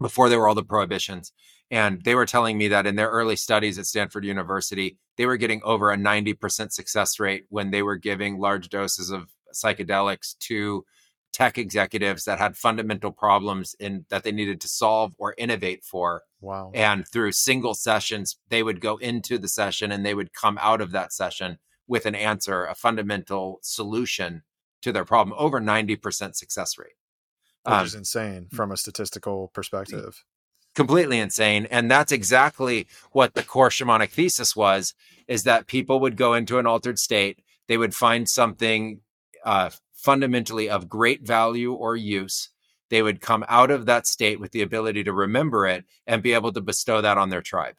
[0.00, 1.32] before there were all the prohibitions,
[1.70, 5.38] and they were telling me that in their early studies at Stanford University, they were
[5.38, 10.84] getting over a 90% success rate when they were giving large doses of psychedelics to
[11.32, 16.22] tech executives that had fundamental problems in that they needed to solve or innovate for.
[16.40, 16.70] Wow.
[16.74, 20.80] And through single sessions, they would go into the session and they would come out
[20.80, 24.42] of that session with an answer, a fundamental solution
[24.82, 26.94] to their problem, over 90% success rate.
[27.64, 30.24] Which um, is insane from a statistical perspective.
[30.74, 31.66] Completely insane.
[31.70, 34.94] And that's exactly what the core shamanic thesis was,
[35.28, 37.40] is that people would go into an altered state.
[37.68, 39.00] They would find something
[39.44, 42.48] uh, fundamentally of great value or use,
[42.90, 46.34] they would come out of that state with the ability to remember it and be
[46.34, 47.76] able to bestow that on their tribe.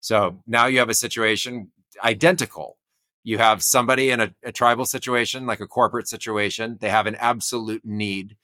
[0.00, 1.70] So now you have a situation
[2.02, 2.76] identical.
[3.24, 6.78] You have somebody in a, a tribal situation, like a corporate situation.
[6.80, 8.36] They have an absolute need.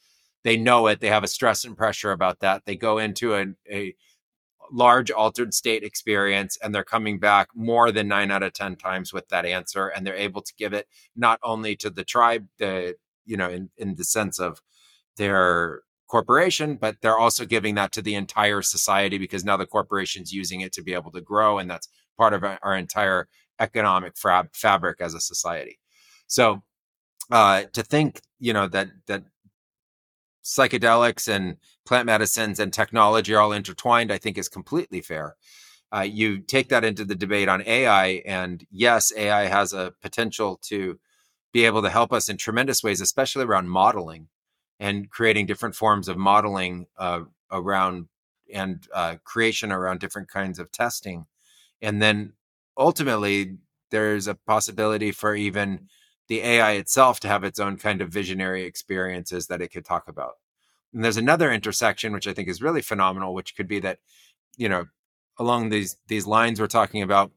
[0.45, 1.01] They know it.
[1.01, 2.65] They have a stress and pressure about that.
[2.65, 3.95] They go into a, a
[4.71, 9.13] large altered state experience and they're coming back more than nine out of 10 times
[9.13, 9.89] with that answer.
[9.89, 10.87] And they're able to give it
[11.17, 14.61] not only to the tribe, the, you know, in, in the sense of
[15.17, 20.33] their corporation, but they're also giving that to the entire society because now the corporation's
[20.33, 21.59] using it to be able to grow.
[21.59, 23.29] And that's part of our, entire
[23.61, 25.79] economic fab- fabric as a society.
[26.27, 26.63] So
[27.31, 29.25] uh, to think, you know, that, that
[30.45, 31.57] psychedelics and
[31.87, 35.37] plant medicines and technology are all intertwined, I think is completely fair.
[35.95, 40.59] Uh, you take that into the debate on AI, and yes, AI has a potential
[40.65, 40.99] to
[41.53, 44.29] be able to help us in tremendous ways, especially around modeling
[44.79, 47.21] and creating different forms of modeling uh,
[47.51, 48.09] around
[48.53, 51.27] and uh, creation around different kinds of testing.
[51.81, 52.35] And then
[52.79, 53.57] ultimately,
[53.91, 55.89] there's a possibility for even
[56.29, 60.09] the AI itself to have its own kind of visionary experiences that it could talk
[60.09, 60.35] about.
[60.93, 63.99] And there's another intersection which I think is really phenomenal, which could be that,
[64.57, 64.87] you know,
[65.39, 67.33] along these these lines we're talking about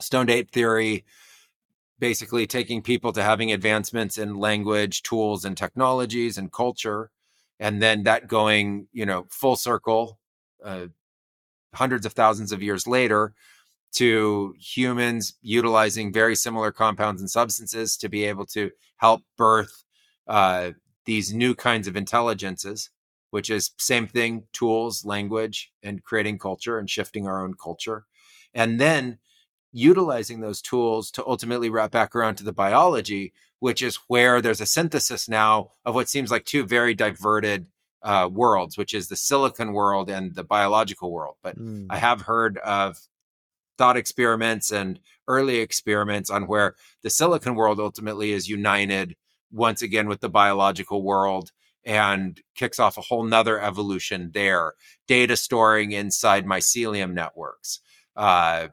[0.00, 1.04] stoned ape theory,
[1.98, 7.10] basically taking people to having advancements in language, tools, and technologies and culture,
[7.58, 10.18] and then that going, you know, full circle,
[10.64, 10.86] uh,
[11.74, 13.34] hundreds of thousands of years later,
[13.94, 19.84] to humans utilizing very similar compounds and substances to be able to help birth
[20.26, 20.72] uh,
[21.04, 22.90] these new kinds of intelligences,
[23.30, 28.04] which is same thing, tools, language, and creating culture and shifting our own culture.
[28.54, 29.18] And then
[29.72, 34.60] utilizing those tools to ultimately wrap back around to the biology, which is where there's
[34.60, 37.66] a synthesis now of what seems like two very diverted
[38.02, 41.36] uh, worlds, which is the silicon world and the biological world.
[41.42, 41.86] But mm.
[41.90, 42.98] I have heard of
[43.78, 49.16] thought experiments and early experiments on where the silicon world ultimately is united
[49.50, 51.52] once again with the biological world
[51.84, 54.74] and kicks off a whole nother evolution there.
[55.06, 57.80] Data storing inside mycelium networks.
[58.14, 58.68] Uh,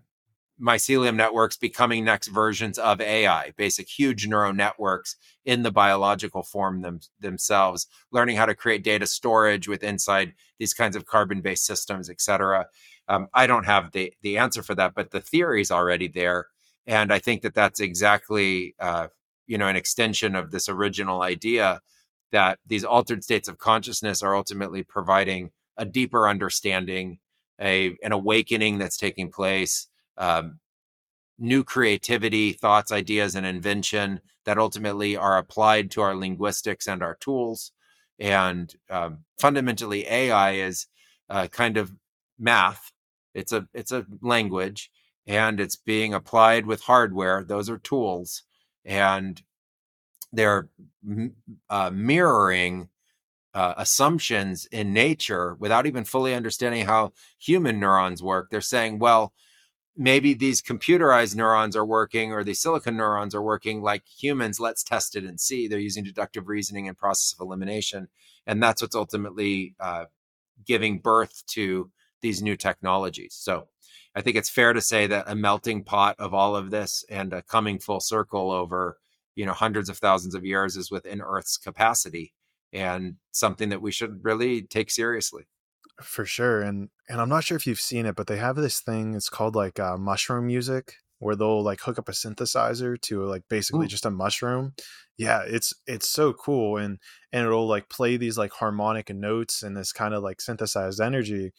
[0.61, 6.81] mycelium networks becoming next versions of AI, basic huge neural networks in the biological form
[6.81, 12.09] them, themselves, learning how to create data storage with inside these kinds of carbon-based systems,
[12.09, 12.67] et cetera.
[13.07, 16.47] Um, I don't have the the answer for that, but the theory is already there,
[16.87, 19.07] and I think that that's exactly uh,
[19.47, 21.81] you know an extension of this original idea
[22.31, 27.19] that these altered states of consciousness are ultimately providing a deeper understanding
[27.61, 29.87] a an awakening that's taking place
[30.17, 30.59] um,
[31.39, 37.15] new creativity thoughts ideas and invention that ultimately are applied to our linguistics and our
[37.15, 37.71] tools
[38.19, 40.87] and um, fundamentally ai is
[41.29, 41.93] uh, kind of
[42.39, 42.91] math
[43.35, 44.91] it's a it's a language
[45.27, 48.43] and it's being applied with hardware those are tools
[48.85, 49.43] and
[50.33, 50.69] they're
[51.69, 52.89] uh, mirroring
[53.53, 58.49] uh, assumptions in nature without even fully understanding how human neurons work.
[58.51, 59.33] They're saying, well,
[59.97, 64.59] maybe these computerized neurons are working or these silicon neurons are working like humans.
[64.59, 65.67] Let's test it and see.
[65.67, 68.09] They're using deductive reasoning and process of elimination.
[68.45, 70.05] And that's what's ultimately uh,
[70.65, 71.91] giving birth to
[72.25, 73.35] these new technologies.
[73.39, 73.67] So
[74.15, 77.31] I think it's fair to say that a melting pot of all of this and
[77.31, 78.97] a coming full circle over,
[79.35, 82.33] you know, hundreds of thousands of years is within Earth's capacity
[82.73, 85.43] and something that we should really take seriously.
[86.01, 86.61] For sure.
[86.63, 89.29] And and I'm not sure if you've seen it, but they have this thing, it's
[89.29, 93.85] called like uh, mushroom music where they'll like hook up a synthesizer to like basically
[93.85, 93.89] Ooh.
[93.89, 94.73] just a mushroom.
[95.17, 96.97] Yeah, it's it's so cool and
[97.31, 101.53] and it'll like play these like harmonic notes and this kind of like synthesized energy.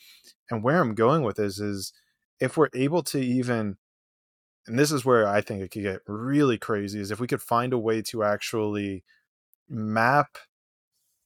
[0.50, 1.92] And where I'm going with this is
[2.40, 3.76] if we're able to even
[4.66, 7.42] and this is where I think it could get really crazy is if we could
[7.42, 9.04] find a way to actually
[9.68, 10.38] map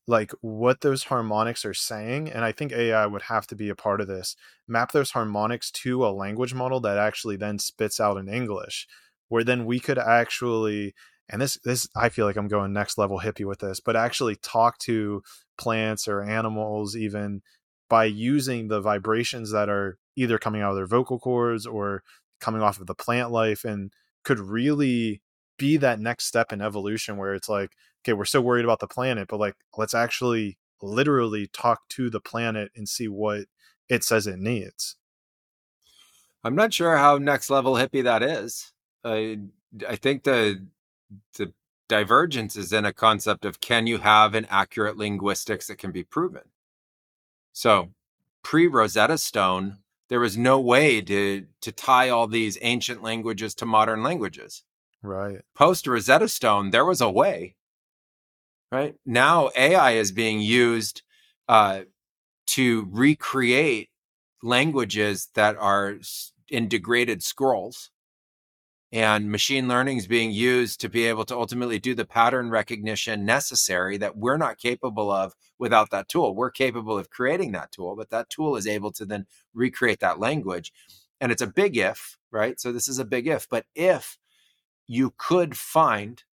[0.06, 3.74] like what those harmonics are saying and i think ai would have to be a
[3.74, 4.34] part of this
[4.66, 8.88] map those harmonics to a language model that actually then spits out in english
[9.28, 10.94] where then we could actually
[11.30, 14.36] and this this I feel like I'm going next level hippie with this, but actually
[14.36, 15.22] talk to
[15.56, 17.42] plants or animals even
[17.90, 22.02] by using the vibrations that are either coming out of their vocal cords or
[22.40, 23.92] coming off of the plant life and
[24.24, 25.20] could really
[25.58, 27.72] be that next step in evolution where it's like
[28.02, 32.20] okay we're so worried about the planet but like let's actually literally talk to the
[32.20, 33.44] planet and see what
[33.90, 34.96] it says it needs.
[36.42, 38.72] I'm not sure how next level hippie that is.
[39.04, 39.38] I
[39.88, 40.66] i think the
[41.38, 41.52] the
[41.88, 46.02] divergence is in a concept of can you have an accurate linguistics that can be
[46.02, 46.42] proven
[47.52, 47.88] so
[48.42, 49.78] pre rosetta stone
[50.08, 54.62] there was no way to to tie all these ancient languages to modern languages
[55.02, 55.40] Right.
[55.54, 57.56] Post Rosetta Stone, there was a way.
[58.70, 61.02] Right now, AI is being used
[61.48, 61.82] uh,
[62.48, 63.88] to recreate
[64.42, 65.96] languages that are
[66.48, 67.90] in degraded scrolls.
[68.92, 73.24] And machine learning is being used to be able to ultimately do the pattern recognition
[73.24, 76.34] necessary that we're not capable of without that tool.
[76.34, 80.18] We're capable of creating that tool, but that tool is able to then recreate that
[80.18, 80.72] language.
[81.20, 82.58] And it's a big if, right?
[82.58, 83.48] So this is a big if.
[83.48, 84.18] But if
[84.88, 86.24] you could find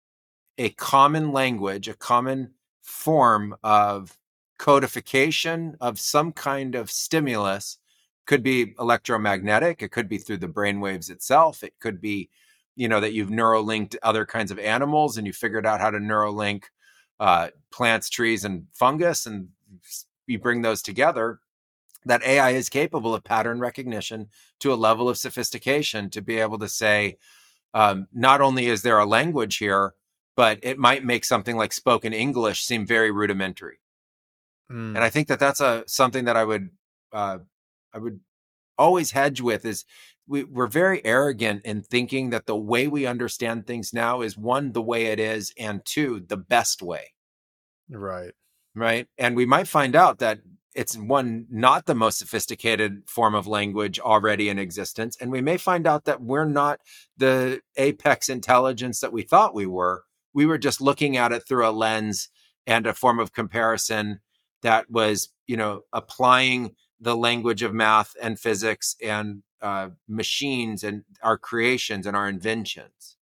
[0.58, 4.18] a common language, a common form of
[4.58, 7.78] codification of some kind of stimulus.
[8.26, 12.30] Could be electromagnetic, it could be through the brain waves itself, it could be,
[12.76, 15.98] you know, that you've neurolinked other kinds of animals and you figured out how to
[15.98, 16.66] neurolink
[17.20, 19.50] uh, plants, trees, and fungus, and
[20.26, 21.40] you bring those together.
[22.06, 24.30] That AI is capable of pattern recognition
[24.60, 27.18] to a level of sophistication to be able to say,
[27.74, 29.94] um, not only is there a language here,
[30.36, 33.80] but it might make something like spoken English seem very rudimentary.
[34.72, 34.96] Mm.
[34.96, 36.70] And I think that that's a something that I would
[37.12, 37.40] uh,
[37.94, 38.20] I would
[38.78, 39.86] always hedge with is
[40.28, 44.74] we, we're very arrogant in thinking that the way we understand things now is one
[44.74, 47.14] the way it is, and two the best way.
[47.90, 48.34] Right.
[48.76, 49.08] Right.
[49.18, 50.40] And we might find out that
[50.76, 55.58] it's one not the most sophisticated form of language already in existence and we may
[55.58, 56.80] find out that we're not
[57.18, 60.04] the apex intelligence that we thought we were
[60.36, 62.30] we were just looking at it through a lens
[62.68, 64.20] and a form of comparison
[64.62, 71.04] that was you know applying the language of math and physics and uh, machines and
[71.22, 73.18] our creations and our inventions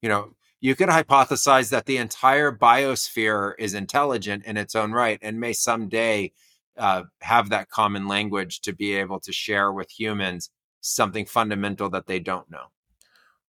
[0.00, 5.18] you know you could hypothesize that the entire biosphere is intelligent in its own right
[5.22, 6.32] and may someday
[6.76, 10.50] uh, have that common language to be able to share with humans
[10.80, 12.66] something fundamental that they don't know.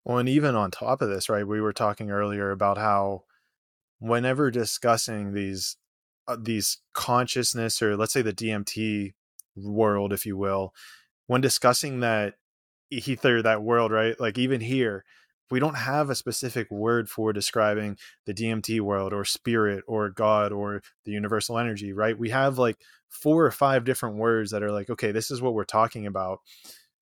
[0.03, 1.47] Well, and even on top of this, right?
[1.47, 3.23] We were talking earlier about how
[3.99, 5.77] whenever discussing these
[6.27, 9.13] uh, these consciousness or let's say the DMT
[9.55, 10.73] world, if you will,
[11.27, 12.35] when discussing that
[12.91, 14.19] ether, that world, right?
[14.19, 15.03] Like even here,
[15.51, 20.51] we don't have a specific word for describing the DMT world or spirit or God
[20.51, 22.17] or the universal energy, right?
[22.17, 22.77] We have like
[23.09, 26.39] four or five different words that are like, okay, this is what we're talking about.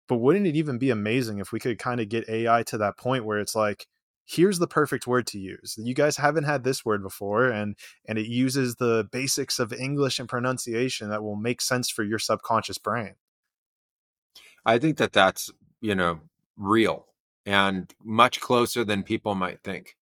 [0.09, 2.99] But wouldn't it even be amazing if we could kind of get AI to that
[2.99, 3.87] point where it's like,
[4.31, 5.75] here's the perfect word to use.
[5.77, 7.77] You guys haven't had this word before and
[8.07, 12.19] and it uses the basics of English and pronunciation that will make sense for your
[12.19, 13.15] subconscious brain.
[14.65, 15.51] I think that that's,
[15.81, 16.21] you know,
[16.57, 17.07] real
[17.47, 19.97] and much closer than people might think.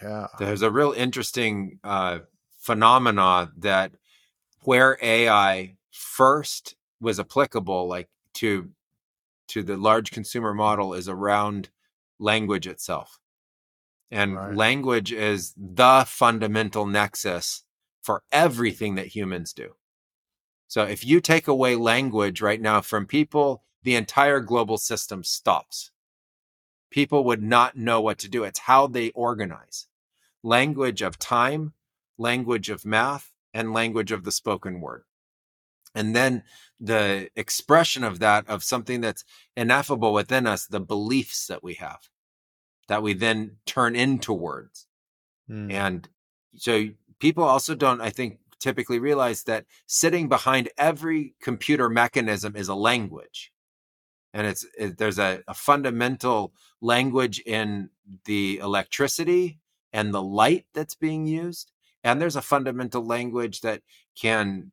[0.00, 0.28] Yeah.
[0.38, 2.20] There's a real interesting uh,
[2.58, 3.92] phenomena that
[4.62, 8.70] where AI first was applicable, like to
[9.48, 11.70] to the large consumer model, is around
[12.18, 13.18] language itself.
[14.10, 14.54] And right.
[14.54, 17.64] language is the fundamental nexus
[18.00, 19.74] for everything that humans do.
[20.66, 25.90] So if you take away language right now from people, the entire global system stops
[26.90, 28.44] people would not know what to do.
[28.44, 29.86] It's how they organize
[30.42, 31.72] language of time,
[32.16, 35.02] language of math, and language of the spoken word.
[35.94, 36.44] And then
[36.78, 39.24] the expression of that, of something that's
[39.56, 42.08] ineffable within us, the beliefs that we have,
[42.88, 44.86] that we then turn into words.
[45.48, 45.72] Mm.
[45.72, 46.08] And
[46.56, 46.88] so
[47.20, 52.74] people also don't, I think, typically realize that sitting behind every computer mechanism is a
[52.74, 53.52] language
[54.34, 57.90] and it's it, there's a, a fundamental language in
[58.24, 59.58] the electricity
[59.92, 61.72] and the light that's being used
[62.04, 63.82] and there's a fundamental language that
[64.20, 64.72] can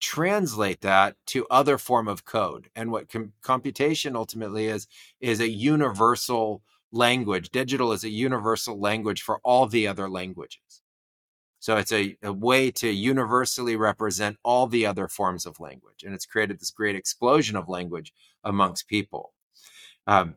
[0.00, 4.86] translate that to other form of code and what com- computation ultimately is
[5.20, 6.62] is a universal
[6.92, 10.82] language digital is a universal language for all the other languages
[11.60, 16.04] so it's a, a way to universally represent all the other forms of language.
[16.04, 18.12] And it's created this great explosion of language
[18.44, 19.32] amongst people.
[20.06, 20.36] Um,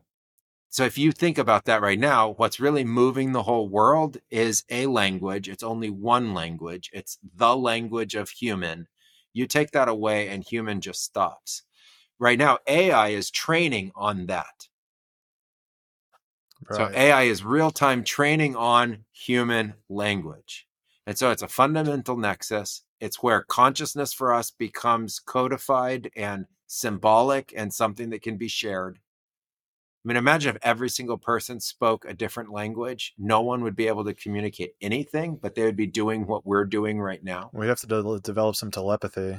[0.68, 4.64] so if you think about that right now, what's really moving the whole world is
[4.70, 5.48] a language.
[5.48, 6.90] It's only one language.
[6.92, 8.88] It's the language of human.
[9.32, 11.62] You take that away and human just stops.
[12.18, 14.68] Right now, AI is training on that.
[16.68, 16.76] Right.
[16.76, 20.66] So AI is real time training on human language.
[21.06, 22.82] And so it's a fundamental nexus.
[23.00, 29.00] It's where consciousness for us becomes codified and symbolic and something that can be shared.
[30.04, 33.14] I mean, imagine if every single person spoke a different language.
[33.18, 36.64] No one would be able to communicate anything, but they would be doing what we're
[36.64, 37.50] doing right now.
[37.52, 39.38] We'd have to de- develop some telepathy.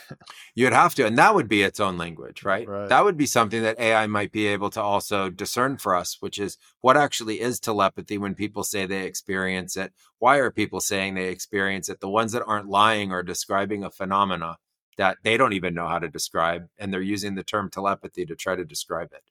[0.54, 2.66] You'd have to, and that would be its own language, right?
[2.66, 2.88] right?
[2.88, 6.38] That would be something that AI might be able to also discern for us, which
[6.38, 9.92] is what actually is telepathy when people say they experience it.
[10.18, 12.00] Why are people saying they experience it?
[12.00, 14.56] The ones that aren't lying are describing a phenomena
[14.96, 18.34] that they don't even know how to describe, and they're using the term telepathy to
[18.34, 19.22] try to describe it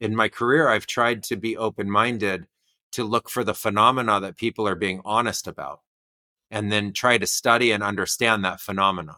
[0.00, 2.46] in my career, I've tried to be open minded
[2.92, 5.80] to look for the phenomena that people are being honest about
[6.50, 9.16] and then try to study and understand that phenomena.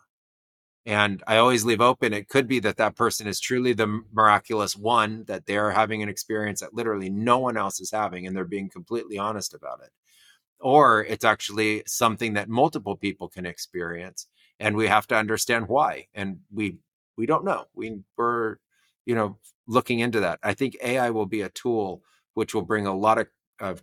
[0.84, 4.76] And I always leave open it could be that that person is truly the miraculous
[4.76, 8.44] one, that they're having an experience that literally no one else is having, and they're
[8.44, 9.90] being completely honest about it.
[10.58, 14.26] Or it's actually something that multiple people can experience,
[14.58, 16.08] and we have to understand why.
[16.14, 16.78] And we
[17.16, 17.66] we don't know.
[17.74, 18.56] We we're
[19.06, 19.38] you know
[19.72, 20.38] looking into that.
[20.42, 22.02] I think AI will be a tool
[22.34, 23.28] which will bring a lot of,
[23.60, 23.82] of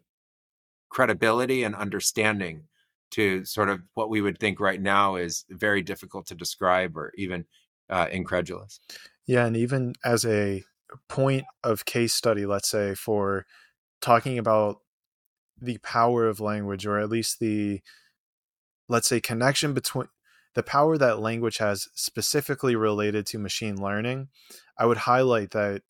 [0.90, 2.64] credibility and understanding
[3.12, 7.12] to sort of what we would think right now is very difficult to describe or
[7.18, 7.46] even
[7.90, 8.80] uh, incredulous.
[9.26, 10.64] Yeah, and even as a
[11.08, 13.46] point of case study, let's say for
[14.02, 14.78] talking about
[15.60, 17.82] the power of language, or at least the
[18.88, 20.08] let's say connection between
[20.56, 24.30] the power that language has specifically related to machine learning,
[24.80, 25.84] I would highlight that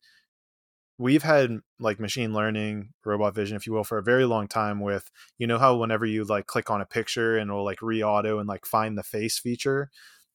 [0.98, 4.80] we've had like machine learning, robot vision, if you will, for a very long time
[4.80, 8.02] with, you know, how whenever you like click on a picture and it'll like re
[8.02, 9.90] auto and like find the face feature,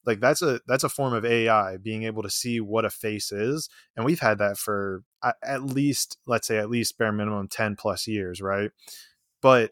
[0.06, 3.32] like that's a that's a form of AI being able to see what a face
[3.32, 5.04] is, and we've had that for
[5.44, 8.72] at least let's say at least bare minimum ten plus years, right?
[9.42, 9.72] But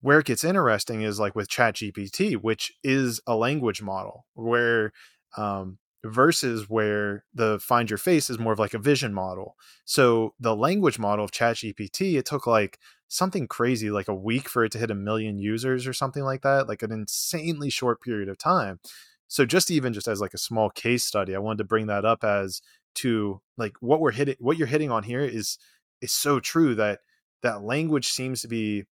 [0.00, 4.92] where it gets interesting is like with ChatGPT, which is a language model, where
[5.36, 9.56] um, versus where the find your face is more of like a vision model.
[9.84, 14.64] So the language model of ChatGPT, it took like something crazy, like a week for
[14.64, 18.28] it to hit a million users or something like that, like an insanely short period
[18.28, 18.78] of time.
[19.26, 22.04] So just even just as like a small case study, I wanted to bring that
[22.04, 22.62] up as
[22.96, 25.58] to like what we're hitting, what you're hitting on here is
[26.00, 27.00] is so true that
[27.42, 28.84] that language seems to be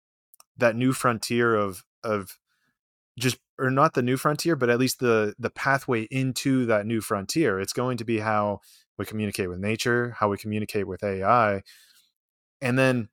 [0.57, 2.39] that new frontier of of
[3.19, 7.01] just or not the new frontier but at least the the pathway into that new
[7.01, 8.61] frontier it's going to be how
[8.99, 11.63] we communicate with nature how we communicate with ai
[12.61, 13.09] and then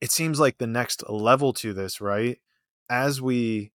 [0.00, 2.38] it seems like the next level to this right
[2.90, 3.72] as we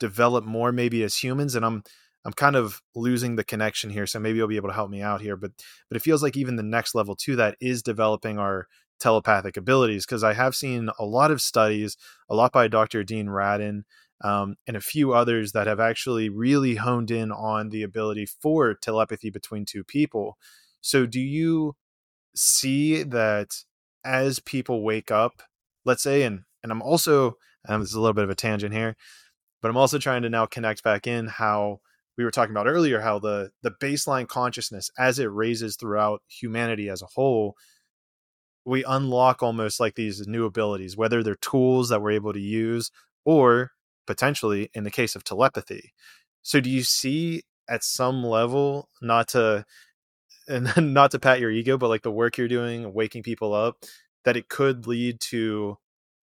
[0.00, 1.82] develop more maybe as humans and i'm
[2.24, 5.02] i'm kind of losing the connection here so maybe you'll be able to help me
[5.02, 5.52] out here but
[5.88, 8.66] but it feels like even the next level to that is developing our
[8.98, 11.96] telepathic abilities because I have seen a lot of studies,
[12.28, 13.04] a lot by Dr.
[13.04, 13.82] Dean Radin,
[14.22, 18.74] um, and a few others that have actually really honed in on the ability for
[18.74, 20.36] telepathy between two people.
[20.80, 21.76] So, do you
[22.34, 23.48] see that
[24.04, 25.42] as people wake up,
[25.84, 28.74] let's say, and and I'm also, and this is a little bit of a tangent
[28.74, 28.96] here,
[29.62, 31.80] but I'm also trying to now connect back in how
[32.16, 36.88] we were talking about earlier, how the the baseline consciousness as it raises throughout humanity
[36.88, 37.56] as a whole
[38.68, 42.90] we unlock almost like these new abilities, whether they're tools that we're able to use
[43.24, 43.72] or
[44.08, 45.92] potentially in the case of telepathy.
[46.42, 49.66] So do you see at some level not to
[50.48, 53.84] and not to pat your ego, but like the work you're doing, waking people up,
[54.24, 55.76] that it could lead to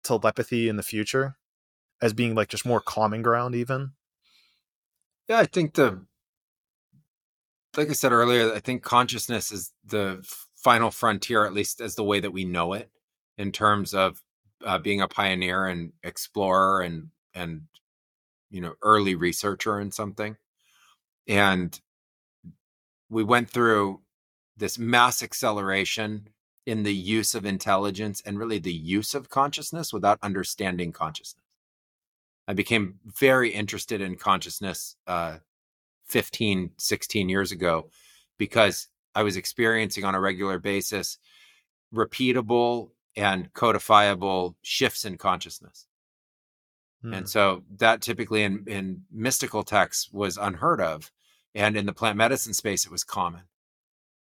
[0.02, 1.36] telepathy in the future
[2.02, 3.92] as being like just more common ground even?
[5.28, 6.06] Yeah, I think the
[7.76, 10.24] like I said earlier, I think consciousness is the
[10.56, 12.90] final frontier, at least as the way that we know it,
[13.38, 14.22] in terms of
[14.64, 17.64] uh, being a pioneer and explorer and and
[18.50, 20.38] you know early researcher in something.
[21.28, 21.80] And
[23.10, 24.02] we went through
[24.58, 26.30] this mass acceleration
[26.66, 31.44] in the use of intelligence and really the use of consciousness without understanding consciousness.
[32.48, 35.38] I became very interested in consciousness uh,
[36.06, 37.90] 15, 16 years ago
[38.38, 41.18] because I was experiencing on a regular basis
[41.94, 45.88] repeatable and codifiable shifts in consciousness.
[47.04, 47.26] And hmm.
[47.26, 51.12] so that typically in, in mystical texts was unheard of.
[51.56, 53.42] And in the plant medicine space, it was common.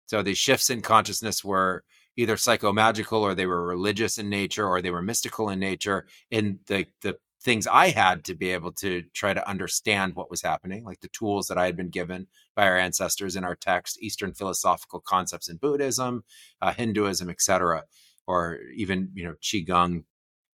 [0.07, 1.85] So these shifts in consciousness were
[2.16, 6.59] either psychomagical or they were religious in nature or they were mystical in nature in
[6.66, 10.85] the the things I had to be able to try to understand what was happening,
[10.85, 14.35] like the tools that I had been given by our ancestors in our text, Eastern
[14.35, 16.24] philosophical concepts in Buddhism,
[16.61, 17.85] uh, Hinduism, etc.,
[18.27, 20.05] or even you know qigong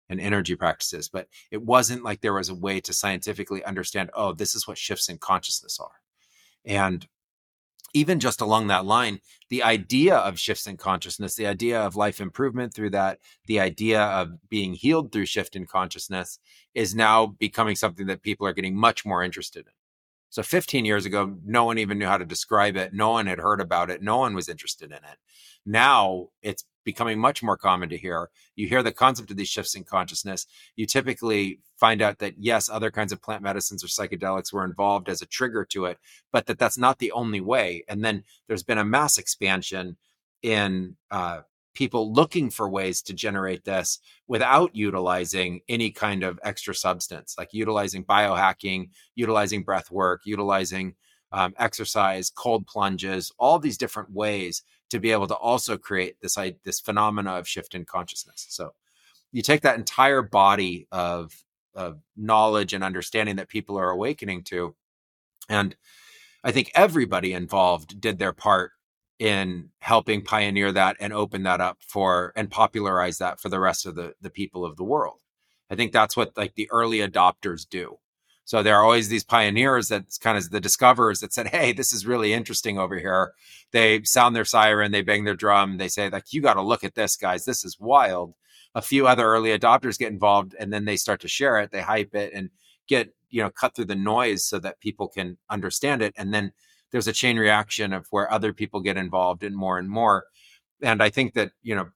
[0.09, 1.09] and energy practices.
[1.09, 4.10] But it wasn't like there was a way to scientifically understand.
[4.14, 6.01] Oh, this is what shifts in consciousness are,
[6.64, 7.06] and
[7.94, 9.20] even just along that line,
[9.51, 14.02] the idea of shifts in consciousness, the idea of life improvement through that, the idea
[14.02, 16.40] of being healed through shift in consciousness
[16.74, 19.72] is now becoming something that people are getting much more interested in.
[20.28, 22.93] So 15 years ago, no one even knew how to describe it.
[22.93, 24.02] No one had heard about it.
[24.02, 25.18] No one was interested in it.
[25.64, 28.31] Now it's becoming much more common to hear.
[28.56, 30.47] You hear the concept of these shifts in consciousness.
[30.77, 35.09] You typically find out that yes, other kinds of plant medicines or psychedelics were involved
[35.09, 35.98] as a trigger to it,
[36.32, 37.85] but that that's not the only way.
[37.89, 39.97] And then there's been a mass expansion
[40.43, 41.40] in uh,
[41.74, 43.98] people looking for ways to generate this
[44.28, 50.94] without utilizing any kind of extra substance, like utilizing biohacking, utilizing breath work, utilizing
[51.32, 54.62] um, exercise, cold plunges, all these different ways
[54.94, 58.46] to be able to also create this this phenomena of shift in consciousness.
[58.48, 58.74] So
[59.32, 61.44] you take that entire body of
[61.74, 64.76] of knowledge and understanding that people are awakening to,
[65.48, 65.74] and
[66.44, 68.70] I think everybody involved did their part
[69.18, 73.86] in helping pioneer that and open that up for and popularize that for the rest
[73.86, 75.18] of the the people of the world.
[75.68, 77.98] I think that's what like the early adopters do.
[78.44, 81.92] So there are always these pioneers that's kind of the discoverers that said, Hey, this
[81.92, 83.32] is really interesting over here.
[83.72, 86.84] They sound their siren, they bang their drum, they say, like, you got to look
[86.84, 87.44] at this, guys.
[87.44, 88.34] This is wild.
[88.74, 91.80] A few other early adopters get involved and then they start to share it, they
[91.80, 92.50] hype it and
[92.86, 96.12] get, you know, cut through the noise so that people can understand it.
[96.18, 96.52] And then
[96.92, 100.24] there's a chain reaction of where other people get involved in more and more.
[100.82, 101.88] And I think that, you know,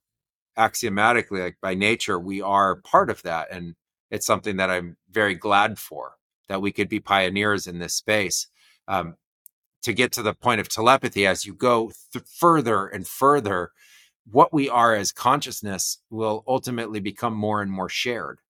[0.57, 3.49] axiomatically, like by nature, we are part of that.
[3.51, 3.75] And
[4.11, 6.18] it's something that I'm very glad for
[6.49, 8.49] that we could be pioneers in this space.
[8.87, 9.17] Um,
[9.83, 13.71] to get to the point of telepathy, as you go th- further and further,
[14.31, 18.41] what we are as consciousness will ultimately become more and more shared.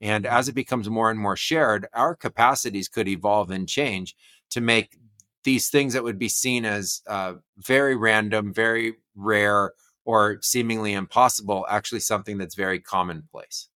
[0.00, 4.16] And as it becomes more and more shared, our capacities could evolve and change
[4.50, 4.96] to make
[5.44, 9.72] these things that would be seen as uh, very random, very rare,
[10.04, 13.68] or seemingly impossible actually something that's very commonplace.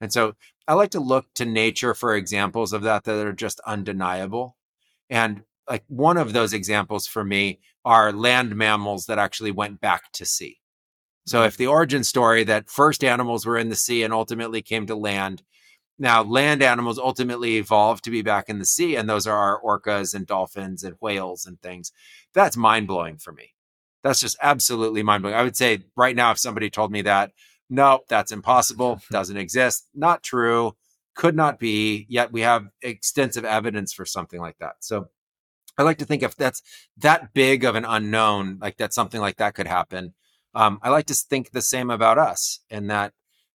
[0.00, 0.34] And so
[0.68, 4.56] I like to look to nature for examples of that that are just undeniable.
[5.08, 10.10] And like one of those examples for me are land mammals that actually went back
[10.12, 10.58] to sea.
[11.26, 11.46] So mm-hmm.
[11.46, 14.96] if the origin story that first animals were in the sea and ultimately came to
[14.96, 15.42] land,
[15.98, 19.60] now land animals ultimately evolved to be back in the sea, and those are our
[19.62, 21.90] orcas and dolphins and whales and things.
[22.34, 23.54] That's mind blowing for me.
[24.02, 25.36] That's just absolutely mind blowing.
[25.36, 27.32] I would say right now, if somebody told me that,
[27.68, 30.76] no, that's impossible, doesn't exist, not true,
[31.14, 34.76] could not be, yet we have extensive evidence for something like that.
[34.80, 35.08] So
[35.78, 36.62] I like to think if that's
[36.98, 40.14] that big of an unknown, like that something like that could happen.
[40.54, 43.12] Um, I like to think the same about us and that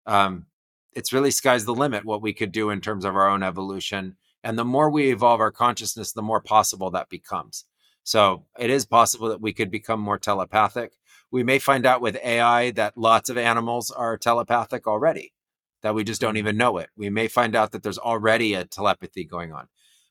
[0.06, 0.48] um,
[0.94, 4.18] it's really sky's the limit what we could do in terms of our own evolution.
[4.44, 7.66] And the more we evolve our consciousness, the more possible that becomes.
[8.04, 10.94] So it is possible that we could become more telepathic.
[11.32, 15.34] We may find out with AI that lots of animals are telepathic already,
[15.82, 16.38] that we just don't mm-hmm.
[16.38, 16.90] even know it.
[16.96, 19.68] We may find out that there's already a telepathy going on.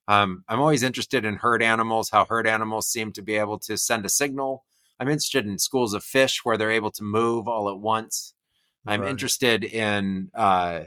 [0.07, 3.77] Um, I'm always interested in herd animals, how herd animals seem to be able to
[3.77, 4.65] send a signal.
[4.99, 8.35] I'm interested in schools of fish where they're able to move all at once.
[8.87, 9.11] I'm right.
[9.11, 10.85] interested in uh,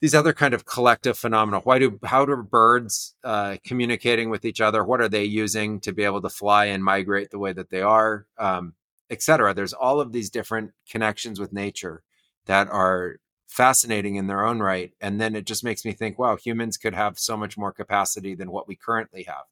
[0.00, 1.60] these other kind of collective phenomena.
[1.60, 4.82] Why do how do birds uh, communicating with each other?
[4.82, 7.82] What are they using to be able to fly and migrate the way that they
[7.82, 8.74] are, um,
[9.10, 9.54] etc.
[9.54, 12.02] There's all of these different connections with nature
[12.46, 13.16] that are
[13.48, 16.94] fascinating in their own right, and then it just makes me think, wow, humans could
[16.94, 19.44] have so much more capacity than what we currently have.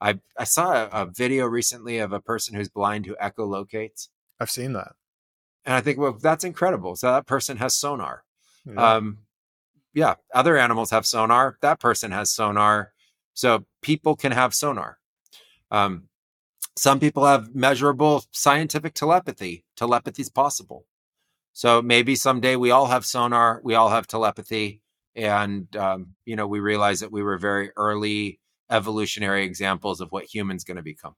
[0.00, 4.08] I I saw a, a video recently of a person who's blind who echolocates.
[4.38, 4.92] I've seen that,
[5.64, 6.96] and I think, well, that's incredible.
[6.96, 8.24] So that person has sonar.
[8.66, 8.96] Yeah.
[8.96, 9.18] Um,
[9.94, 11.56] yeah, other animals have sonar.
[11.62, 12.92] That person has sonar.
[13.32, 14.98] So people can have sonar.
[15.70, 16.08] Um,
[16.76, 19.64] some people have measurable scientific telepathy.
[19.76, 20.86] Telepathy is possible.
[21.52, 24.82] So maybe someday we all have sonar, we all have telepathy,
[25.14, 28.40] and um, you know we realize that we were very early
[28.70, 31.14] evolutionary examples of what humans going to become.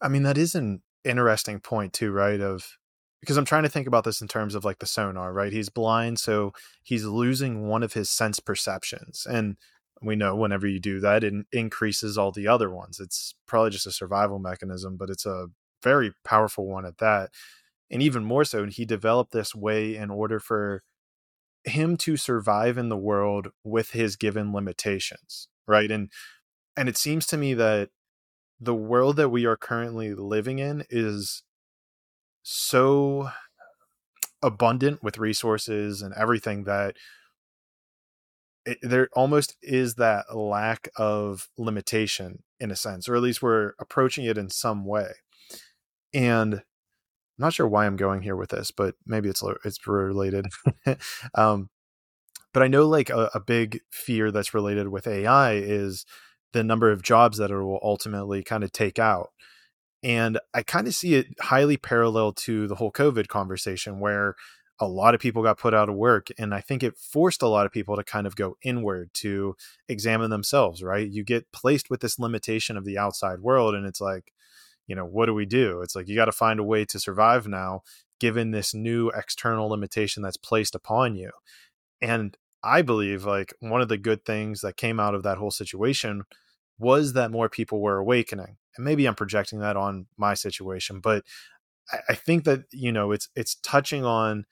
[0.00, 2.40] I mean, that is an interesting point too, right?
[2.40, 2.76] Of
[3.20, 5.52] because I'm trying to think about this in terms of like the sonar, right?
[5.52, 6.52] He's blind, so
[6.82, 9.26] he's losing one of his sense perceptions.
[9.28, 9.56] And
[10.02, 13.00] we know whenever you do that, it increases all the other ones.
[13.00, 15.48] It's probably just a survival mechanism, but it's a
[15.82, 17.30] very powerful one at that.
[17.90, 20.82] and even more so, he developed this way in order for
[21.64, 25.90] him to survive in the world with his given limitations, right?
[25.90, 26.10] And
[26.76, 27.90] and it seems to me that
[28.60, 31.42] the world that we are currently living in is
[32.42, 33.30] so
[34.42, 36.96] abundant with resources and everything that
[38.66, 43.72] it, there almost is that lack of limitation in a sense, or at least we're
[43.78, 45.12] approaching it in some way.
[46.12, 46.62] And I'm
[47.38, 50.46] not sure why I'm going here with this, but maybe it's it's related.
[51.34, 51.70] um,
[52.52, 56.04] but I know like a, a big fear that's related with AI is
[56.52, 59.28] the number of jobs that it will ultimately kind of take out.
[60.02, 64.36] And I kind of see it highly parallel to the whole COVID conversation where
[64.78, 67.48] a lot of people got put out of work and i think it forced a
[67.48, 69.56] lot of people to kind of go inward to
[69.88, 71.08] examine themselves right?
[71.08, 74.32] You get placed with this limitation of the outside world and it's like
[74.86, 75.80] you know what do we do?
[75.80, 77.82] It's like you got to find a way to survive now
[78.20, 81.30] given this new external limitation that's placed upon you.
[82.00, 85.50] And i believe like one of the good things that came out of that whole
[85.50, 86.22] situation
[86.78, 91.22] was that more people were awakening and maybe i'm projecting that on my situation but
[92.08, 94.44] I think that you know it's it's touching on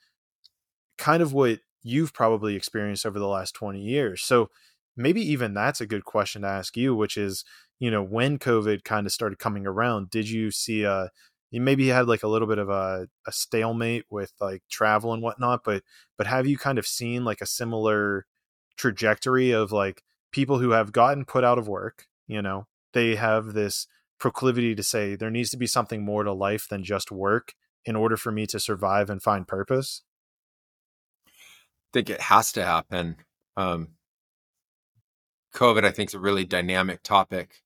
[0.97, 4.23] kind of what you've probably experienced over the last 20 years.
[4.23, 4.49] So
[4.97, 7.43] maybe even that's a good question to ask you, which is,
[7.79, 11.09] you know, when COVID kind of started coming around, did you see a
[11.51, 15.21] you maybe had like a little bit of a, a stalemate with like travel and
[15.23, 15.83] whatnot, but
[16.17, 18.25] but have you kind of seen like a similar
[18.77, 23.53] trajectory of like people who have gotten put out of work, you know, they have
[23.53, 23.87] this
[24.19, 27.53] proclivity to say there needs to be something more to life than just work
[27.85, 30.03] in order for me to survive and find purpose?
[31.95, 33.15] Think it has to happen.
[33.55, 33.87] Um,
[35.53, 37.63] COVID, I think, is a really dynamic topic.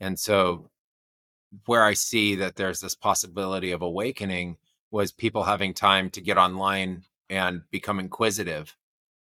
[0.00, 0.70] And so,
[1.66, 4.56] where I see that there's this possibility of awakening
[4.90, 8.76] was people having time to get online and become inquisitive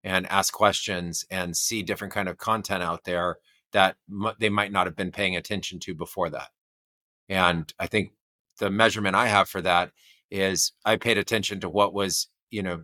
[0.04, 3.38] and ask questions and see different kind of content out there
[3.72, 6.50] that m- they might not have been paying attention to before that.
[7.30, 8.14] And I think
[8.58, 9.92] the measurement I have for that
[10.32, 12.84] is I paid attention to what was, you know,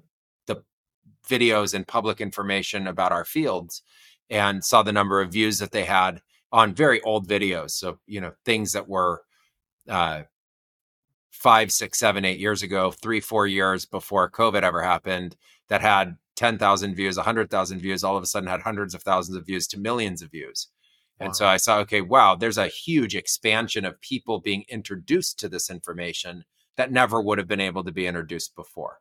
[1.30, 3.84] videos and public information about our fields
[4.30, 7.72] and saw the number of views that they had on very old videos.
[7.72, 9.22] So, you know, things that were
[9.88, 10.23] uh,
[11.31, 15.35] five, six, seven, eight years ago, three, four years before COVID ever happened,
[15.69, 19.45] that had 10,000 views, 100,000 views, all of a sudden had hundreds of thousands of
[19.45, 20.68] views to millions of views.
[21.19, 21.27] Wow.
[21.27, 25.49] And so I saw, okay, wow, there's a huge expansion of people being introduced to
[25.49, 26.45] this information
[26.77, 28.99] that never would have been able to be introduced before.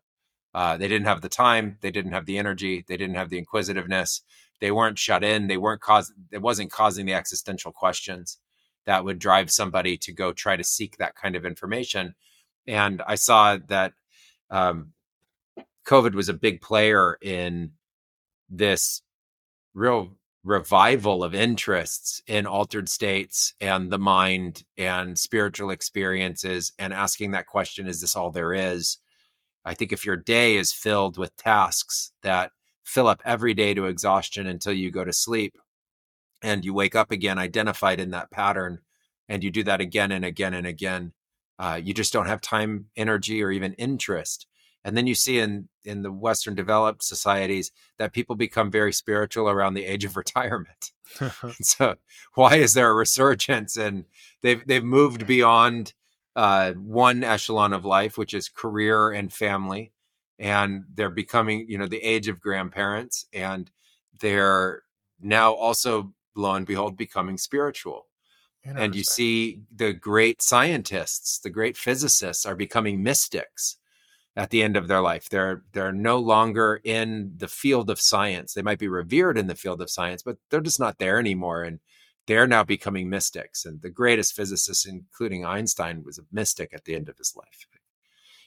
[0.59, 3.39] Uh, they didn't have the time, they didn't have the energy, they didn't have the
[3.39, 4.23] inquisitiveness.
[4.61, 5.47] They weren't shut in.
[5.47, 6.17] They weren't causing.
[6.33, 8.39] It wasn't causing the existential questions
[8.85, 12.17] that would drive somebody to go try to seek that kind of information.
[12.67, 13.93] And I saw that
[14.51, 14.95] um,
[15.87, 17.71] COVID was a big player in
[18.51, 19.03] this
[19.75, 27.31] real revival of interests in altered states and the mind and spiritual experiences and asking
[27.31, 28.99] that question is this all there is
[29.65, 32.53] I think if your day is filled with tasks that
[32.85, 35.59] fill up every day to exhaustion until you go to sleep
[36.43, 38.79] and you wake up again identified in that pattern
[39.29, 41.13] and you do that again and again and again,
[41.59, 44.47] uh, you just don't have time, energy, or even interest.
[44.85, 49.51] And then you see in in the Western developed societies that people become very spiritual
[49.51, 50.93] around the age of retirement.
[51.61, 51.97] so
[52.35, 53.77] why is there a resurgence?
[53.77, 54.05] And
[54.43, 55.93] they've they've moved beyond
[56.39, 59.91] uh, one echelon of life, which is career and family.
[60.39, 63.27] And they're becoming, you know, the age of grandparents.
[63.33, 63.69] And
[64.21, 64.85] they're
[65.21, 68.07] now also, lo and behold, becoming spiritual.
[68.65, 73.79] And you see the great scientists, the great physicists are becoming mystics
[74.37, 75.29] at the end of their life.
[75.29, 78.55] They're they're no longer in the field of science.
[78.55, 81.65] They might be revered in the field of science, but they're just not there anymore.
[81.65, 81.81] And
[82.29, 83.65] they're now becoming mystics.
[83.65, 87.67] And the greatest physicist, including Einstein, was a mystic at the end of his life.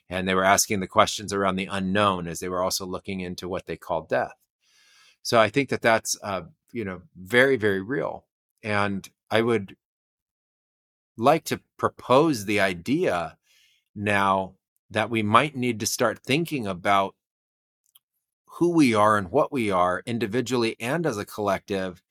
[0.08, 3.50] And they were asking the questions around the unknown as they were also looking into
[3.50, 4.36] what they call death.
[5.24, 8.26] So I think that that's, uh, you know, very, very real.
[8.64, 9.76] And I would
[11.18, 13.38] like to propose the idea
[13.96, 14.54] now
[14.92, 17.16] that we might need to start thinking about
[18.46, 22.04] who we are and what we are individually and as a collective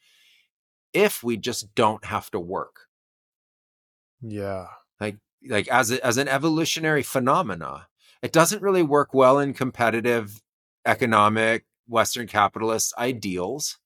[0.92, 2.86] if we just don't have to work.
[4.22, 4.66] Yeah.
[5.00, 5.16] Like
[5.48, 7.88] like as a, as an evolutionary phenomena,
[8.22, 10.42] it doesn't really work well in competitive
[10.86, 13.78] economic western capitalist ideals.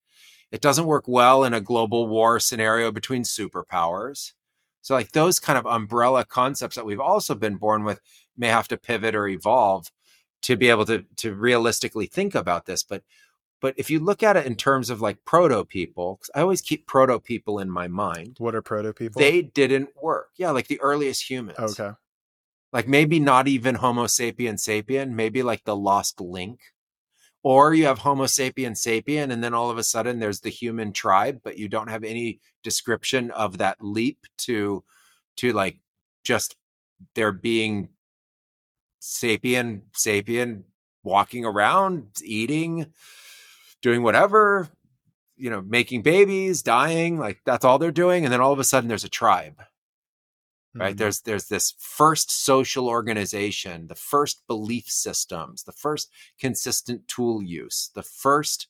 [0.52, 4.32] It doesn't work well in a global war scenario between superpowers.
[4.82, 8.00] So, like those kind of umbrella concepts that we've also been born with
[8.36, 9.90] may have to pivot or evolve
[10.42, 12.82] to be able to to realistically think about this.
[12.82, 13.02] But
[13.64, 16.86] but if you look at it in terms of like proto people, I always keep
[16.86, 18.36] proto people in my mind.
[18.36, 19.20] What are proto people?
[19.20, 20.32] They didn't work.
[20.36, 21.58] Yeah, like the earliest humans.
[21.58, 21.92] okay.
[22.74, 26.60] Like maybe not even Homo sapien sapien, maybe like the lost link.
[27.42, 30.92] Or you have Homo sapien sapien, and then all of a sudden there's the human
[30.92, 34.84] tribe, but you don't have any description of that leap to
[35.36, 35.78] to like
[36.22, 36.54] just
[37.14, 37.88] there being
[39.00, 40.64] sapien sapien
[41.02, 42.92] walking around eating
[43.84, 44.70] doing whatever
[45.36, 48.64] you know making babies dying like that's all they're doing and then all of a
[48.64, 49.62] sudden there's a tribe
[50.74, 50.96] right?
[50.96, 50.98] Mhm.
[50.98, 57.90] there's there's this first social organization the first belief systems the first consistent tool use
[57.94, 58.68] the first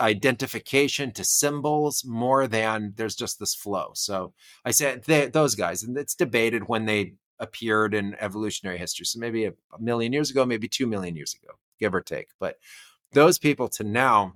[0.00, 3.92] identification to symbols more than there's just this flow.
[3.94, 4.32] So
[4.64, 9.06] i said they, those guys and it's debated when they appeared in evolutionary history.
[9.06, 12.28] So maybe a, a million years ago maybe 2 million years ago give or take
[12.40, 12.56] but
[13.12, 14.34] those people to now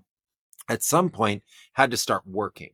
[0.68, 1.42] at some point
[1.72, 2.70] had to start working.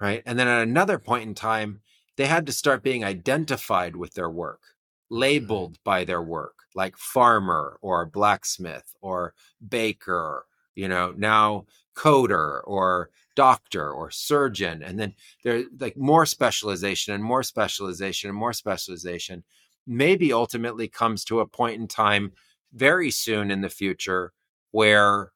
[0.00, 0.22] Right?
[0.26, 1.80] And then at another point in time
[2.16, 5.16] they had to start being identified with their work mm-hmm.
[5.16, 9.34] labeled by their work like farmer or blacksmith or
[9.68, 11.64] baker you know now
[11.96, 18.38] coder or doctor or surgeon and then there's like more specialization and more specialization and
[18.38, 19.42] more specialization
[19.86, 22.32] maybe ultimately comes to a point in time
[22.74, 24.32] very soon in the future
[24.70, 25.30] where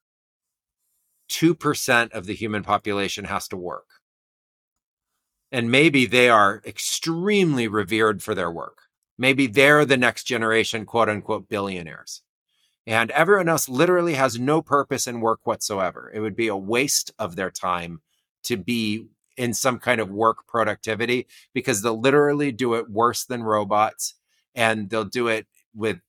[1.31, 3.87] 2% of the human population has to work.
[5.53, 8.83] And maybe they are extremely revered for their work.
[9.17, 12.23] Maybe they're the next generation quote unquote billionaires.
[12.87, 16.11] And everyone else literally has no purpose in work whatsoever.
[16.15, 18.01] It would be a waste of their time
[18.45, 23.43] to be in some kind of work productivity because they'll literally do it worse than
[23.43, 24.15] robots
[24.55, 26.01] and they'll do it with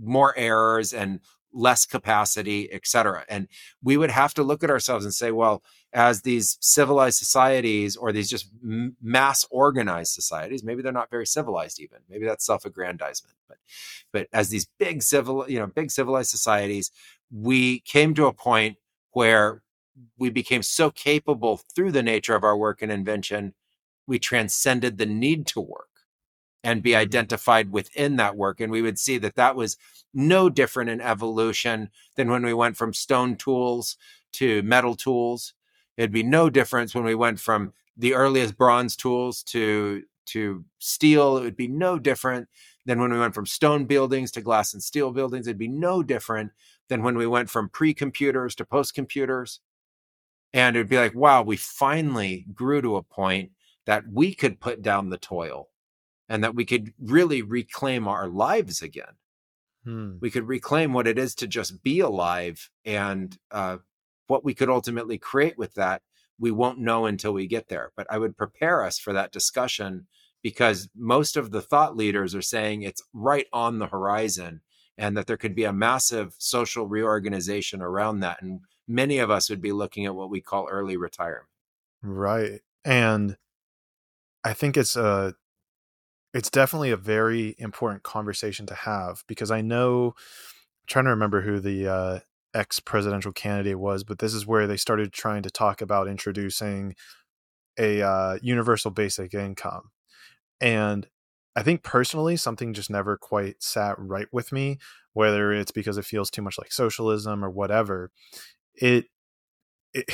[0.00, 1.20] more errors and
[1.56, 3.24] less capacity, et cetera.
[3.28, 3.46] And
[3.80, 5.62] we would have to look at ourselves and say, well,
[5.92, 11.80] as these civilized societies or these just mass organized societies, maybe they're not very civilized
[11.80, 11.98] even.
[12.10, 13.36] Maybe that's self-aggrandizement.
[13.48, 13.58] But
[14.12, 16.90] but as these big civil, you know, big civilized societies,
[17.30, 18.78] we came to a point
[19.12, 19.62] where
[20.18, 23.54] we became so capable through the nature of our work and invention,
[24.08, 25.93] we transcended the need to work
[26.64, 27.00] and be mm-hmm.
[27.00, 28.58] identified within that work.
[28.58, 29.76] And we would see that that was
[30.12, 33.96] no different in evolution than when we went from stone tools
[34.32, 35.52] to metal tools.
[35.96, 41.36] It'd be no difference when we went from the earliest bronze tools to to steel.
[41.36, 42.48] It would be no different
[42.86, 45.46] than when we went from stone buildings to glass and steel buildings.
[45.46, 46.52] It'd be no different
[46.88, 49.60] than when we went from pre-computers to post-computers.
[50.54, 53.50] And it'd be like, wow, we finally grew to a point
[53.84, 55.68] that we could put down the toil
[56.28, 59.16] and that we could really reclaim our lives again.
[59.84, 60.14] Hmm.
[60.20, 63.78] We could reclaim what it is to just be alive and uh,
[64.26, 66.02] what we could ultimately create with that.
[66.38, 67.92] We won't know until we get there.
[67.96, 70.06] But I would prepare us for that discussion
[70.42, 74.60] because most of the thought leaders are saying it's right on the horizon
[74.96, 78.42] and that there could be a massive social reorganization around that.
[78.42, 81.48] And many of us would be looking at what we call early retirement.
[82.02, 82.60] Right.
[82.84, 83.36] And
[84.44, 85.34] I think it's a
[86.34, 91.42] it's definitely a very important conversation to have because I know I'm trying to remember
[91.42, 92.20] who the uh,
[92.54, 96.94] ex presidential candidate was, but this is where they started trying to talk about introducing
[97.78, 99.90] a uh, universal basic income.
[100.60, 101.08] And
[101.56, 104.78] I think personally, something just never quite sat right with me,
[105.12, 108.10] whether it's because it feels too much like socialism or whatever.
[108.74, 109.06] It,
[109.94, 110.06] it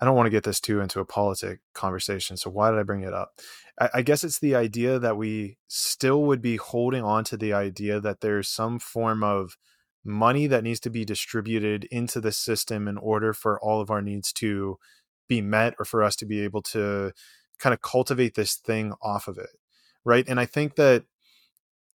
[0.00, 2.36] I don't want to get this too into a politic conversation.
[2.36, 3.32] So why did I bring it up?
[3.78, 7.52] I, I guess it's the idea that we still would be holding on to the
[7.52, 9.56] idea that there's some form of
[10.04, 14.00] money that needs to be distributed into the system in order for all of our
[14.00, 14.78] needs to
[15.28, 17.12] be met or for us to be able to
[17.58, 19.50] kind of cultivate this thing off of it.
[20.04, 20.26] Right.
[20.26, 21.04] And I think that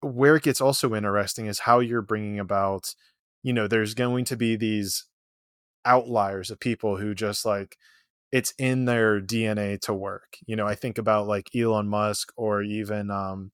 [0.00, 2.94] where it gets also interesting is how you're bringing about,
[3.42, 5.06] you know, there's going to be these
[5.84, 7.76] outliers of people who just like
[8.32, 10.36] it's in their DNA to work.
[10.46, 13.52] You know, I think about like Elon Musk or even um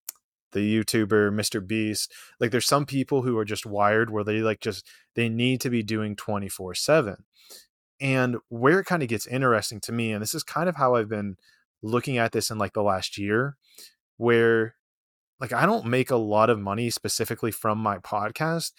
[0.52, 1.66] the YouTuber Mr.
[1.66, 2.12] Beast.
[2.38, 5.70] Like there's some people who are just wired where they like just they need to
[5.70, 7.16] be doing 24/7.
[8.00, 10.96] And where it kind of gets interesting to me and this is kind of how
[10.96, 11.36] I've been
[11.82, 13.56] looking at this in like the last year
[14.16, 14.74] where
[15.40, 18.72] like I don't make a lot of money specifically from my podcast,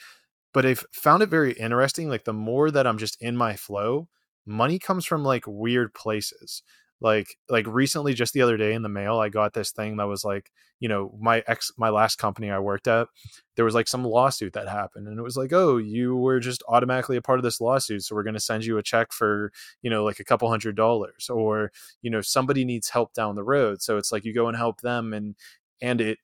[0.53, 4.07] but I've found it very interesting like the more that I'm just in my flow,
[4.45, 6.63] money comes from like weird places.
[7.01, 10.07] like like recently just the other day in the mail i got this thing that
[10.07, 13.07] was like you know my ex my last company i worked at
[13.55, 16.63] there was like some lawsuit that happened and it was like oh you were just
[16.69, 19.51] automatically a part of this lawsuit so we're going to send you a check for
[19.81, 21.71] you know like a couple hundred dollars or
[22.01, 24.81] you know somebody needs help down the road so it's like you go and help
[24.81, 25.35] them and
[25.81, 26.19] and it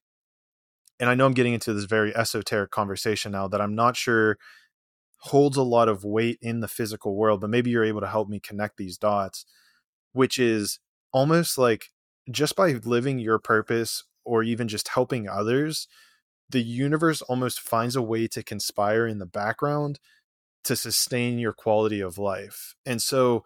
[1.00, 4.38] and i know i'm getting into this very esoteric conversation now that i'm not sure
[5.20, 8.30] holds a lot of weight in the physical world but maybe you're able to help
[8.30, 9.46] me connect these dots
[10.14, 10.80] which is
[11.12, 11.92] almost like
[12.32, 15.88] just by living your purpose or even just helping others,
[16.50, 20.00] the universe almost finds a way to conspire in the background
[20.64, 22.76] to sustain your quality of life.
[22.86, 23.44] And so,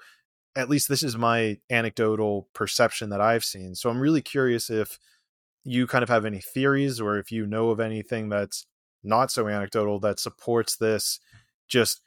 [0.56, 3.76] at least this is my anecdotal perception that I've seen.
[3.76, 5.00] So, I'm really curious if
[5.64, 8.66] you kind of have any theories or if you know of anything that's
[9.04, 11.20] not so anecdotal that supports this
[11.68, 12.02] just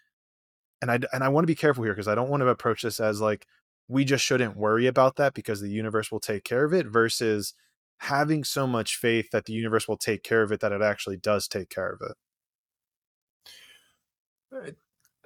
[0.82, 2.82] and I and I want to be careful here because I don't want to approach
[2.82, 3.46] this as like
[3.88, 7.54] we just shouldn't worry about that because the universe will take care of it versus
[7.98, 11.16] having so much faith that the universe will take care of it that it actually
[11.16, 14.74] does take care of it.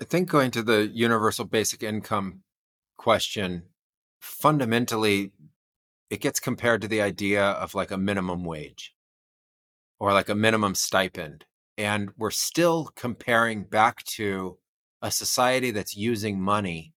[0.01, 2.43] I think going to the universal basic income
[2.97, 3.65] question,
[4.21, 5.33] fundamentally,
[6.11, 8.95] it gets compared to the idea of like a minimum wage
[9.99, 11.45] or like a minimum stipend.
[11.81, 14.59] And we're still comparing back to
[15.01, 16.93] a society that's using money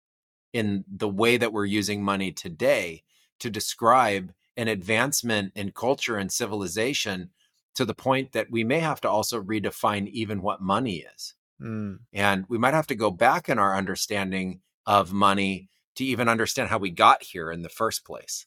[0.52, 3.04] in the way that we're using money today
[3.38, 7.30] to describe an advancement in culture and civilization
[7.76, 11.34] to the point that we may have to also redefine even what money is.
[11.62, 12.00] Mm.
[12.12, 16.70] And we might have to go back in our understanding of money to even understand
[16.70, 18.46] how we got here in the first place.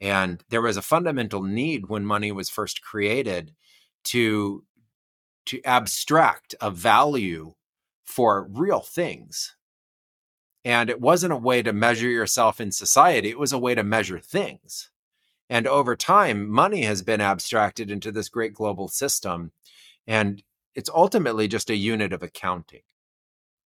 [0.00, 3.54] And there was a fundamental need when money was first created
[4.06, 4.64] to
[5.48, 7.54] to abstract a value
[8.04, 9.56] for real things
[10.64, 13.82] and it wasn't a way to measure yourself in society, it was a way to
[13.82, 14.90] measure things.
[15.48, 19.52] And over time, money has been abstracted into this great global system.
[20.06, 20.42] And
[20.74, 22.82] it's ultimately just a unit of accounting.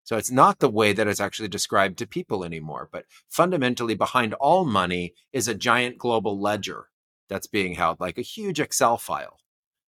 [0.04, 2.88] So it's not the way that it's actually described to people anymore.
[2.92, 6.88] But fundamentally, behind all money is a giant global ledger
[7.28, 9.38] that's being held, like a huge Excel file,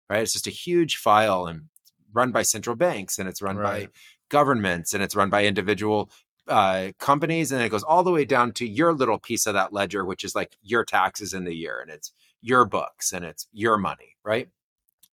[0.10, 0.24] right?
[0.24, 1.70] It's just a huge file and
[2.18, 3.86] run by central banks and it's run right.
[3.86, 3.92] by
[4.30, 6.10] governments and it's run by individual
[6.48, 9.74] uh, companies, and it goes all the way down to your little piece of that
[9.74, 13.48] ledger, which is like your taxes in the year, and it's your books and it's
[13.52, 14.50] your money, right?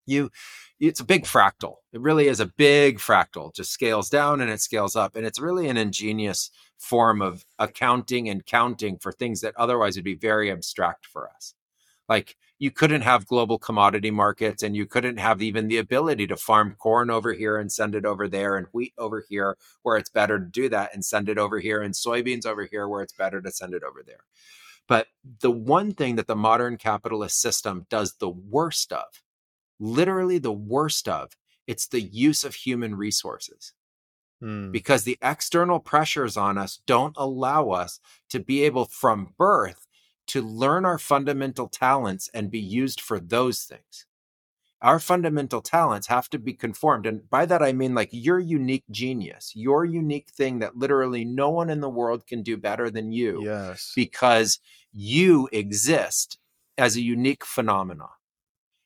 [0.06, 0.31] You,
[0.78, 1.76] it's a big fractal.
[1.93, 3.48] It really is a big fractal.
[3.48, 7.44] It just scales down and it scales up, and it's really an ingenious form of
[7.59, 11.55] accounting and counting for things that otherwise would be very abstract for us.
[12.09, 16.36] Like you couldn't have global commodity markets and you couldn't have even the ability to
[16.36, 20.10] farm corn over here and send it over there and wheat over here where it's
[20.10, 23.12] better to do that and send it over here and soybeans over here where it's
[23.12, 24.24] better to send it over there.
[24.86, 25.09] But
[25.40, 29.22] the one thing that the modern capitalist system does the worst of,
[29.81, 31.32] literally the worst of,
[31.66, 33.72] it's the use of human resources.
[34.40, 34.70] Hmm.
[34.70, 37.98] Because the external pressures on us don't allow us
[38.31, 39.86] to be able from birth
[40.28, 44.06] to learn our fundamental talents and be used for those things.
[44.82, 47.06] Our fundamental talents have to be conformed.
[47.06, 51.48] And by that, I mean like your unique genius, your unique thing that literally no
[51.48, 53.42] one in the world can do better than you.
[53.44, 53.92] Yes.
[53.96, 54.59] Because
[54.92, 56.38] you exist
[56.76, 58.10] as a unique phenomenon.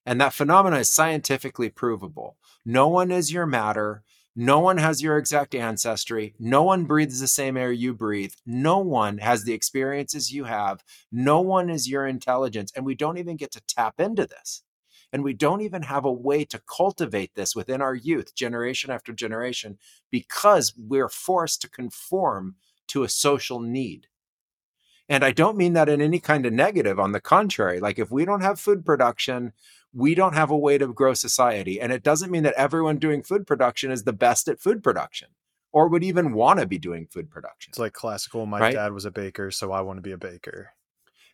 [0.07, 2.37] And that phenomena is scientifically provable.
[2.65, 4.05] No one is your matter.
[4.41, 6.33] No one has your exact ancestry.
[6.39, 8.35] No one breathes the same air you breathe.
[8.47, 10.85] No one has the experiences you have.
[11.11, 12.71] No one is your intelligence.
[12.77, 14.63] And we don't even get to tap into this.
[15.13, 19.13] And we don't even have a way to cultivate this within our youth, generation after
[19.13, 19.77] generation,
[20.09, 22.55] because we're forced to conform
[22.87, 24.07] to a social need.
[25.09, 27.01] And I don't mean that in any kind of negative.
[27.01, 29.53] On the contrary, like if we don't have food production,
[29.99, 31.81] we don't have a way to grow society.
[31.81, 35.29] And it doesn't mean that everyone doing food production is the best at food production
[35.73, 37.71] or would even want to be doing food production.
[37.71, 38.47] It's like classical.
[38.47, 38.75] My right?
[38.75, 40.71] dad was a baker, so I want to be a baker.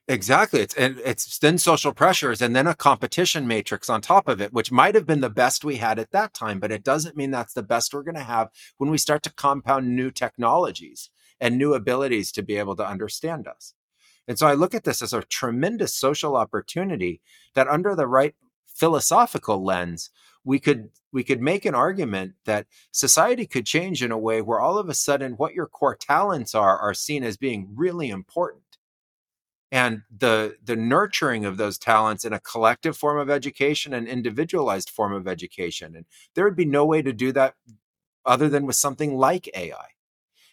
[0.09, 0.61] Exactly.
[0.61, 4.53] It's and it's then social pressures and then a competition matrix on top of it,
[4.53, 7.31] which might have been the best we had at that time, but it doesn't mean
[7.31, 11.11] that's the best we're going to have when we start to compound new technologies
[11.41, 13.75] and new abilities to be able to understand us.
[14.27, 17.21] And so I look at this as a tremendous social opportunity
[17.55, 18.35] that under the right
[18.75, 20.11] philosophical lens,
[20.45, 20.91] we could mm.
[21.13, 24.89] we could make an argument that society could change in a way where all of
[24.89, 28.63] a sudden what your core talents are are seen as being really important.
[29.73, 34.91] And the the nurturing of those talents in a collective form of education and individualized
[34.91, 37.55] form of education and there would be no way to do that
[38.27, 39.95] other than with something like ai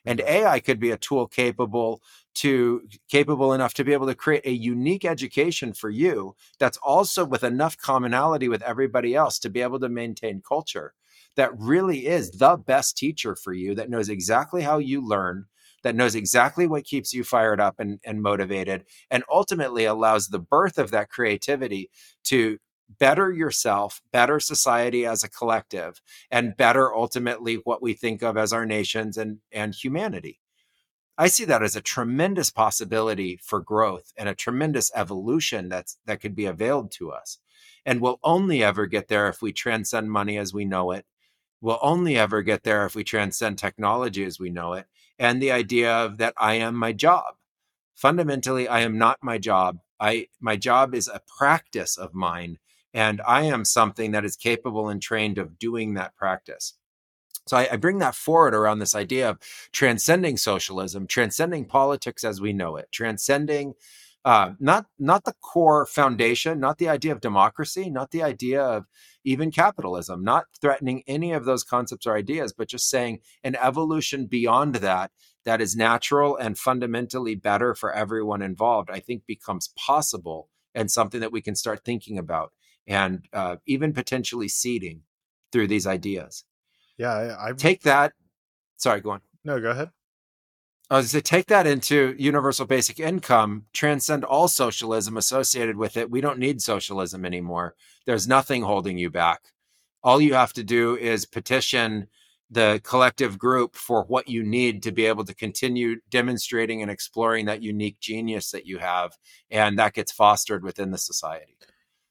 [0.06, 2.02] and AI could be a tool capable
[2.34, 7.26] to capable enough to be able to create a unique education for you that's also
[7.26, 10.94] with enough commonality with everybody else to be able to maintain culture
[11.36, 15.46] that really is the best teacher for you that knows exactly how you learn
[15.84, 20.40] that knows exactly what keeps you fired up and, and motivated and ultimately allows the
[20.40, 21.90] birth of that creativity
[22.24, 22.58] to
[23.00, 28.52] better yourself, better society as a collective, and better ultimately what we think of as
[28.52, 30.41] our nations and, and humanity.
[31.22, 36.20] I see that as a tremendous possibility for growth and a tremendous evolution that's that
[36.20, 37.38] could be availed to us.
[37.86, 41.06] And we'll only ever get there if we transcend money as we know it.
[41.62, 44.88] We'll only ever get there if we transcend technology as we know it.
[45.20, 47.36] And the idea of that I am my job.
[47.94, 49.78] Fundamentally, I am not my job.
[50.00, 52.58] I my job is a practice of mine
[52.96, 56.74] and I am something that is capable and trained of doing that practice.
[57.48, 59.40] So I, I, bring that forward around this idea of
[59.72, 63.74] transcending socialism, transcending politics as we know it, transcending
[64.24, 68.86] uh, not not the core foundation, not the idea of democracy, not the idea of
[69.24, 74.28] even capitalism, not threatening any of those concepts or ideas, but just saying an evolution
[74.28, 75.12] beyond that
[75.46, 78.92] that is natural and fundamentally better for everyone involved.
[78.92, 82.52] I think becomes possible and something that we can start thinking about
[82.86, 85.02] and uh, even potentially seeding
[85.52, 86.46] through these ideas.
[87.02, 88.14] Yeah, I, I take that.
[88.78, 89.22] Sorry, go on.
[89.44, 89.90] No, go ahead.
[90.92, 96.12] I was to take that into universal basic income, transcend all socialism associated with it.
[96.12, 97.74] We don't need socialism anymore.
[98.06, 99.40] There's nothing holding you back.
[100.04, 102.08] All you have to do is petition
[102.52, 107.46] the collective group for what you need to be able to continue demonstrating and exploring
[107.46, 109.14] that unique genius that you have.
[109.50, 111.58] And that gets fostered within the society.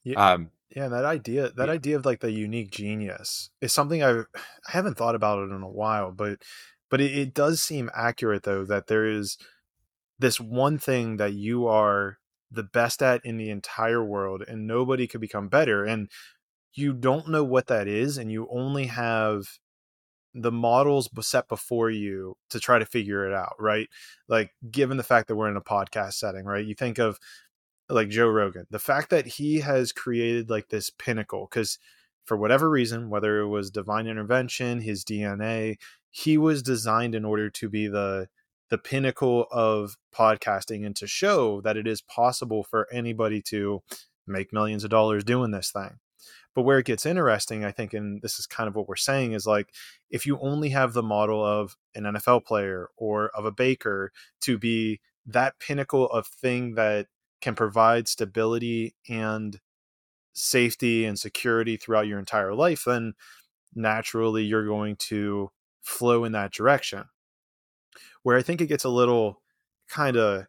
[0.03, 0.33] Yeah.
[0.33, 1.75] Um, yeah, that idea, that yeah.
[1.75, 5.63] idea of like the unique genius is something I I haven't thought about it in
[5.63, 6.43] a while, but
[6.91, 9.37] but it, it does seem accurate though that there is
[10.19, 12.19] this one thing that you are
[12.51, 16.11] the best at in the entire world and nobody could become better and
[16.75, 19.59] you don't know what that is and you only have
[20.35, 23.89] the models set before you to try to figure it out right
[24.29, 27.19] like given the fact that we're in a podcast setting right you think of
[27.91, 31.79] like Joe Rogan, the fact that he has created like this pinnacle, because
[32.25, 35.77] for whatever reason, whether it was divine intervention, his DNA,
[36.11, 38.29] he was designed in order to be the
[38.71, 43.83] the pinnacle of podcasting and to show that it is possible for anybody to
[44.29, 45.99] make millions of dollars doing this thing.
[46.55, 49.33] But where it gets interesting, I think, and this is kind of what we're saying,
[49.33, 49.73] is like
[50.09, 54.13] if you only have the model of an NFL player or of a baker
[54.43, 57.07] to be that pinnacle of thing that
[57.41, 59.61] can provide stability and
[60.33, 63.15] safety and security throughout your entire life, then
[63.75, 65.51] naturally you're going to
[65.83, 67.05] flow in that direction.
[68.23, 69.41] Where I think it gets a little
[69.89, 70.47] kind of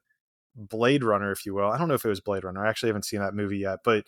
[0.56, 1.70] Blade Runner, if you will.
[1.72, 2.66] I don't know if it was Blade Runner.
[2.66, 4.06] I actually haven't seen that movie yet, but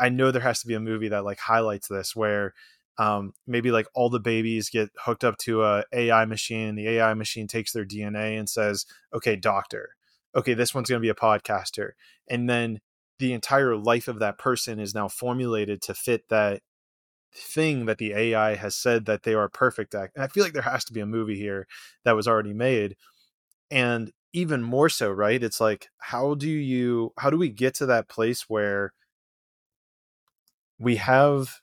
[0.00, 2.54] I know there has to be a movie that like highlights this where
[2.98, 6.74] um, maybe like all the babies get hooked up to a AI machine.
[6.74, 9.96] The AI machine takes their DNA and says, "Okay, doctor,
[10.34, 11.90] okay, this one's going to be a podcaster.
[12.28, 12.80] And then
[13.18, 16.62] the entire life of that person is now formulated to fit that
[17.34, 20.10] thing that the AI has said that they are perfect at.
[20.14, 21.66] And I feel like there has to be a movie here
[22.04, 22.96] that was already made.
[23.70, 25.42] And even more so, right?
[25.42, 28.92] It's like, how do you, how do we get to that place where
[30.78, 31.60] we have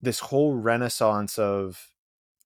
[0.00, 1.90] this whole renaissance of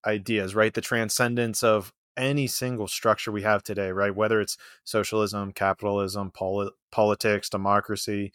[0.07, 0.73] ideas, right?
[0.73, 4.15] The transcendence of any single structure we have today, right?
[4.15, 8.33] Whether it's socialism, capitalism, poli- politics, democracy,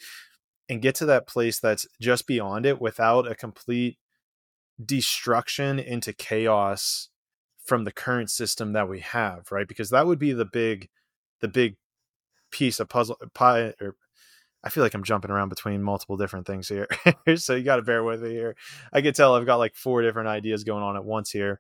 [0.70, 3.98] and get to that place that's just beyond it without a complete
[4.84, 7.10] destruction into chaos
[7.66, 9.68] from the current system that we have, right?
[9.68, 10.90] Because that would be the big,
[11.42, 11.76] the big
[12.52, 13.96] piece of puzzle pie or
[14.64, 16.88] I feel like I'm jumping around between multiple different things here.
[17.36, 18.56] so you got to bear with me here.
[18.92, 21.60] I can tell I've got like four different ideas going on at once here.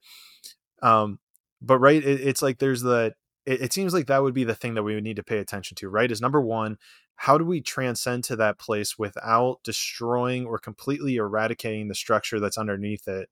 [0.81, 1.19] Um,
[1.61, 3.13] but right it, it's like there's the
[3.45, 5.39] it, it seems like that would be the thing that we would need to pay
[5.39, 6.77] attention to right is number one
[7.15, 12.57] how do we transcend to that place without destroying or completely eradicating the structure that's
[12.57, 13.29] underneath it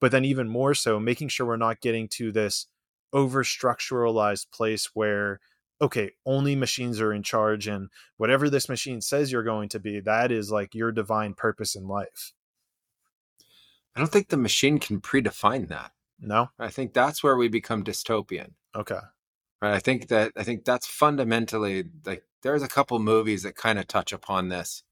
[0.00, 2.66] but then even more so making sure we're not getting to this
[3.12, 5.40] over structuralized place where
[5.80, 10.00] okay only machines are in charge and whatever this machine says you're going to be
[10.00, 12.32] that is like your divine purpose in life.
[13.94, 17.84] I don't think the machine can predefine that no, I think that's where we become
[17.84, 18.52] dystopian.
[18.74, 19.00] Okay.
[19.62, 19.74] Right.
[19.74, 23.88] I think that I think that's fundamentally like there's a couple movies that kind of
[23.88, 24.82] touch upon this,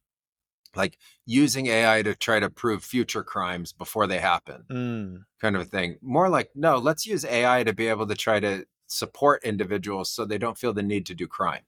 [0.74, 5.24] like using AI to try to prove future crimes before they happen, mm.
[5.40, 5.98] kind of a thing.
[6.00, 10.24] More like no, let's use AI to be able to try to support individuals so
[10.24, 11.62] they don't feel the need to do crime.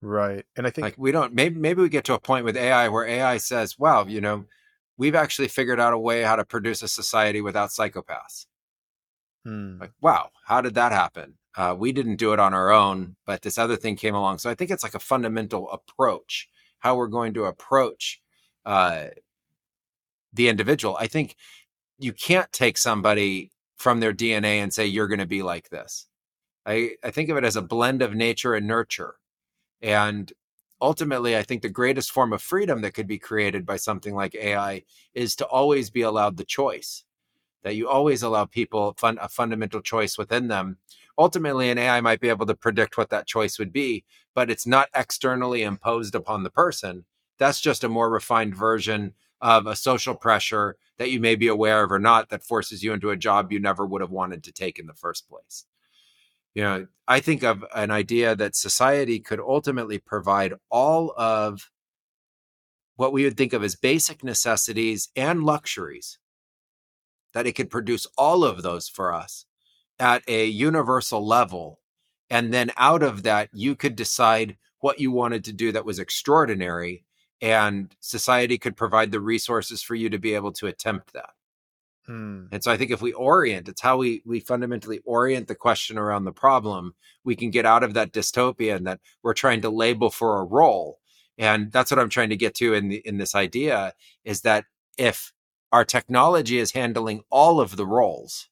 [0.00, 0.44] Right.
[0.56, 2.88] And I think like we don't maybe maybe we get to a point with AI
[2.88, 4.44] where AI says, "Wow, you know,
[4.96, 8.46] we've actually figured out a way how to produce a society without psychopaths."
[9.44, 11.34] Hmm, Like, wow, how did that happen?
[11.56, 14.38] Uh, we didn't do it on our own, but this other thing came along.
[14.38, 16.48] So I think it's like a fundamental approach,
[16.80, 18.20] how we're going to approach
[18.66, 19.06] uh,
[20.32, 20.96] the individual.
[20.98, 21.36] I think
[21.98, 26.08] you can't take somebody from their DNA and say, you're going to be like this.
[26.66, 29.16] I, I think of it as a blend of nature and nurture.
[29.82, 30.32] And
[30.80, 34.34] ultimately, I think the greatest form of freedom that could be created by something like
[34.34, 34.84] AI
[35.14, 37.04] is to always be allowed the choice,
[37.64, 40.78] that you always allow people fun, a fundamental choice within them.
[41.18, 44.04] Ultimately, an AI might be able to predict what that choice would be,
[44.34, 47.04] but it's not externally imposed upon the person.
[47.38, 51.82] That's just a more refined version of a social pressure that you may be aware
[51.82, 54.52] of or not that forces you into a job you never would have wanted to
[54.52, 55.64] take in the first place.
[56.54, 61.70] You know, I think of an idea that society could ultimately provide all of
[62.96, 66.18] what we would think of as basic necessities and luxuries,
[67.34, 69.46] that it could produce all of those for us
[69.98, 71.80] at a universal level.
[72.30, 75.98] And then out of that, you could decide what you wanted to do that was
[75.98, 77.04] extraordinary
[77.40, 81.30] and society could provide the resources for you to be able to attempt that.
[82.06, 85.54] hmm, And so I think if we orient, it's how we we fundamentally orient the
[85.56, 86.94] question around the problem,
[87.24, 90.44] we can get out of that dystopia and that we're trying to label for a
[90.44, 91.00] role.
[91.38, 93.92] And that's what I'm trying to get to in the, in this idea
[94.24, 94.66] is that
[94.96, 95.33] if
[95.74, 98.48] our technology is handling all of the roles,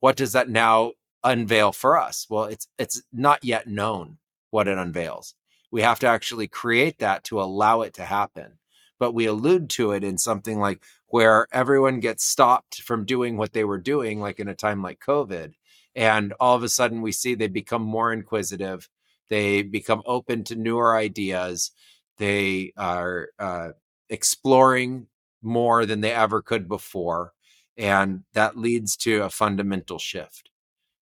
[0.00, 0.92] what does that now
[1.22, 2.26] unveil for us?
[2.30, 4.16] Well, it's it's not yet known
[4.50, 5.34] what it unveils.
[5.70, 8.60] We have to actually create that to allow it to happen.
[8.98, 13.52] But we allude to it in something like where everyone gets stopped from doing what
[13.52, 15.52] they were doing, like in a time like COVID.
[15.94, 18.88] And all of a sudden, we see they become more inquisitive.
[19.28, 21.72] They become open to newer ideas.
[22.16, 23.72] They are uh,
[24.08, 25.08] exploring
[25.44, 27.32] more than they ever could before.
[27.76, 30.50] And that leads to a fundamental shift.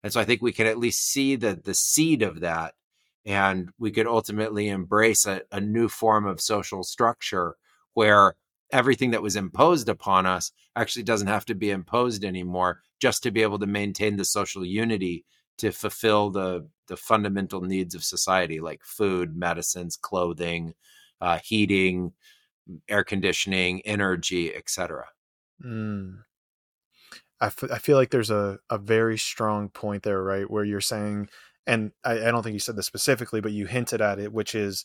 [0.02, 2.74] And so I think we can at least see the, the seed of that.
[3.24, 7.56] And we could ultimately embrace a, a new form of social structure
[7.94, 8.34] where
[8.72, 13.30] everything that was imposed upon us actually doesn't have to be imposed anymore just to
[13.30, 15.24] be able to maintain the social unity
[15.58, 20.74] to fulfill the the fundamental needs of society like food medicines clothing
[21.20, 22.12] uh, heating
[22.88, 25.04] air conditioning energy etc
[25.64, 26.24] Mm.
[27.40, 30.48] I, f- I feel like there's a, a very strong point there, right?
[30.48, 31.28] Where you're saying,
[31.66, 34.54] and I, I don't think you said this specifically, but you hinted at it, which
[34.54, 34.84] is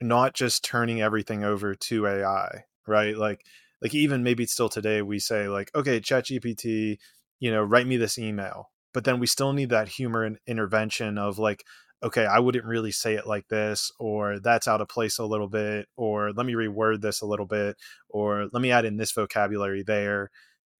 [0.00, 3.16] not just turning everything over to AI, right?
[3.16, 3.44] Like,
[3.82, 6.98] like even maybe still today we say like, okay, ChatGPT,
[7.40, 11.18] you know, write me this email, but then we still need that humor and intervention
[11.18, 11.64] of like,
[12.02, 15.48] okay, I wouldn't really say it like this, or that's out of place a little
[15.48, 17.76] bit, or let me reword this a little bit,
[18.08, 20.30] or let me add in this vocabulary there.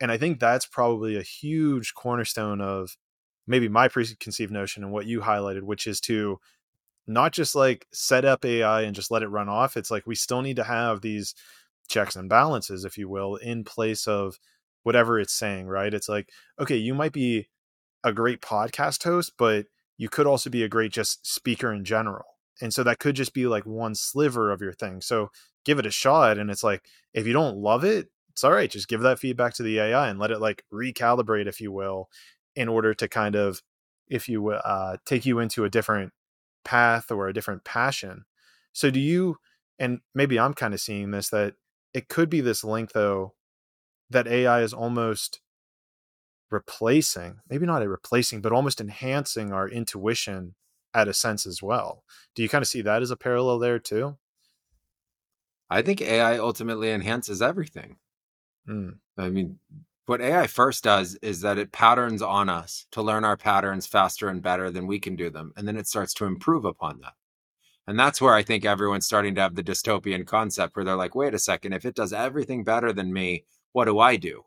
[0.01, 2.97] And I think that's probably a huge cornerstone of
[3.47, 6.39] maybe my preconceived notion and what you highlighted, which is to
[7.07, 9.77] not just like set up AI and just let it run off.
[9.77, 11.35] It's like we still need to have these
[11.89, 14.39] checks and balances, if you will, in place of
[14.85, 15.93] whatever it's saying, right?
[15.93, 17.49] It's like, okay, you might be
[18.05, 19.67] a great podcast host, but
[20.01, 22.25] you could also be a great just speaker in general.
[22.63, 25.03] And so that could just be like one sliver of your thing.
[25.03, 25.29] So
[25.67, 26.39] give it a shot.
[26.39, 28.71] And it's like, if you don't love it, it's all right.
[28.71, 32.09] Just give that feedback to the AI and let it like recalibrate, if you will,
[32.57, 33.61] in order to kind of,
[34.09, 36.15] if you uh, take you into a different
[36.65, 38.25] path or a different passion.
[38.73, 39.37] So do you,
[39.79, 41.57] and maybe I'm kind of seeing this, that
[41.93, 43.35] it could be this link though,
[44.09, 45.41] that AI is almost
[46.51, 50.55] replacing, maybe not a replacing, but almost enhancing our intuition
[50.93, 52.05] at a sense as well.
[52.35, 54.19] Do you kind of see that as a parallel there too?
[55.73, 57.97] i think ai ultimately enhances everything
[58.69, 59.59] Mm, I mean,
[60.07, 64.29] what AI first does is that it patterns on us to learn our patterns faster
[64.29, 65.53] and better than we can do them.
[65.57, 67.15] And then it starts to improve upon that.
[67.87, 71.15] And that's where I think everyone's starting to have the dystopian concept where they're like,
[71.15, 74.45] wait a second, if it does everything better than me, what do I do?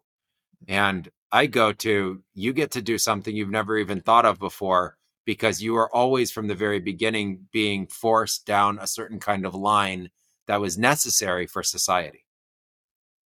[0.68, 4.98] And I go to, you get to do something you've never even thought of before
[5.26, 9.56] because you are always from the very beginning being forced down a certain kind of
[9.56, 10.12] line
[10.46, 12.26] that was necessary for society.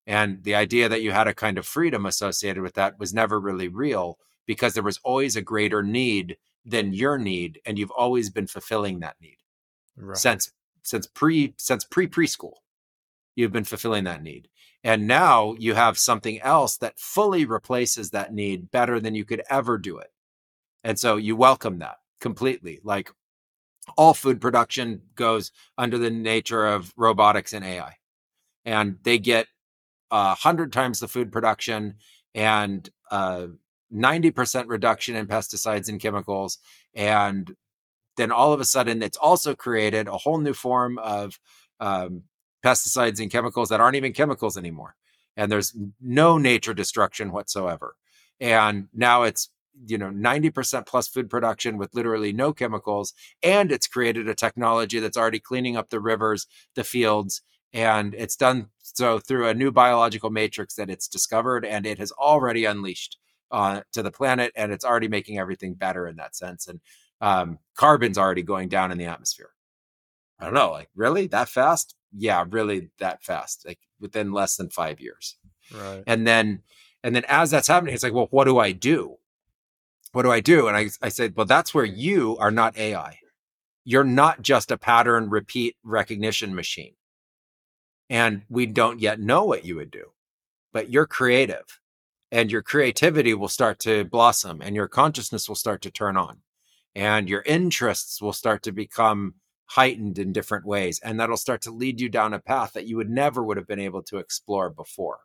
[0.05, 3.41] And the idea that you had a kind of freedom associated with that was never
[3.41, 7.59] really real because there was always a greater need than your need.
[7.65, 9.37] And you've always been fulfilling that need
[9.97, 10.15] right.
[10.15, 12.53] since since pre since pre preschool.
[13.35, 14.47] You've been fulfilling that need.
[14.83, 19.43] And now you have something else that fully replaces that need better than you could
[19.49, 20.11] ever do it.
[20.83, 21.97] And so you welcome that.
[22.19, 22.79] completely.
[22.83, 23.11] Like
[23.97, 27.95] all food production goes under the nature of robotics and AI,
[28.65, 29.47] and they get
[30.11, 31.95] a hundred times the food production
[32.35, 33.47] and uh,
[33.93, 36.59] 90% reduction in pesticides and chemicals.
[36.93, 37.55] And
[38.17, 41.39] then all of a sudden, it's also created a whole new form of
[41.79, 42.23] um,
[42.63, 44.95] pesticides and chemicals that aren't even chemicals anymore.
[45.35, 47.95] And there's no nature destruction whatsoever.
[48.39, 49.49] And now it's
[49.85, 53.13] you know 90% plus food production with literally no chemicals
[53.43, 57.41] and it's created a technology that's already cleaning up the rivers the fields
[57.73, 62.11] and it's done so through a new biological matrix that it's discovered and it has
[62.13, 63.17] already unleashed
[63.51, 66.79] uh, to the planet and it's already making everything better in that sense and
[67.21, 69.51] um, carbon's already going down in the atmosphere
[70.39, 71.27] i don't know like really?
[71.27, 71.95] That fast?
[72.11, 75.37] Yeah really that fast like within less than five years.
[75.73, 76.03] Right.
[76.07, 76.63] and then
[77.03, 79.17] and then as that's happening it's like well what do i do?
[80.13, 80.67] What do i do?
[80.67, 83.19] And i, I said well that's where you are not ai
[83.83, 86.93] you're not just a pattern repeat recognition machine.
[88.09, 90.11] And we don't yet know what you would do
[90.73, 91.79] but you're creative
[92.31, 96.37] and your creativity will start to blossom and your consciousness will start to turn on
[96.93, 99.33] and your interests will start to become
[99.67, 102.97] heightened in different ways and that'll start to lead you down a path that you
[102.97, 105.19] would never would have been able to explore before.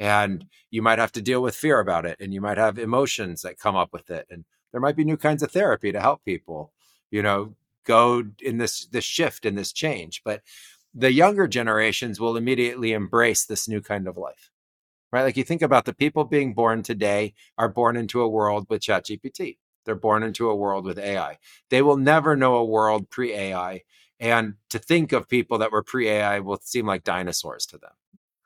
[0.00, 3.42] And you might have to deal with fear about it and you might have emotions
[3.42, 6.24] that come up with it and there might be new kinds of therapy to help
[6.24, 6.72] people
[7.10, 7.54] you know
[7.84, 10.42] go in this this shift in this change but
[10.94, 14.50] the younger generations will immediately embrace this new kind of life
[15.14, 15.22] right?
[15.22, 18.82] Like you think about the people being born today are born into a world with
[18.82, 21.38] ChatGPT they're born into a world with AI
[21.70, 23.82] they will never know a world pre AI
[24.20, 27.90] and to think of people that were pre AI will seem like dinosaurs to them.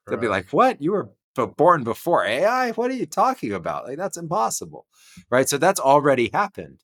[0.06, 0.80] They'll be like what?
[0.80, 1.10] You were
[1.56, 3.86] born before AI what are you talking about?
[3.86, 4.86] Like that's impossible.
[5.30, 5.48] Right?
[5.48, 6.78] So that's already happened.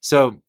[0.00, 0.42] So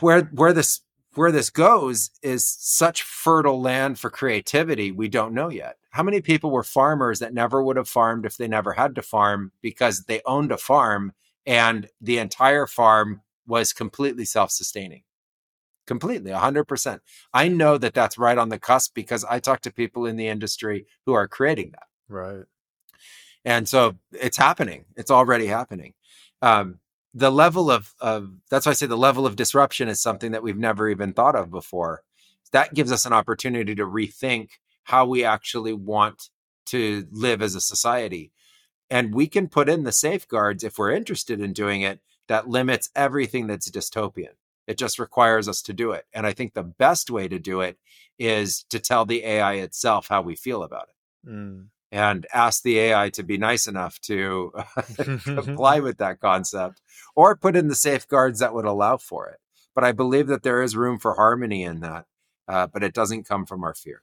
[0.00, 0.80] where where this
[1.14, 5.76] where this goes is such fertile land for creativity we don't know yet.
[5.90, 9.02] How many people were farmers that never would have farmed if they never had to
[9.02, 11.12] farm because they owned a farm
[11.46, 15.02] and the entire farm was completely self-sustaining.
[15.86, 17.00] Completely 100%
[17.34, 20.28] i know that that's right on the cusp because i talk to people in the
[20.28, 21.88] industry who are creating that.
[22.08, 22.44] Right.
[23.44, 24.84] and so it's happening.
[24.96, 25.94] It's already happening.
[26.40, 26.78] Um,
[27.14, 30.42] the level of, of that's why i say the level of disruption is something that
[30.42, 32.02] we've never even thought of before.
[32.52, 34.50] That gives us an opportunity to rethink
[34.84, 36.30] how we actually want
[36.66, 38.32] to live as a society
[38.92, 42.90] and we can put in the safeguards if we're interested in doing it that limits
[42.94, 44.34] everything that's dystopian
[44.66, 47.60] it just requires us to do it and i think the best way to do
[47.60, 47.76] it
[48.18, 50.94] is to tell the ai itself how we feel about it
[51.28, 51.66] Mm.
[51.92, 54.50] and ask the AI to be nice enough to
[55.24, 56.80] comply with that concept
[57.14, 59.38] or put in the safeguards that would allow for it.
[59.72, 62.06] But I believe that there is room for harmony in that,
[62.48, 64.02] uh, but it doesn't come from our fear.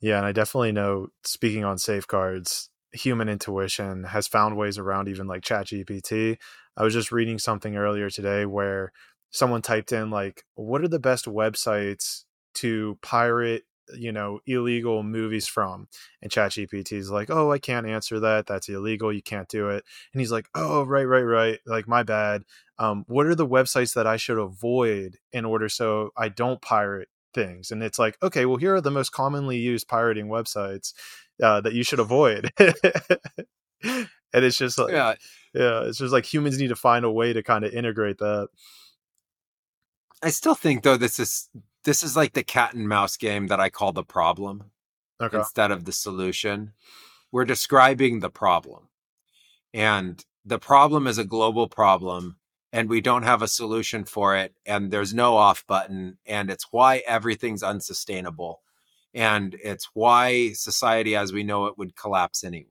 [0.00, 1.08] Yeah, and I definitely know.
[1.24, 6.38] Speaking on safeguards, human intuition has found ways around even like ChatGPT.
[6.76, 8.92] I was just reading something earlier today where
[9.30, 12.24] someone typed in like, "What are the best websites
[12.56, 13.64] to pirate?"
[13.94, 15.88] you know illegal movies from?
[16.22, 18.46] And ChatGPT is like oh I can't answer that.
[18.46, 19.12] That's illegal.
[19.12, 19.84] You can't do it.
[20.12, 21.58] And he's like oh right right right.
[21.66, 22.44] Like my bad.
[22.78, 27.08] Um what are the websites that I should avoid in order so I don't pirate
[27.34, 27.70] things?
[27.70, 30.92] And it's like okay well here are the most commonly used pirating websites
[31.42, 35.14] uh, that you should avoid and it's just like yeah.
[35.54, 38.48] Yeah, it's just like humans need to find a way to kind of integrate that
[40.22, 41.48] I still think though this is
[41.84, 44.64] this is like the cat and mouse game that I call the problem
[45.20, 46.72] okay instead of the solution.
[47.30, 48.88] We're describing the problem.
[49.72, 52.36] And the problem is a global problem
[52.72, 56.72] and we don't have a solution for it and there's no off button and it's
[56.72, 58.62] why everything's unsustainable
[59.14, 62.68] and it's why society as we know it would collapse anyway.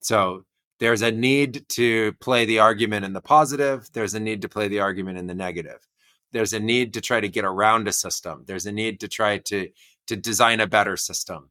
[0.00, 0.44] So
[0.78, 4.68] there's a need to play the argument in the positive, there's a need to play
[4.68, 5.86] the argument in the negative.
[6.32, 8.44] There's a need to try to get around a system.
[8.46, 9.68] There's a need to try to
[10.08, 11.50] to design a better system.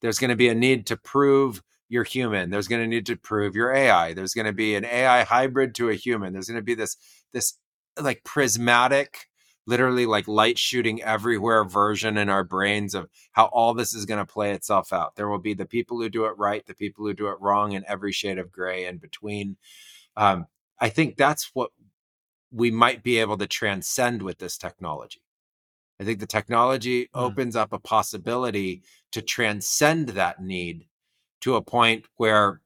[0.00, 2.50] There's going to be a need to prove you're human.
[2.50, 4.14] There's going to need to prove you're AI.
[4.14, 6.32] There's going to be an AI hybrid to a human.
[6.32, 6.96] There's going to be this
[7.32, 7.58] this
[8.00, 9.26] like prismatic,
[9.66, 14.24] literally like light shooting everywhere version in our brains of how all this is going
[14.24, 15.16] to play itself out.
[15.16, 17.74] There will be the people who do it right, the people who do it wrong,
[17.74, 19.56] and every shade of gray in between.
[20.16, 20.46] Um,
[20.80, 21.70] I think that's what
[22.52, 25.22] we might be able to transcend with this technology.
[26.00, 27.20] I think the technology Hmm.
[27.20, 28.82] opens up a possibility
[29.12, 30.86] to transcend that need
[31.42, 32.60] to a point where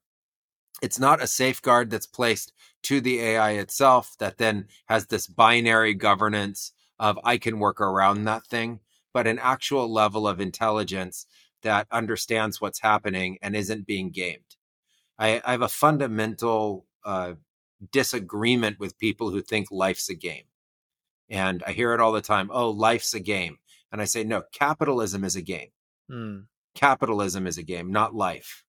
[0.82, 5.94] it's not a safeguard that's placed to the AI itself that then has this binary
[5.94, 6.72] governance
[7.04, 8.80] of I can work around that thing,
[9.12, 11.26] but an actual level of intelligence
[11.62, 14.56] that understands what's happening and isn't being gamed.
[15.18, 17.34] I, I have a fundamental uh,
[17.92, 20.44] disagreement with people who think life's a game.
[21.28, 23.58] And I hear it all the time oh, life's a game.
[23.92, 25.72] And I say, no, capitalism is a game.
[26.10, 26.46] Mm.
[26.74, 28.64] Capitalism is a game, not life.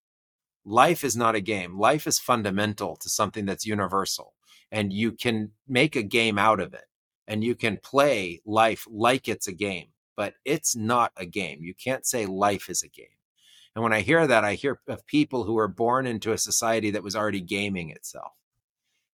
[0.66, 1.80] Life is not a game.
[1.80, 4.34] Life is fundamental to something that's universal.
[4.72, 6.84] And you can make a game out of it
[7.28, 11.60] and you can play life like it's a game, but it's not a game.
[11.62, 13.08] You can't say life is a game.
[13.76, 16.92] And when I hear that, I hear of people who were born into a society
[16.92, 18.32] that was already gaming itself.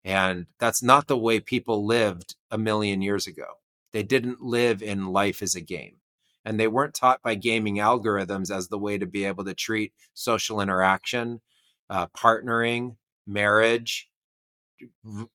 [0.03, 3.45] And that's not the way people lived a million years ago.
[3.93, 5.97] They didn't live in life as a game.
[6.45, 9.93] And they weren't taught by gaming algorithms as the way to be able to treat
[10.13, 11.41] social interaction,
[11.89, 12.95] uh, partnering,
[13.27, 14.09] marriage,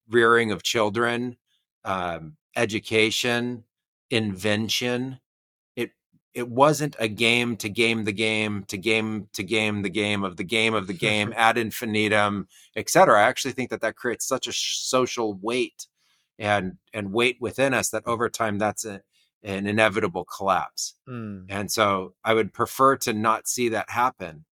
[0.08, 1.36] rearing of children,
[1.84, 3.64] um, education,
[4.10, 5.18] invention.
[5.76, 5.92] It
[6.34, 10.36] it wasn't a game to game the game to game to game the game of
[10.36, 14.46] the game of the game ad infinitum etc i actually think that that creates such
[14.46, 15.86] a social weight
[16.38, 19.02] and and weight within us that over time that's a,
[19.42, 21.44] an inevitable collapse mm.
[21.48, 24.44] and so i would prefer to not see that happen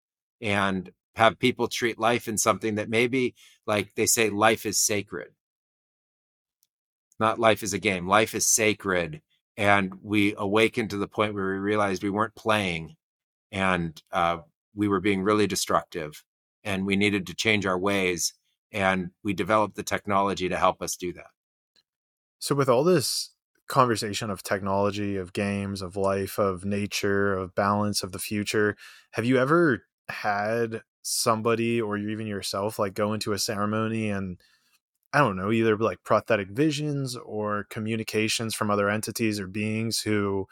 [0.42, 3.36] and have people treat life in something that maybe
[3.68, 5.30] like they say life is sacred
[7.20, 9.22] not life is a game life is sacred
[9.58, 12.96] and we awakened to the point where we realized we weren't playing
[13.52, 14.38] and uh,
[14.74, 16.24] we were being really destructive
[16.64, 18.34] and we needed to change our ways
[18.72, 21.32] and we developed the technology to help us do that.
[22.40, 23.32] So with all this
[23.68, 28.76] conversation of technology of games of life of nature of balance of the future
[29.12, 34.40] have you ever had somebody or even yourself like go into a ceremony and
[35.12, 40.48] I don't know, either like prophetic visions or communications from other entities or beings who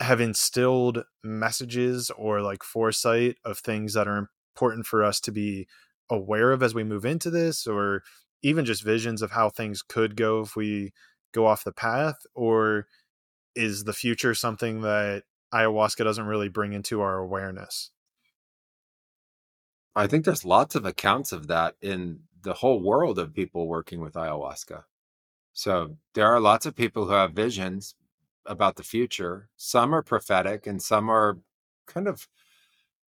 [0.00, 5.66] have instilled messages or like foresight of things that are important for us to be
[6.10, 8.02] aware of as we move into this or
[8.42, 10.92] even just visions of how things could go if we
[11.32, 12.86] go off the path or
[13.54, 17.90] is the future something that ayahuasca doesn't really bring into our awareness?
[19.96, 24.00] I think there's lots of accounts of that in the whole world of people working
[24.00, 24.84] with ayahuasca.
[25.52, 27.94] So there are lots of people who have visions
[28.46, 29.50] about the future.
[29.58, 31.38] Some are prophetic and some are
[31.86, 32.26] kind of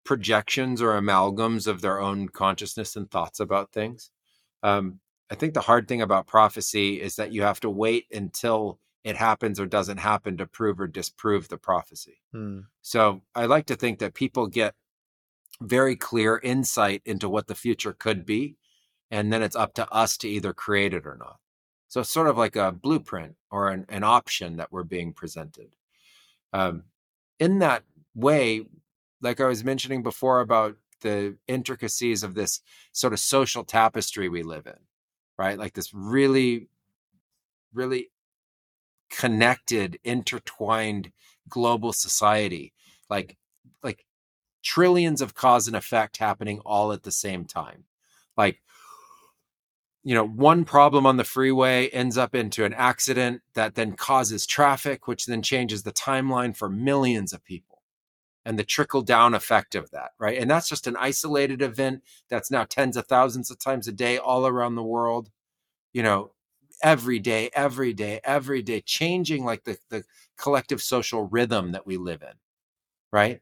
[0.05, 4.10] projections or amalgams of their own consciousness and thoughts about things.
[4.62, 8.78] Um, I think the hard thing about prophecy is that you have to wait until
[9.05, 12.20] it happens or doesn't happen to prove or disprove the prophecy.
[12.33, 12.60] Hmm.
[12.83, 14.75] So I like to think that people get
[15.62, 18.57] very clear insight into what the future could be
[19.11, 21.39] and then it's up to us to either create it or not.
[21.89, 25.75] So it's sort of like a blueprint or an, an option that we're being presented.
[26.53, 26.85] Um,
[27.39, 27.83] in that
[28.15, 28.67] way,
[29.21, 32.61] like I was mentioning before about the intricacies of this
[32.93, 34.79] sort of social tapestry we live in,
[35.39, 35.59] right?
[35.59, 36.69] Like this really,
[37.73, 38.11] really
[39.11, 41.11] connected, intertwined
[41.49, 42.73] global society,
[43.09, 43.37] like
[43.83, 44.05] like
[44.63, 47.85] trillions of cause and effect happening all at the same time.
[48.37, 48.63] Like
[50.03, 54.47] you know, one problem on the freeway ends up into an accident that then causes
[54.47, 57.83] traffic, which then changes the timeline for millions of people
[58.45, 60.39] and the trickle down effect of that, right?
[60.39, 64.17] And that's just an isolated event that's now tens of thousands of times a day
[64.17, 65.31] all around the world,
[65.93, 66.33] you know,
[66.83, 70.05] every day, every day, every day, changing like the, the
[70.39, 72.35] collective social rhythm that we live in,
[73.12, 73.41] right?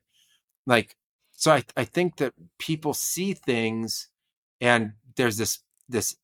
[0.66, 0.96] Like,
[1.32, 4.08] so I, I think that people see things
[4.60, 6.16] and there's this this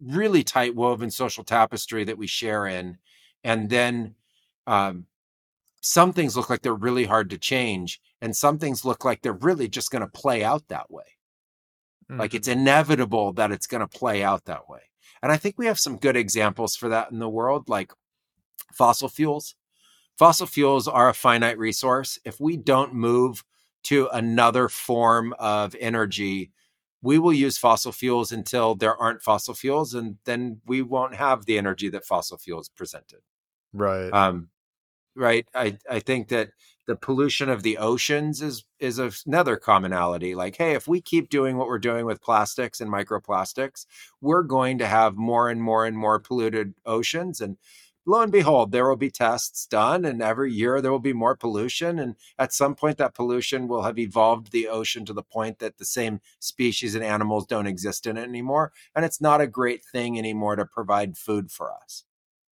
[0.00, 2.98] really tight woven social tapestry that we share in
[3.44, 4.14] and then
[4.66, 5.06] um,
[5.80, 9.32] some things look like they're really hard to change and some things look like they're
[9.32, 11.16] really just going to play out that way
[12.10, 12.20] mm-hmm.
[12.20, 12.60] like it's mm-hmm.
[12.60, 14.80] inevitable that it's going to play out that way
[15.22, 17.92] and i think we have some good examples for that in the world like
[18.72, 19.54] fossil fuels
[20.18, 23.44] fossil fuels are a finite resource if we don't move
[23.82, 26.50] to another form of energy
[27.02, 31.46] we will use fossil fuels until there aren't fossil fuels and then we won't have
[31.46, 33.20] the energy that fossil fuels presented.
[33.72, 34.10] Right.
[34.12, 34.48] Um
[35.16, 36.50] right i i think that
[36.86, 41.56] the pollution of the oceans is is another commonality like hey if we keep doing
[41.56, 43.86] what we're doing with plastics and microplastics
[44.20, 47.56] we're going to have more and more and more polluted oceans and
[48.06, 51.36] lo and behold, there will be tests done, and every year there will be more
[51.36, 51.98] pollution.
[51.98, 55.78] And at some point, that pollution will have evolved the ocean to the point that
[55.78, 58.72] the same species and animals don't exist in it anymore.
[58.94, 62.04] And it's not a great thing anymore to provide food for us.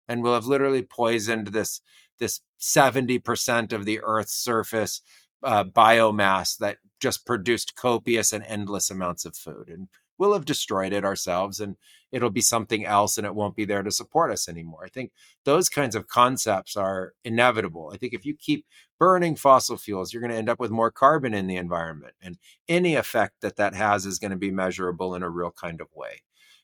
[0.08, 1.80] And we'll have literally poisoned this,
[2.18, 5.00] this 70% of the Earth's surface
[5.42, 9.68] uh, biomass that just produced copious and endless amounts of food.
[9.68, 11.76] And we'll have destroyed it ourselves and
[12.14, 14.84] it'll be something else and it won't be there to support us anymore.
[14.84, 15.10] I think
[15.44, 17.90] those kinds of concepts are inevitable.
[17.92, 18.66] I think if you keep
[19.00, 22.14] burning fossil fuels, you're going to end up with more carbon in the environment.
[22.22, 25.80] And any effect that that has is going to be measurable in a real kind
[25.80, 26.22] of way.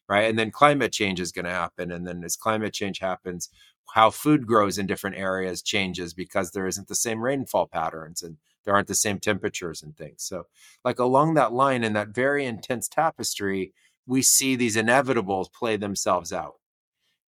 [0.09, 0.29] Right.
[0.29, 1.91] And then climate change is going to happen.
[1.91, 3.49] And then as climate change happens,
[3.95, 8.37] how food grows in different areas changes because there isn't the same rainfall patterns and
[8.65, 10.23] there aren't the same temperatures and things.
[10.23, 10.47] So,
[10.85, 13.73] like along that line in that very intense tapestry,
[14.07, 16.55] we see these inevitables play themselves out.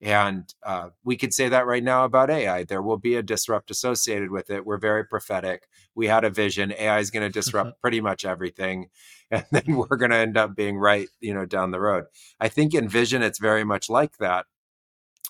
[0.01, 2.65] And uh, we could say that right now about AI.
[2.65, 4.67] There will be a disrupt associated with it.
[4.67, 5.69] We're very prophetic.
[5.95, 6.73] We had a vision.
[6.77, 8.91] AI is going to disrupt pretty much everything,
[9.31, 12.07] and then we're going to end up being right, you know, down the road.
[12.41, 14.47] I think in vision, it's very much like that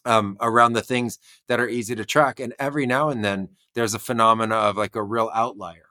[0.05, 2.41] um, around the things that are easy to track.
[2.41, 5.87] And every now and then, there's a phenomena of like a real outlier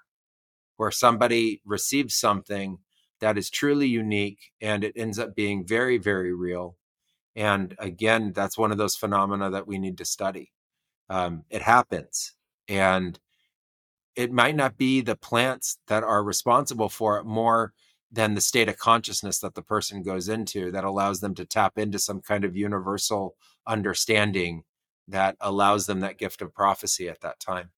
[0.77, 2.79] where somebody receives something
[3.21, 6.75] that is truly unique and it ends up being very, very real.
[7.35, 10.51] And again, that's one of those phenomena that we need to study.
[11.09, 12.33] Um, it happens.
[12.67, 13.19] And
[14.15, 17.73] it might not be the plants that are responsible for it more
[18.11, 21.77] than the state of consciousness that the person goes into that allows them to tap
[21.77, 23.35] into some kind of universal
[23.65, 24.63] understanding
[25.07, 27.69] that allows them that gift of prophecy at that time.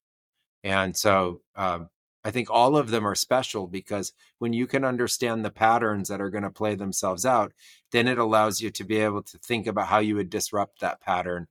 [0.64, 1.90] And so um,
[2.26, 6.22] I think all of them are special because when you can understand the patterns that
[6.22, 7.52] are going to play themselves out,
[7.92, 11.02] then it allows you to be able to think about how you would disrupt that
[11.02, 11.48] pattern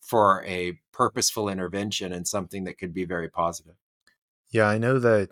[0.00, 3.74] for a purposeful intervention and something that could be very positive.
[4.50, 5.30] Yeah, I know that.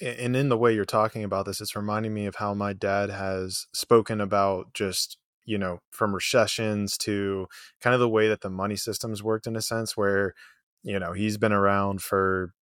[0.00, 3.10] And in the way you're talking about this, it's reminding me of how my dad
[3.10, 7.46] has spoken about just, you know, from recessions to
[7.80, 10.34] kind of the way that the money systems worked in a sense where,
[10.82, 12.54] you know, he's been around for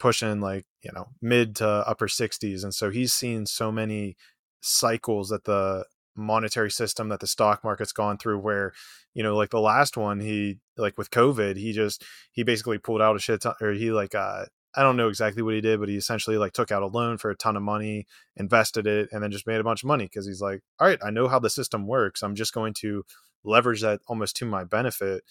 [0.00, 4.16] pushing like you know mid to upper 60s and so he's seen so many
[4.60, 5.84] cycles that the
[6.16, 8.72] monetary system that the stock market's gone through where
[9.14, 13.00] you know like the last one he like with covid he just he basically pulled
[13.00, 15.80] out a shit ton, or he like uh I don't know exactly what he did,
[15.80, 18.06] but he essentially like took out a loan for a ton of money,
[18.36, 20.98] invested it, and then just made a bunch of money because he's like, all right,
[21.04, 22.22] I know how the system works.
[22.22, 23.04] I'm just going to
[23.42, 25.24] leverage that almost to my benefit.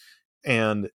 [0.44, 0.90] And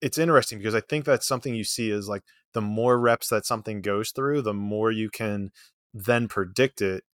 [0.00, 2.22] it's interesting because I think that's something you see is like
[2.54, 5.50] the more reps that something goes through, the more you can
[5.92, 7.04] then predict it,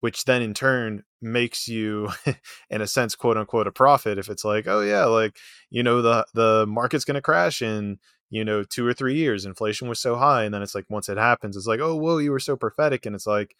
[0.00, 2.10] which then in turn makes you,
[2.70, 4.18] in a sense, quote unquote, a prophet.
[4.18, 5.36] If it's like, oh yeah, like
[5.70, 7.98] you know the the market's going to crash in
[8.30, 11.08] you know two or three years, inflation was so high, and then it's like once
[11.08, 13.54] it happens, it's like, oh whoa, you were so prophetic, and it's like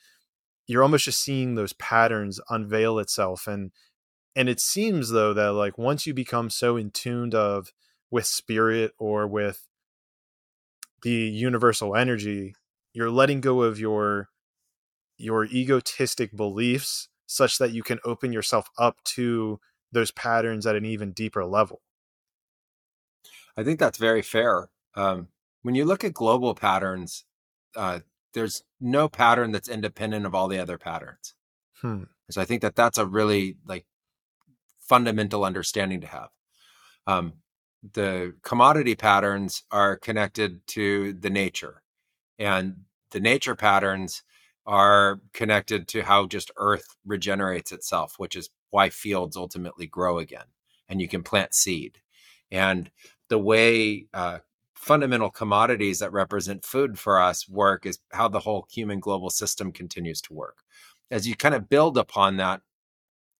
[0.68, 3.73] you're almost just seeing those patterns unveil itself and
[4.36, 7.73] and it seems though that like once you become so in tuned of
[8.11, 9.67] with spirit or with
[11.03, 12.55] the universal energy
[12.93, 14.28] you're letting go of your
[15.17, 19.61] your egotistic beliefs such that you can open yourself up to
[19.93, 21.83] those patterns at an even deeper level.
[23.57, 24.69] I think that's very fair.
[24.95, 25.28] Um,
[25.62, 27.25] when you look at global patterns
[27.77, 28.01] uh,
[28.33, 31.35] there's no pattern that's independent of all the other patterns.
[31.81, 32.05] Hmm.
[32.28, 33.87] so i think that that's a really like
[34.81, 36.31] fundamental understanding to have.
[37.07, 37.35] Um,
[37.92, 41.82] the commodity patterns are connected to the nature
[42.39, 42.76] and
[43.10, 44.23] the nature patterns
[44.66, 50.44] are connected to how just earth regenerates itself which is why fields ultimately grow again
[50.89, 51.98] and you can plant seed.
[52.50, 52.90] And
[53.28, 54.39] the way uh,
[54.74, 59.73] fundamental commodities that represent food for us work is how the whole human global system
[59.73, 60.58] continues to work.
[61.10, 62.62] As you kind of build upon that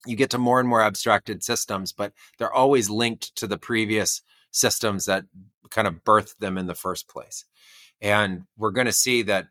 [0.07, 4.23] you get to more and more abstracted systems, but they're always linked to the previous
[4.51, 5.25] systems that
[5.71, 7.45] kind of birthed them in the first place.
[8.01, 9.49] And we're going to see that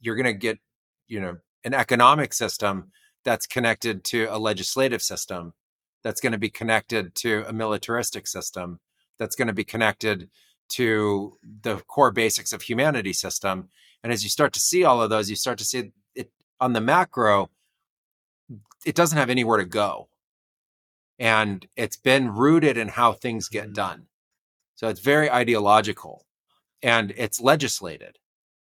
[0.00, 0.58] you're going to get,
[1.08, 2.92] you know, an economic system
[3.24, 5.52] that's connected to a legislative system,
[6.02, 8.80] that's going to be connected to a militaristic system,
[9.18, 10.30] that's going to be connected
[10.70, 13.68] to the core basics of humanity system.
[14.02, 16.72] And as you start to see all of those, you start to see it on
[16.72, 17.50] the macro
[18.84, 20.08] it doesn't have anywhere to go.
[21.18, 23.74] And it's been rooted in how things get mm-hmm.
[23.74, 24.06] done.
[24.76, 26.24] So it's very ideological
[26.82, 28.18] and it's legislated.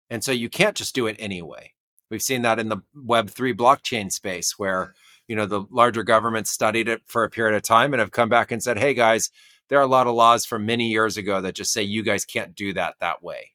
[0.10, 1.72] And so you can't just do it anyway.
[2.12, 4.94] We've seen that in the Web3 blockchain space where,
[5.28, 8.30] you know, the larger governments studied it for a period of time and have come
[8.30, 9.32] back and said, hey guys,
[9.70, 12.26] there are a lot of laws from many years ago that just say you guys
[12.26, 13.52] can't do that that way.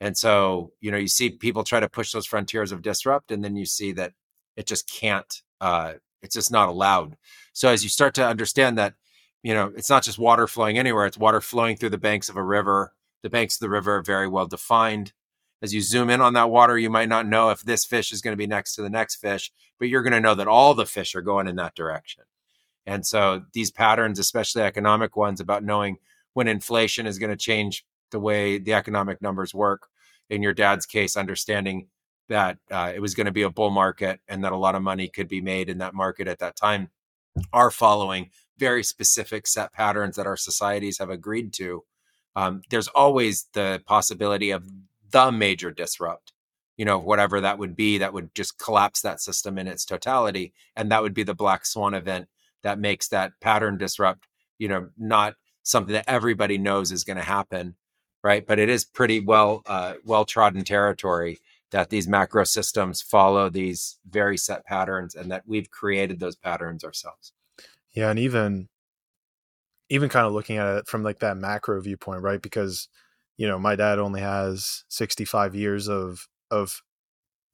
[0.00, 3.42] And so, you know, you see people try to push those frontiers of disrupt, and
[3.42, 4.12] then you see that
[4.56, 7.16] it just can't, uh, it's just not allowed.
[7.52, 8.94] So as you start to understand that,
[9.42, 12.36] you know, it's not just water flowing anywhere, it's water flowing through the banks of
[12.36, 12.92] a river.
[13.22, 15.12] The banks of the river are very well defined.
[15.62, 18.20] As you zoom in on that water, you might not know if this fish is
[18.20, 20.74] going to be next to the next fish, but you're going to know that all
[20.74, 22.24] the fish are going in that direction.
[22.84, 25.96] And so these patterns, especially economic ones, about knowing
[26.34, 29.88] when inflation is going to change the way the economic numbers work.
[30.28, 31.88] In your dad's case, understanding
[32.28, 34.82] that uh, it was going to be a bull market and that a lot of
[34.82, 36.90] money could be made in that market at that time
[37.52, 41.84] are following very specific set patterns that our societies have agreed to.
[42.34, 44.64] Um, there's always the possibility of
[45.10, 46.32] the major disrupt,
[46.76, 50.52] you know, whatever that would be, that would just collapse that system in its totality.
[50.74, 52.28] And that would be the black swan event
[52.62, 54.26] that makes that pattern disrupt,
[54.58, 57.76] you know, not something that everybody knows is going to happen.
[58.24, 58.44] Right.
[58.44, 61.38] But it is pretty well, uh, well trodden territory
[61.70, 66.84] that these macro systems follow these very set patterns and that we've created those patterns
[66.84, 67.32] ourselves.
[67.92, 68.68] Yeah, and even
[69.88, 72.42] even kind of looking at it from like that macro viewpoint, right?
[72.42, 72.88] Because
[73.36, 76.82] you know, my dad only has 65 years of of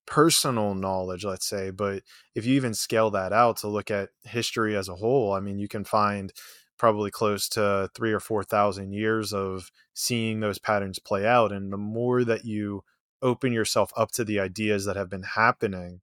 [0.06, 2.02] personal knowledge, let's say, but
[2.34, 5.58] if you even scale that out to look at history as a whole, I mean,
[5.58, 6.32] you can find
[6.78, 11.76] probably close to 3 or 4,000 years of seeing those patterns play out and the
[11.76, 12.82] more that you
[13.22, 16.00] open yourself up to the ideas that have been happening,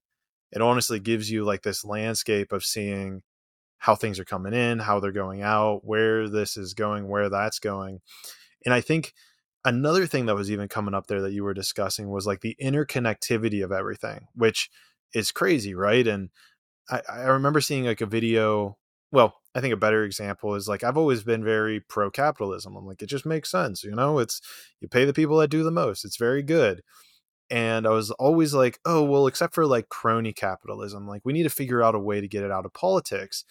[0.52, 3.22] it honestly gives you like this landscape of seeing
[3.80, 7.60] how things are coming in, how they're going out, where this is going, where that's
[7.60, 8.02] going.
[8.66, 9.14] And I think
[9.66, 12.58] another thing that was even coming up there that you were discussing was like the
[12.62, 14.70] interconnectivity of everything, which
[15.14, 16.06] is crazy, right?
[16.08, 16.30] And
[16.90, 18.78] I, I remember seeing like a video.
[19.12, 22.76] Well, I think a better example is like I've always been very pro capitalism.
[22.76, 24.42] I'm like, it just makes sense, you know, it's
[24.82, 26.06] you pay the people that do the most.
[26.06, 26.84] It's very good
[27.50, 31.44] and I was always like, oh, well, except for like crony capitalism, like we need
[31.44, 33.44] to figure out a way to get it out of politics.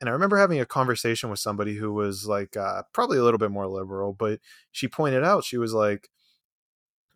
[0.00, 3.38] And I remember having a conversation with somebody who was like uh, probably a little
[3.38, 4.40] bit more liberal, but
[4.70, 6.08] she pointed out, she was like,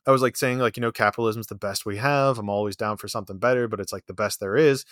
[0.07, 2.39] I was like saying, like, you know, capitalism's the best we have.
[2.39, 4.85] I'm always down for something better, but it's like the best there is.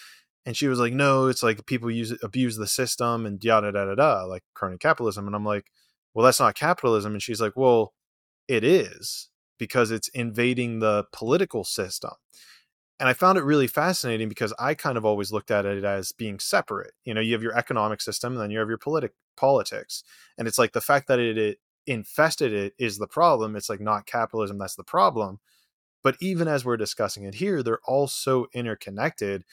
[0.44, 3.86] And she was like, no, it's like people use abuse the system and yada, da,
[3.86, 5.26] da, da, like crony capitalism.
[5.26, 5.66] And I'm like,
[6.14, 7.12] well, that's not capitalism.
[7.14, 7.94] And she's like, well,
[8.46, 12.12] it is because it's invading the political system.
[12.98, 16.12] And I found it really fascinating because I kind of always looked at it as
[16.12, 16.92] being separate.
[17.04, 20.02] You know, you have your economic system and then you have your politic politics.
[20.38, 23.54] And it's like the fact that it, it infested it is the problem.
[23.54, 25.40] It's like not capitalism that's the problem.
[26.02, 29.44] But even as we're discussing it here, they're all so interconnected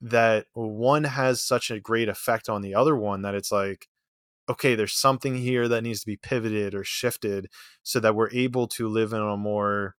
[0.00, 3.88] that one has such a great effect on the other one that it's like
[4.48, 7.48] okay, there's something here that needs to be pivoted or shifted
[7.82, 9.94] so that we're able to live in a more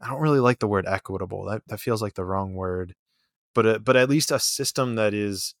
[0.00, 1.44] I don't really like the word equitable.
[1.44, 2.94] That that feels like the wrong word.
[3.54, 5.54] But a, but at least a system that is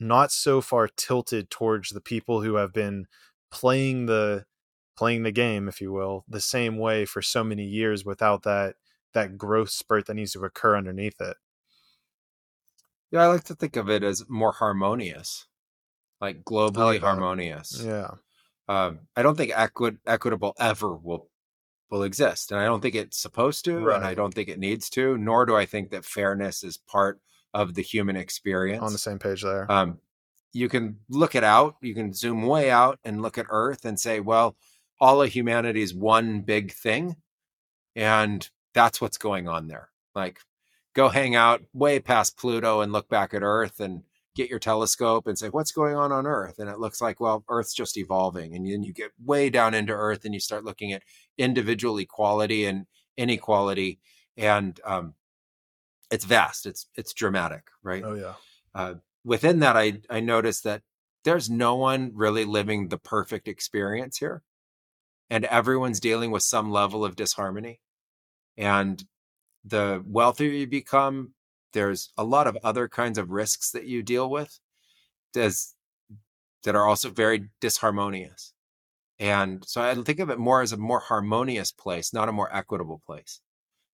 [0.00, 3.06] not so far tilted towards the people who have been
[3.50, 4.44] playing the
[4.96, 8.76] playing the game if you will the same way for so many years without that
[9.12, 11.36] that growth spurt that needs to occur underneath it
[13.10, 15.46] yeah i like to think of it as more harmonious
[16.20, 17.82] like globally like harmonious.
[17.84, 18.10] Yeah.
[18.68, 21.28] Um, I don't think equi- equitable ever will
[21.90, 23.96] will exist, and I don't think it's supposed to, right.
[23.96, 25.18] and I don't think it needs to.
[25.18, 27.20] Nor do I think that fairness is part
[27.52, 28.82] of the human experience.
[28.82, 29.70] On the same page there.
[29.70, 29.98] Um,
[30.52, 31.76] you can look it out.
[31.82, 34.56] You can zoom way out and look at Earth and say, well,
[35.00, 37.16] all of humanity is one big thing,
[37.94, 39.90] and that's what's going on there.
[40.14, 40.40] Like,
[40.94, 44.02] go hang out way past Pluto and look back at Earth and
[44.34, 46.58] get your telescope and say what's going on on earth?
[46.58, 49.92] And it looks like well earth's just evolving and then you get way down into
[49.92, 51.02] earth and you start looking at
[51.38, 54.00] individual equality and inequality
[54.36, 55.14] and um,
[56.10, 58.02] it's vast it's it's dramatic right?
[58.04, 58.34] Oh yeah.
[58.74, 60.82] Uh, within that i i noticed that
[61.24, 64.42] there's no one really living the perfect experience here
[65.30, 67.80] and everyone's dealing with some level of disharmony
[68.56, 69.04] and
[69.64, 71.32] the wealthier you become
[71.74, 74.58] there's a lot of other kinds of risks that you deal with
[75.32, 75.74] does
[76.62, 78.52] that are also very disharmonious.
[79.18, 82.54] And so I think of it more as a more harmonious place, not a more
[82.54, 83.40] equitable place.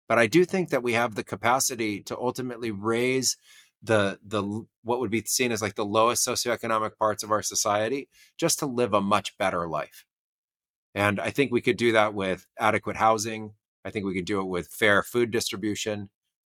[0.09, 3.36] But I do think that we have the capacity to ultimately raise
[3.83, 4.42] the the
[4.83, 8.67] what would be seen as like the lowest socioeconomic parts of our society just to
[8.67, 10.05] live a much better life.
[10.94, 13.52] And I think we could do that with adequate housing.
[13.84, 16.10] I think we could do it with fair food distribution.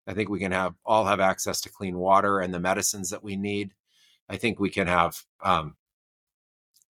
[0.08, 3.22] I think we can have all have access to clean water and the medicines that
[3.22, 3.74] we need.
[4.28, 5.76] I think we can have um,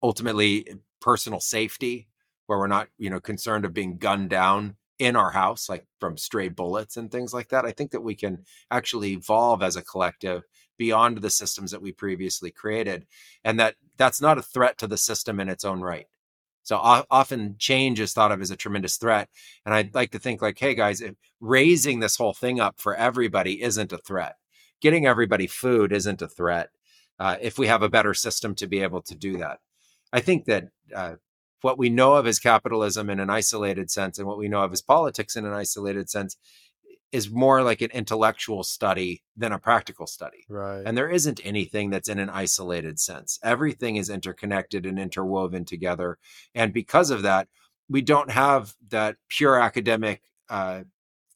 [0.03, 0.67] ultimately
[1.01, 2.09] personal safety,
[2.47, 6.17] where we're not, you know, concerned of being gunned down in our house, like from
[6.17, 7.65] stray bullets and things like that.
[7.65, 10.45] I think that we can actually evolve as a collective
[10.77, 13.07] beyond the systems that we previously created,
[13.45, 16.07] and that that's not a threat to the system in its own right.
[16.69, 19.31] So often change is thought of as a tremendous threat.
[19.65, 21.03] And I'd like to think like, hey guys,
[21.41, 24.37] raising this whole thing up for everybody isn't a threat.
[24.83, 26.69] Getting everybody food isn't a threat.
[27.19, 29.61] Uh, if we have a better system to be able to do that.
[30.13, 31.15] I think that uh,
[31.63, 34.71] what we know of as capitalism in an isolated sense and what we know of
[34.71, 36.37] as politics in an isolated sense
[37.11, 40.45] is more like an intellectual study than a practical study.
[40.49, 40.83] Right.
[40.85, 43.39] And there isn't anything that's in an isolated sense.
[43.43, 46.19] Everything is interconnected and interwoven together.
[46.55, 47.49] And because of that,
[47.89, 50.83] we don't have that pure academic uh,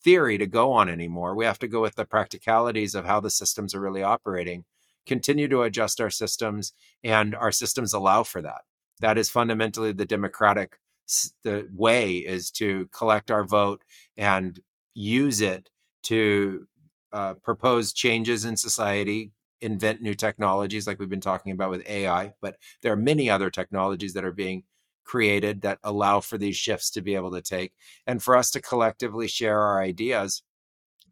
[0.05, 1.35] theory to go on anymore.
[1.35, 4.65] We have to go with the practicalities of how the systems are really operating,
[5.07, 8.63] continue to adjust our systems, and our systems allow for that.
[9.01, 10.79] That is fundamentally the democratic
[11.43, 13.83] the way is to collect our vote
[14.17, 14.61] and
[14.95, 15.71] use it
[16.05, 16.67] to
[17.13, 22.33] uh, propose changes in society, invent new technologies like we've been talking about with AI.
[22.41, 24.65] But there are many other technologies that are being
[25.05, 27.73] created that allow for these shifts to be able to take
[28.07, 30.43] and for us to collectively share our ideas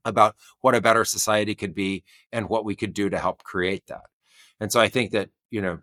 [0.05, 3.87] about what a better society could be and what we could do to help create
[3.89, 4.05] that.
[4.59, 5.81] And so I think that, you know,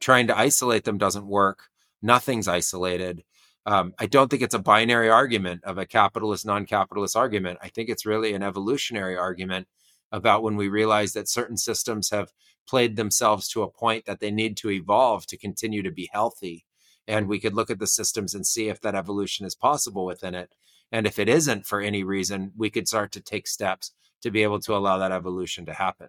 [0.00, 1.64] trying to isolate them doesn't work.
[2.00, 3.24] Nothing's isolated
[3.68, 7.58] um, I don't think it's a binary argument of a capitalist, non capitalist argument.
[7.62, 9.68] I think it's really an evolutionary argument
[10.10, 12.32] about when we realize that certain systems have
[12.66, 16.64] played themselves to a point that they need to evolve to continue to be healthy.
[17.06, 20.34] And we could look at the systems and see if that evolution is possible within
[20.34, 20.54] it.
[20.90, 24.44] And if it isn't for any reason, we could start to take steps to be
[24.44, 26.08] able to allow that evolution to happen.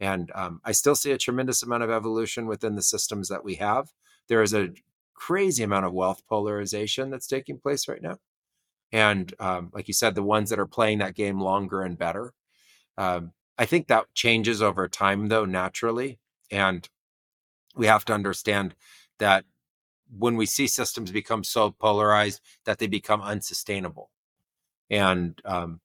[0.00, 3.56] And um, I still see a tremendous amount of evolution within the systems that we
[3.56, 3.90] have.
[4.28, 4.70] There is a
[5.14, 8.18] crazy amount of wealth polarization that's taking place right now.
[8.92, 12.32] And um, like you said, the ones that are playing that game longer and better.
[12.96, 16.18] Um, I think that changes over time, though, naturally.
[16.50, 16.88] And
[17.74, 18.74] we have to understand
[19.18, 19.44] that
[20.16, 24.10] when we see systems become so polarized that they become unsustainable.
[24.90, 25.80] And, um,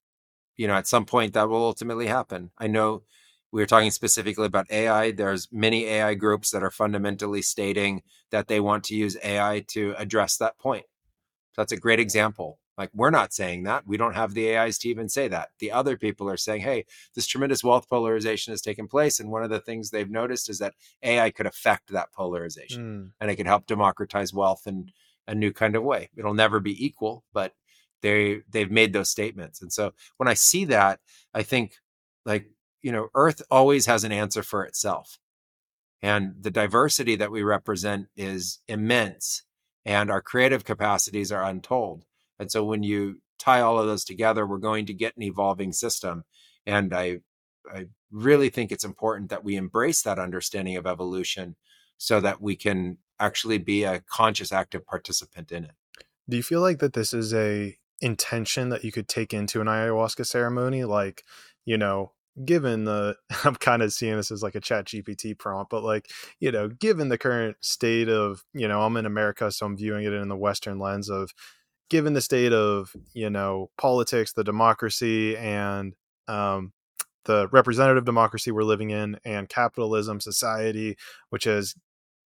[0.56, 2.52] you know, at some point that will ultimately happen.
[2.58, 3.04] I know
[3.52, 5.12] we were talking specifically about AI.
[5.12, 9.96] There's many AI groups that are fundamentally stating that they want to use AI to
[9.98, 10.86] address that point.
[11.54, 12.60] So that's a great example.
[12.78, 13.86] Like we're not saying that.
[13.86, 15.50] We don't have the AIs to even say that.
[15.60, 19.20] The other people are saying, hey, this tremendous wealth polarization has taken place.
[19.20, 23.12] And one of the things they've noticed is that AI could affect that polarization mm.
[23.20, 24.92] and it could help democratize wealth in
[25.28, 26.10] a new kind of way.
[26.16, 27.54] It'll never be equal, but
[28.02, 29.62] they they've made those statements.
[29.62, 31.02] And so when I see that,
[31.34, 31.74] I think
[32.26, 32.50] like
[32.82, 35.20] you know, Earth always has an answer for itself.
[36.02, 39.44] And the diversity that we represent is immense,
[39.86, 42.06] and our creative capacities are untold.
[42.40, 45.74] And so when you tie all of those together, we're going to get an evolving
[45.74, 46.24] system.
[46.66, 47.20] And I,
[47.74, 51.56] I really think it's important that we embrace that understanding of evolution
[51.98, 55.72] so that we can actually be a conscious, active participant in it.
[56.30, 59.68] Do you feel like that this is a intention that you could take into an
[59.68, 60.86] ayahuasca ceremony?
[60.86, 61.24] Like,
[61.66, 62.14] you know,
[62.46, 66.10] given the i'm kind of seeing this as like a chat gpt prompt but like
[66.40, 70.06] you know given the current state of you know i'm in america so i'm viewing
[70.06, 71.32] it in the western lens of
[71.90, 75.94] given the state of you know politics the democracy and
[76.28, 76.72] um,
[77.26, 80.96] the representative democracy we're living in and capitalism society
[81.30, 81.76] which has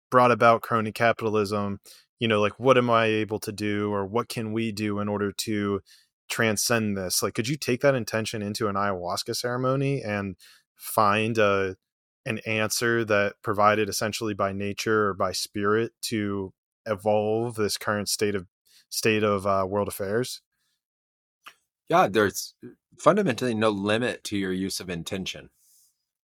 [0.10, 1.80] brought about crony capitalism
[2.20, 5.08] you know like what am i able to do or what can we do in
[5.08, 5.82] order to
[6.28, 10.36] transcend this like could you take that intention into an ayahuasca ceremony and
[10.76, 11.76] find a
[12.26, 16.54] an answer that provided essentially by nature or by spirit to
[16.86, 18.48] evolve this current state of
[18.90, 20.42] state of uh, world affairs?
[21.90, 22.54] Yeah there's
[23.00, 25.50] fundamentally no limit to your use of intention.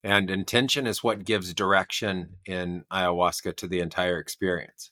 [0.04, 4.92] And intention is what gives direction in ayahuasca to the entire experience.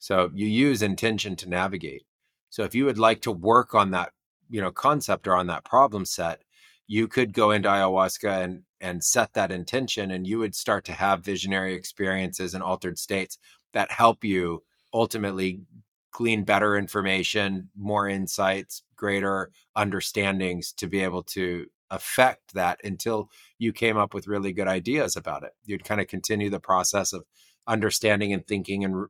[0.00, 2.02] So you use intention to navigate.
[2.48, 4.12] So if you would like to work on that
[4.50, 6.42] you know concept or on that problem set
[6.86, 10.92] you could go into ayahuasca and and set that intention and you would start to
[10.92, 13.38] have visionary experiences and altered states
[13.72, 14.62] that help you
[14.92, 15.60] ultimately
[16.12, 23.72] glean better information more insights greater understandings to be able to affect that until you
[23.72, 25.52] came up with really good ideas about it.
[25.64, 27.24] You'd kind of continue the process of
[27.66, 29.06] understanding and thinking and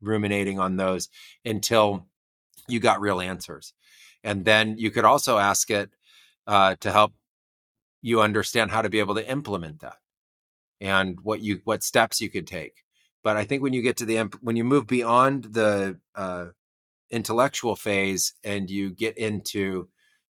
[0.00, 1.08] ruminating on those
[1.44, 2.06] until
[2.68, 3.72] you got real answers
[4.24, 5.90] and then you could also ask it
[6.46, 7.12] uh, to help
[8.02, 9.96] you understand how to be able to implement that
[10.80, 12.84] and what you what steps you could take
[13.22, 16.46] but I think when you get to the when you move beyond the uh,
[17.10, 19.88] intellectual phase and you get into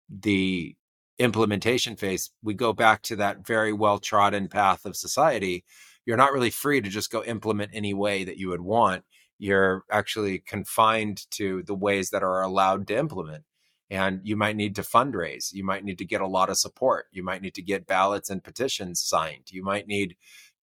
[0.10, 0.76] the
[1.20, 5.66] implementation phase, we go back to that very well trodden path of society.
[6.06, 9.04] You're not really free to just go implement any way that you would want.
[9.38, 13.44] You're actually confined to the ways that are allowed to implement.
[13.90, 15.54] And you might need to fundraise.
[15.54, 17.06] You might need to get a lot of support.
[17.12, 19.46] You might need to get ballots and petitions signed.
[19.50, 20.18] You might need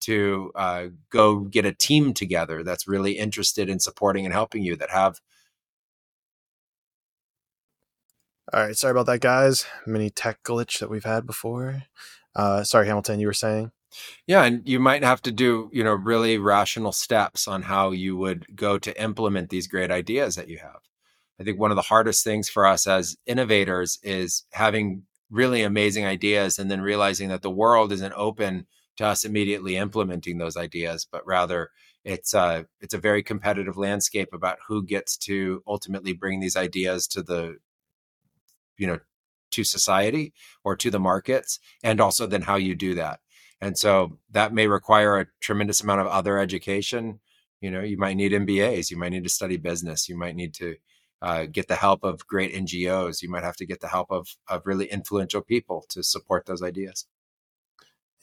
[0.04, 4.76] to uh, go get a team together that's really interested in supporting and helping you
[4.76, 5.20] that have
[8.52, 11.84] all right sorry about that guys mini tech glitch that we've had before
[12.36, 13.70] uh, sorry hamilton you were saying
[14.26, 18.14] yeah and you might have to do you know really rational steps on how you
[18.16, 20.80] would go to implement these great ideas that you have
[21.40, 26.06] i think one of the hardest things for us as innovators is having really amazing
[26.06, 31.06] ideas and then realizing that the world isn't open to us immediately implementing those ideas,
[31.10, 31.70] but rather
[32.04, 37.06] it's a it's a very competitive landscape about who gets to ultimately bring these ideas
[37.08, 37.56] to the
[38.76, 38.98] you know
[39.50, 40.32] to society
[40.64, 43.20] or to the markets and also then how you do that.
[43.60, 47.20] And so that may require a tremendous amount of other education.
[47.60, 50.52] You know you might need mbas you might need to study business you might need
[50.54, 50.76] to
[51.24, 54.28] uh, get the help of great ngos you might have to get the help of,
[54.48, 57.06] of really influential people to support those ideas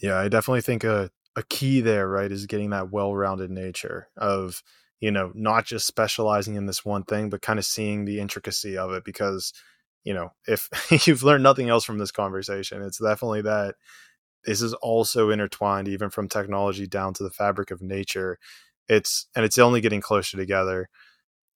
[0.01, 4.63] yeah, I definitely think a a key there, right, is getting that well-rounded nature of
[4.99, 8.77] you know not just specializing in this one thing, but kind of seeing the intricacy
[8.77, 9.03] of it.
[9.05, 9.53] Because
[10.03, 10.69] you know, if
[11.07, 13.75] you've learned nothing else from this conversation, it's definitely that
[14.45, 18.39] this is also intertwined, even from technology down to the fabric of nature.
[18.89, 20.89] It's and it's only getting closer together.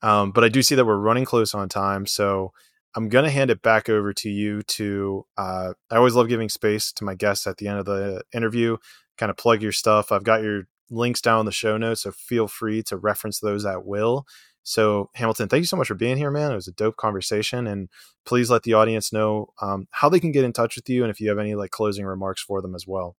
[0.01, 2.51] Um, but I do see that we're running close on time, so
[2.95, 5.25] I'm going to hand it back over to you to.
[5.37, 8.77] Uh, I always love giving space to my guests at the end of the interview,
[9.17, 10.11] kind of plug your stuff.
[10.11, 13.65] I've got your links down in the show notes, so feel free to reference those
[13.65, 14.25] at will.
[14.67, 16.51] So, Hamilton, thank you so much for being here, man.
[16.51, 17.67] It was a dope conversation.
[17.67, 17.87] And
[18.25, 21.11] please let the audience know um, how they can get in touch with you and
[21.11, 23.15] if you have any like closing remarks for them as well.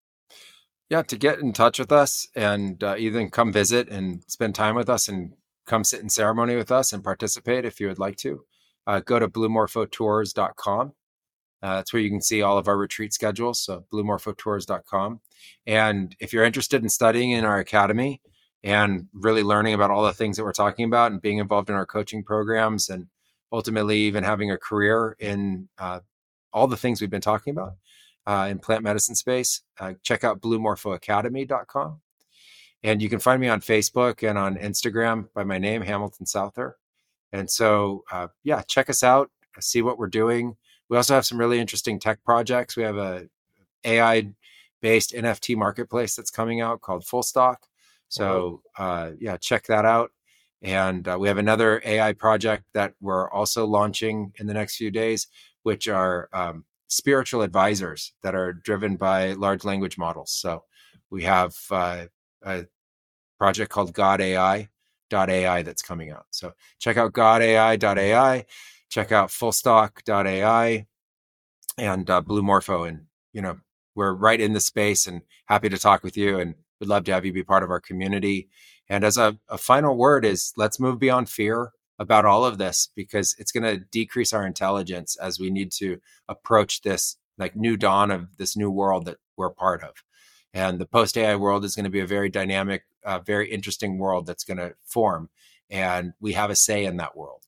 [0.89, 4.75] Yeah, to get in touch with us and uh, either come visit and spend time
[4.75, 5.33] with us and
[5.67, 8.43] come sit in ceremony with us and participate if you would like to
[8.87, 10.93] uh, go to bluemorphotours.com.
[11.61, 13.59] Uh, that's where you can see all of our retreat schedules.
[13.59, 15.21] So bluemorphotours.com.
[15.65, 18.21] And if you're interested in studying in our academy
[18.63, 21.75] and really learning about all the things that we're talking about and being involved in
[21.75, 23.07] our coaching programs and
[23.51, 25.99] ultimately even having a career in uh,
[26.53, 27.73] all the things we've been talking about
[28.25, 32.01] uh, in plant medicine space, uh, check out bluemorphoacademy.com.
[32.83, 36.77] And you can find me on Facebook and on Instagram by my name, Hamilton Souther.
[37.31, 40.55] And so, uh, yeah, check us out, see what we're doing.
[40.89, 42.77] We also have some really interesting tech projects.
[42.77, 43.27] We have a
[43.83, 44.29] AI
[44.81, 47.67] based NFT marketplace that's coming out called Full Stock.
[48.09, 50.11] So, uh, yeah, check that out.
[50.61, 54.91] And uh, we have another AI project that we're also launching in the next few
[54.91, 55.27] days,
[55.63, 60.31] which are um, spiritual advisors that are driven by large language models.
[60.31, 60.63] So
[61.09, 62.05] we have uh,
[62.43, 62.65] a
[63.37, 64.69] project called God AI
[65.11, 66.25] AI that's coming out.
[66.31, 68.45] So check out godai.ai,
[68.89, 70.87] check out fullstock.ai
[71.77, 72.83] and uh, Blue Morpho.
[72.83, 73.59] And, you know,
[73.95, 77.13] we're right in the space and happy to talk with you and we'd love to
[77.13, 78.49] have you be part of our community.
[78.89, 82.89] And as a, a final word is let's move beyond fear about all of this
[82.95, 85.99] because it's going to decrease our intelligence as we need to
[86.29, 90.03] approach this like new dawn of this new world that we're part of.
[90.53, 93.97] And the post AI world is going to be a very dynamic, uh, very interesting
[93.97, 95.29] world that's going to form.
[95.69, 97.43] And we have a say in that world.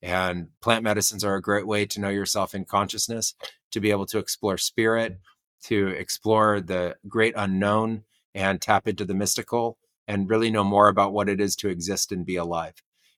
[0.00, 3.34] And plant medicines are a great way to know yourself in consciousness,
[3.70, 5.18] to be able to explore spirit,
[5.64, 11.12] to explore the great unknown and tap into the mystical and really know more about
[11.12, 12.74] what it is to exist and be alive.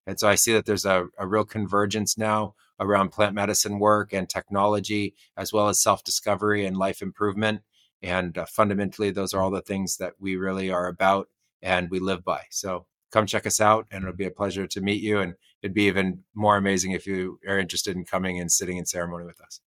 [0.06, 4.12] And so I see that there's a, a real convergence now around plant medicine work
[4.12, 7.62] and technology, as well as self discovery and life improvement.
[8.06, 11.28] And uh, fundamentally, those are all the things that we really are about
[11.60, 12.42] and we live by.
[12.50, 15.18] So come check us out, and it'll be a pleasure to meet you.
[15.20, 18.86] And it'd be even more amazing if you are interested in coming and sitting in
[18.86, 19.60] ceremony with us.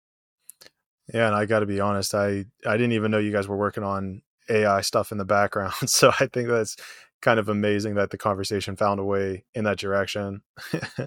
[1.13, 3.57] Yeah, and I got to be honest, I I didn't even know you guys were
[3.57, 5.73] working on AI stuff in the background.
[5.87, 6.75] So I think that's
[7.21, 10.41] kind of amazing that the conversation found a way in that direction.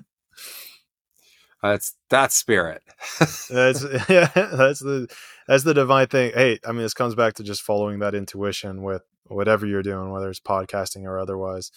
[1.62, 2.82] That's that's spirit.
[3.50, 5.08] that's yeah, that's the
[5.48, 6.32] that's the divine thing.
[6.34, 10.10] Hey, I mean, this comes back to just following that intuition with whatever you're doing,
[10.10, 11.70] whether it's podcasting or otherwise.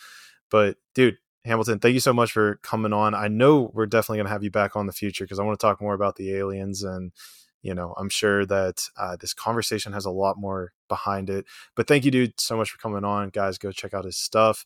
[0.52, 3.14] But dude, Hamilton, thank you so much for coming on.
[3.16, 5.60] I know we're definitely going to have you back on the future because I want
[5.60, 7.12] to talk more about the aliens and
[7.62, 11.46] you know i'm sure that uh, this conversation has a lot more behind it
[11.76, 14.66] but thank you dude so much for coming on guys go check out his stuff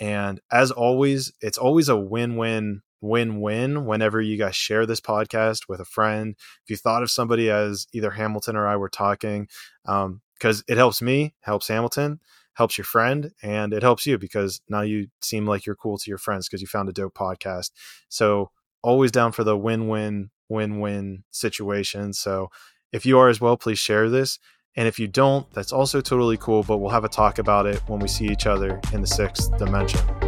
[0.00, 5.00] And as always, it's always a win win win win whenever you guys share this
[5.00, 6.34] podcast with a friend.
[6.64, 9.48] If you thought of somebody as either Hamilton or I were talking,
[9.84, 12.20] because um, it helps me, helps Hamilton,
[12.54, 16.10] helps your friend, and it helps you because now you seem like you're cool to
[16.10, 17.70] your friends because you found a dope podcast.
[18.08, 18.50] So
[18.82, 22.12] always down for the win win win win situation.
[22.12, 22.48] So
[22.92, 24.38] if you are as well, please share this.
[24.76, 27.82] And if you don't, that's also totally cool, but we'll have a talk about it
[27.88, 30.27] when we see each other in the sixth dimension.